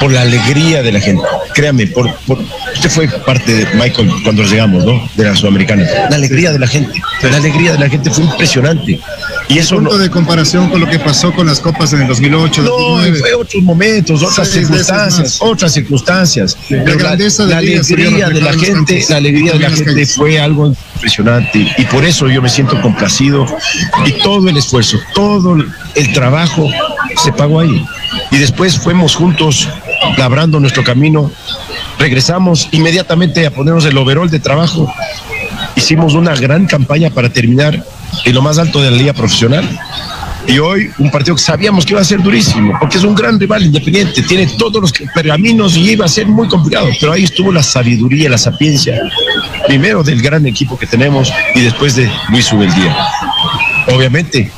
por 0.00 0.12
la 0.12 0.22
alegría 0.22 0.82
de 0.82 0.92
la 0.92 1.00
gente. 1.00 1.22
Créame, 1.54 1.86
por, 1.86 2.14
por, 2.26 2.38
usted 2.74 2.90
fue 2.90 3.08
parte 3.08 3.52
de 3.52 3.66
Michael 3.74 4.10
cuando 4.22 4.42
llegamos, 4.42 4.84
¿no? 4.84 5.08
De 5.16 5.24
la 5.24 5.36
Sudamericana. 5.36 5.84
La 6.10 6.16
alegría 6.16 6.52
de 6.52 6.58
la 6.58 6.66
gente, 6.66 7.00
la 7.22 7.36
alegría 7.36 7.72
de 7.72 7.78
la 7.78 7.88
gente 7.88 8.10
fue 8.10 8.24
impresionante. 8.24 9.00
Y 9.48 9.58
eso 9.58 9.76
punto 9.76 9.98
de 9.98 10.10
comparación 10.10 10.70
con 10.70 10.80
lo 10.80 10.88
que 10.88 10.98
pasó 10.98 11.32
con 11.32 11.46
las 11.46 11.60
copas 11.60 11.92
en 11.92 12.02
el 12.02 12.08
2008, 12.08 12.62
no, 12.62 12.70
2009. 12.70 13.18
fue 13.18 13.34
otros 13.34 13.62
momentos, 13.62 14.22
otras 14.22 14.48
circunstancias, 14.48 15.38
otras 15.40 15.72
circunstancias. 15.72 16.56
la 16.70 16.94
grandeza 16.94 17.44
de 17.44 17.50
la 17.50 17.58
alegría 17.58 18.28
de 18.28 18.40
la 18.40 18.52
gente, 18.52 19.04
la 19.08 19.16
alegría 19.16 19.52
de 19.52 19.58
la 19.58 19.70
gente 19.70 20.06
fue 20.06 20.40
algo 20.40 20.68
impresionante 20.68 21.74
y 21.76 21.84
por 21.84 22.04
eso 22.04 22.28
yo 22.28 22.40
me 22.40 22.48
siento 22.48 22.80
complacido 22.80 23.46
y 24.06 24.12
todo 24.12 24.48
el 24.48 24.56
esfuerzo, 24.56 24.98
todo 25.14 25.56
el 25.94 26.12
trabajo 26.12 26.68
se 27.22 27.32
pagó 27.32 27.60
ahí. 27.60 27.84
Y 28.30 28.38
después 28.38 28.78
fuimos 28.78 29.14
juntos 29.14 29.68
labrando 30.16 30.60
nuestro 30.60 30.84
camino, 30.84 31.30
regresamos 31.98 32.68
inmediatamente 32.72 33.46
a 33.46 33.50
ponernos 33.50 33.84
el 33.84 33.96
overall 33.96 34.30
de 34.30 34.40
trabajo, 34.40 34.92
hicimos 35.76 36.14
una 36.14 36.34
gran 36.34 36.66
campaña 36.66 37.10
para 37.10 37.30
terminar 37.30 37.84
en 38.24 38.34
lo 38.34 38.42
más 38.42 38.58
alto 38.58 38.80
de 38.80 38.90
la 38.90 38.96
liga 38.96 39.12
profesional. 39.12 39.68
Y 40.46 40.58
hoy 40.58 40.90
un 40.98 41.10
partido 41.10 41.36
que 41.36 41.42
sabíamos 41.42 41.86
que 41.86 41.92
iba 41.92 42.02
a 42.02 42.04
ser 42.04 42.22
durísimo, 42.22 42.76
porque 42.78 42.98
es 42.98 43.04
un 43.04 43.14
gran 43.14 43.40
rival 43.40 43.64
independiente, 43.64 44.22
tiene 44.22 44.46
todos 44.46 44.80
los 44.80 44.92
pergaminos 45.14 45.74
y 45.74 45.92
iba 45.92 46.04
a 46.04 46.08
ser 46.08 46.26
muy 46.26 46.48
complicado, 46.48 46.88
pero 47.00 47.12
ahí 47.12 47.24
estuvo 47.24 47.50
la 47.50 47.62
sabiduría, 47.62 48.28
la 48.28 48.36
sapiencia, 48.36 49.00
primero 49.66 50.02
del 50.02 50.20
gran 50.20 50.46
equipo 50.46 50.78
que 50.78 50.86
tenemos 50.86 51.32
y 51.54 51.60
después 51.62 51.96
de 51.96 52.10
Luis 52.28 52.52
Ubeldía. 52.52 52.94
Obviamente, 53.88 54.50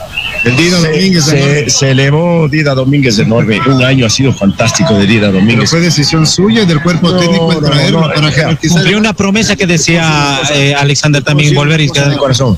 el 0.47 0.57
Dida 0.57 0.81
se, 0.81 0.89
Domínguez. 0.89 1.25
Se, 1.25 1.71
se, 1.71 1.91
elevó 1.91 2.49
Dida 2.49 2.75
Domínguez 2.75 3.19
enorme. 3.19 3.61
Un 3.67 3.83
año 3.85 4.07
ha 4.07 4.11
sido 4.11 4.33
fantástico 4.33 4.95
de 4.95 5.07
Dida 5.07 5.27
Domínguez. 5.27 5.57
Pero 5.57 5.67
fue 5.67 5.81
decisión 5.81 6.27
suya 6.27 6.63
y 6.63 6.67
del 6.67 6.83
cuerpo 6.83 7.11
no, 7.11 7.19
técnico 7.19 7.53
el 7.53 7.65
traerlo 7.65 8.01
no, 8.01 8.09
no, 8.09 8.15
para 8.15 8.31
jerarquizar. 8.31 8.77
Cumplió 8.77 8.99
una 8.99 9.13
promesa 9.13 9.57
que 9.57 9.67
decía 9.67 10.41
eh, 10.55 10.75
Alexander 10.75 11.23
también, 11.23 11.55
volver 11.55 11.81
y 11.81 11.91
quedar 11.91 12.17
corazón. 12.17 12.57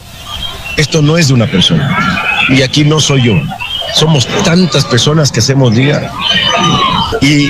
Esto 0.76 1.02
no 1.02 1.18
es 1.18 1.28
de 1.28 1.34
una 1.34 1.46
persona. 1.46 2.38
Y 2.50 2.62
aquí 2.62 2.84
no 2.84 3.00
soy 3.00 3.22
yo. 3.24 3.40
Somos 3.94 4.26
tantas 4.44 4.84
personas 4.84 5.32
que 5.32 5.40
hacemos 5.40 5.74
liga 5.74 6.12
y 7.20 7.48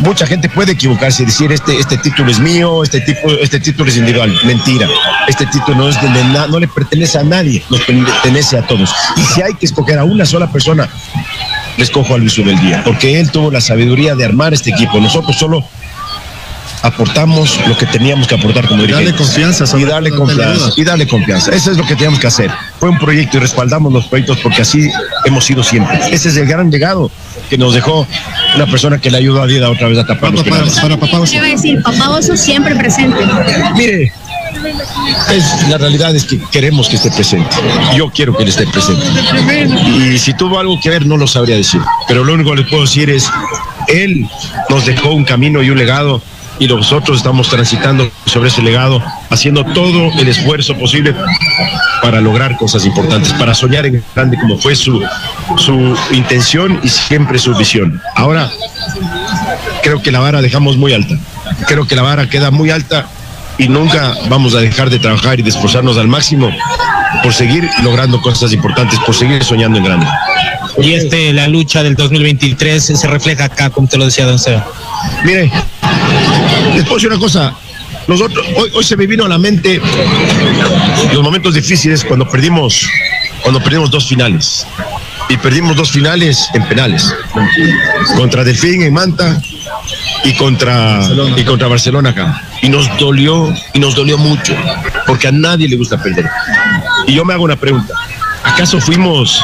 mucha 0.00 0.26
gente 0.26 0.48
puede 0.48 0.72
equivocarse 0.72 1.22
y 1.22 1.26
decir 1.26 1.52
este, 1.52 1.78
este 1.78 1.98
título 1.98 2.30
es 2.30 2.38
mío, 2.40 2.82
este, 2.82 3.00
tipo, 3.00 3.30
este 3.40 3.60
título 3.60 3.90
es 3.90 3.96
individual. 3.96 4.32
Mentira. 4.44 4.88
Este 5.26 5.46
título 5.46 5.76
no, 5.76 5.88
es 5.88 6.00
de, 6.00 6.08
no 6.48 6.58
le 6.58 6.68
pertenece 6.68 7.18
a 7.18 7.22
nadie, 7.22 7.62
nos 7.70 7.80
pertenece 7.82 8.58
a 8.58 8.66
todos. 8.66 8.94
Y 9.16 9.22
si 9.22 9.42
hay 9.42 9.54
que 9.54 9.66
escoger 9.66 9.98
a 9.98 10.04
una 10.04 10.24
sola 10.24 10.50
persona, 10.50 10.88
le 11.76 11.84
escojo 11.84 12.14
a 12.14 12.18
Luis 12.18 12.38
Ubeldía, 12.38 12.82
porque 12.84 13.20
él 13.20 13.30
tuvo 13.30 13.50
la 13.50 13.60
sabiduría 13.60 14.14
de 14.14 14.24
armar 14.24 14.54
este 14.54 14.70
equipo. 14.70 15.00
Nosotros 15.00 15.36
solo 15.36 15.64
aportamos 16.82 17.58
lo 17.66 17.76
que 17.76 17.86
teníamos 17.86 18.26
que 18.26 18.34
aportar 18.34 18.66
como 18.66 18.82
dirigentes. 18.82 19.12
Darle 19.12 19.24
confianza. 19.24 19.78
Y 19.78 19.84
darle 19.84 20.10
confianza. 20.10 20.70
Y 20.76 20.84
darle 20.84 21.06
confianza. 21.06 21.50
Eso 21.52 21.70
es 21.70 21.76
lo 21.76 21.84
que 21.86 21.94
teníamos 21.94 22.20
que 22.20 22.26
hacer. 22.26 22.50
Fue 22.78 22.88
un 22.88 22.98
proyecto 22.98 23.38
y 23.38 23.40
respaldamos 23.40 23.92
los 23.92 24.06
proyectos 24.06 24.38
porque 24.38 24.62
así 24.62 24.90
hemos 25.24 25.44
sido 25.44 25.62
siempre. 25.62 25.98
Ese 26.10 26.28
es 26.28 26.36
el 26.36 26.46
gran 26.46 26.70
legado 26.70 27.10
que 27.48 27.58
nos 27.58 27.74
dejó 27.74 28.06
una 28.54 28.66
persona 28.66 28.98
que 28.98 29.10
le 29.10 29.18
ayudó 29.18 29.42
a 29.42 29.46
Dida 29.46 29.70
otra 29.70 29.88
vez 29.88 29.98
a 29.98 30.06
tapar 30.06 30.32
los 30.32 30.42
para, 30.44 30.64
para, 30.64 30.80
para 30.80 30.96
Papá 30.98 31.20
Oso. 31.20 31.32
¿Qué 31.32 31.40
va 31.40 31.46
a 31.46 31.50
decir? 31.50 31.82
Papá 31.82 32.10
Oso 32.10 32.36
siempre 32.36 32.74
presente. 32.76 33.16
Mire, 33.74 34.12
es, 35.30 35.68
la 35.68 35.78
realidad 35.78 36.14
es 36.14 36.24
que 36.24 36.38
queremos 36.50 36.88
que 36.88 36.96
esté 36.96 37.10
presente. 37.10 37.48
Yo 37.94 38.10
quiero 38.10 38.36
que 38.36 38.42
él 38.42 38.48
esté 38.48 38.66
presente. 38.66 39.04
Y 39.98 40.18
si 40.18 40.34
tuvo 40.34 40.58
algo 40.58 40.78
que 40.80 40.90
ver, 40.90 41.06
no 41.06 41.16
lo 41.16 41.26
sabría 41.26 41.56
decir. 41.56 41.80
Pero 42.06 42.24
lo 42.24 42.34
único 42.34 42.50
que 42.50 42.62
les 42.62 42.68
puedo 42.68 42.82
decir 42.82 43.10
es, 43.10 43.30
él 43.88 44.28
nos 44.68 44.86
dejó 44.86 45.10
un 45.10 45.24
camino 45.24 45.62
y 45.62 45.70
un 45.70 45.78
legado 45.78 46.22
y 46.58 46.66
nosotros 46.66 47.18
estamos 47.18 47.48
transitando 47.48 48.10
sobre 48.26 48.48
ese 48.48 48.62
legado, 48.62 49.02
haciendo 49.30 49.64
todo 49.64 50.10
el 50.18 50.28
esfuerzo 50.28 50.76
posible 50.76 51.14
para 52.02 52.20
lograr 52.20 52.56
cosas 52.56 52.84
importantes, 52.84 53.32
para 53.34 53.54
soñar 53.54 53.86
en 53.86 54.02
grande 54.14 54.38
como 54.38 54.58
fue 54.58 54.74
su, 54.74 55.02
su 55.56 55.96
intención 56.12 56.80
y 56.82 56.88
siempre 56.88 57.38
su 57.38 57.54
visión. 57.54 58.00
Ahora, 58.14 58.50
creo 59.82 60.02
que 60.02 60.10
la 60.10 60.20
vara 60.20 60.42
dejamos 60.42 60.76
muy 60.76 60.92
alta, 60.92 61.16
creo 61.66 61.86
que 61.86 61.96
la 61.96 62.02
vara 62.02 62.28
queda 62.28 62.50
muy 62.50 62.70
alta 62.70 63.06
y 63.58 63.68
nunca 63.68 64.14
vamos 64.28 64.54
a 64.54 64.60
dejar 64.60 64.88
de 64.90 64.98
trabajar 64.98 65.38
y 65.40 65.42
de 65.42 65.50
esforzarnos 65.50 65.96
al 65.98 66.08
máximo 66.08 66.50
por 67.22 67.34
seguir 67.34 67.68
logrando 67.82 68.20
cosas 68.20 68.52
importantes, 68.52 68.98
por 69.00 69.14
seguir 69.14 69.42
soñando 69.42 69.78
en 69.78 69.84
grande. 69.84 70.06
Y 70.80 70.92
este, 70.92 71.32
la 71.32 71.48
lucha 71.48 71.82
del 71.82 71.96
2023 71.96 72.84
se 72.84 73.06
refleja 73.08 73.44
acá, 73.44 73.70
como 73.70 73.88
te 73.88 73.96
lo 73.96 74.04
decía 74.04 74.26
Don 74.26 74.38
Seba. 74.38 74.66
Mire, 75.24 75.50
decir 76.94 77.08
una 77.08 77.18
cosa. 77.18 77.54
Nosotros, 78.06 78.46
hoy, 78.56 78.70
hoy 78.74 78.84
se 78.84 78.96
me 78.96 79.06
vino 79.06 79.24
a 79.24 79.28
la 79.28 79.38
mente 79.38 79.80
los 81.12 81.22
momentos 81.22 81.54
difíciles 81.54 82.04
cuando 82.04 82.28
perdimos, 82.28 82.88
cuando 83.42 83.60
perdimos 83.60 83.90
dos 83.90 84.08
finales. 84.08 84.66
Y 85.30 85.36
perdimos 85.36 85.76
dos 85.76 85.90
finales 85.90 86.48
en 86.54 86.66
penales. 86.66 87.14
Contra 88.16 88.44
Delfín 88.44 88.82
en 88.82 88.94
Manta 88.94 89.38
y 90.24 90.32
contra, 90.34 91.02
y 91.36 91.44
contra 91.44 91.68
Barcelona 91.68 92.10
acá. 92.10 92.42
Y 92.62 92.70
nos 92.70 92.88
dolió, 92.98 93.52
y 93.74 93.78
nos 93.78 93.94
dolió 93.94 94.16
mucho, 94.16 94.56
porque 95.06 95.28
a 95.28 95.32
nadie 95.32 95.68
le 95.68 95.76
gusta 95.76 96.02
perder. 96.02 96.26
Y 97.06 97.14
yo 97.14 97.24
me 97.26 97.34
hago 97.34 97.44
una 97.44 97.56
pregunta. 97.56 97.94
¿Acaso 98.42 98.80
fuimos 98.80 99.42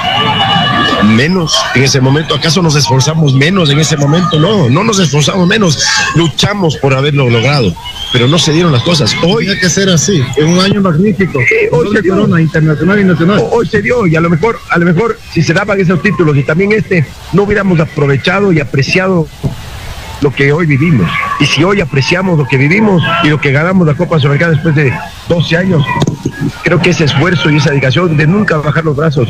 menos 1.05 1.57
en 1.75 1.83
ese 1.85 2.01
momento? 2.01 2.35
¿Acaso 2.35 2.63
nos 2.63 2.75
esforzamos 2.77 3.35
menos 3.35 3.71
en 3.71 3.79
ese 3.79 3.97
momento? 3.97 4.39
No, 4.39 4.69
no 4.69 4.85
nos 4.85 4.99
esforzamos 4.99 5.47
menos. 5.47 5.79
Luchamos 6.17 6.77
por 6.77 6.95
haberlo 6.95 7.29
logrado, 7.31 7.75
pero 8.13 8.27
no 8.29 8.39
se 8.39 8.53
dieron 8.53 8.73
las 8.73 8.83
cosas. 8.83 9.15
Hoy 9.23 9.47
Tenía 9.47 9.61
que 9.61 9.69
ser 9.71 9.89
así, 9.91 10.23
en 10.37 10.47
un 10.49 10.59
año 10.61 10.81
magnífico. 10.81 11.39
hoy 11.73 11.89
se 11.95 12.03
dio. 12.03 12.15
Corona, 12.15 12.41
internacional 12.41 13.01
y 13.01 13.05
nacional. 13.05 13.39
Ho- 13.41 13.51
Hoy 13.57 13.67
se 13.69 13.83
dio 13.83 14.07
y 14.07 14.17
a 14.17 14.21
lo 14.21 14.31
mejor, 14.31 14.59
a 14.71 14.79
lo 14.79 14.87
mejor 14.87 15.19
si 15.33 15.43
se 15.43 15.53
daban 15.53 15.81
esos 15.81 16.01
títulos 16.03 16.37
y 16.37 16.43
también 16.43 16.73
este, 16.73 17.07
no 17.33 17.43
hubiéramos 17.45 17.79
aprovechado 17.81 18.53
y 18.53 18.61
apreciado 18.61 19.29
lo 20.25 20.33
que 20.33 20.53
hoy 20.53 20.67
vivimos. 20.67 21.09
Y 21.39 21.47
si 21.47 21.63
hoy 21.63 21.81
apreciamos 21.81 22.37
lo 22.39 22.47
que 22.49 22.57
vivimos 22.57 23.03
y 23.23 23.29
lo 23.29 23.41
que 23.41 23.53
ganamos 23.53 23.87
la 23.87 23.95
Copa 23.95 24.19
Sudamericana 24.19 24.53
después 24.55 24.75
de 24.75 24.93
12 25.29 25.57
años, 25.57 25.85
creo 26.63 26.81
que 26.81 26.91
ese 26.91 27.05
esfuerzo 27.05 27.51
y 27.51 27.59
esa 27.59 27.71
dedicación 27.71 28.17
de 28.17 28.27
nunca 28.27 28.57
bajar 28.57 28.85
los 28.85 28.97
brazos, 28.97 29.29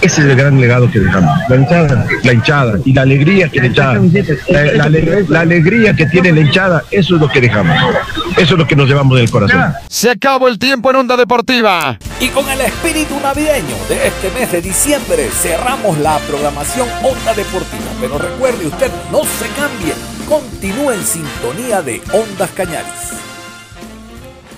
ese 0.00 0.22
es 0.22 0.26
el 0.28 0.34
gran 0.36 0.58
legado 0.60 0.90
que 0.90 0.98
dejamos. 0.98 1.38
La 1.48 1.56
hinchada, 1.56 2.06
la 2.22 2.32
hinchada 2.32 2.78
y 2.84 2.92
la 2.94 3.02
alegría 3.02 3.48
que 3.50 3.60
la 3.60 3.66
hinchada, 3.66 4.00
la, 4.48 4.64
la 4.72 4.84
ale- 4.84 5.24
la 5.28 5.40
alegría 5.40 5.94
que 5.94 6.06
tiene 6.06 6.32
la 6.32 6.40
hinchada, 6.40 6.82
eso 6.90 7.16
es 7.16 7.20
lo 7.20 7.28
que 7.28 7.40
dejamos. 7.42 7.76
Eso 8.38 8.54
es 8.54 8.58
lo 8.58 8.66
que 8.66 8.74
nos 8.76 8.88
llevamos 8.88 9.18
del 9.18 9.30
corazón. 9.30 9.74
Se 9.88 10.08
acabó 10.10 10.48
el 10.48 10.58
tiempo 10.58 10.88
en 10.90 10.96
Onda 10.96 11.16
Deportiva. 11.18 11.98
Y 12.18 12.28
con 12.28 12.48
el 12.48 12.62
espíritu 12.62 13.14
navideño 13.22 13.76
de 13.90 14.06
este 14.06 14.30
mes 14.38 14.50
de 14.52 14.62
diciembre 14.62 15.28
cerramos 15.42 15.98
la 15.98 16.16
programación 16.20 16.88
Onda 17.02 17.34
Deportiva. 17.34 17.89
Pero 18.00 18.16
recuerde 18.16 18.66
usted, 18.66 18.90
no 19.12 19.20
se 19.24 19.46
cambie, 19.54 19.94
continúe 20.26 20.92
en 20.92 21.04
sintonía 21.04 21.82
de 21.82 22.00
Ondas 22.12 22.50
Cañaris. 22.52 23.29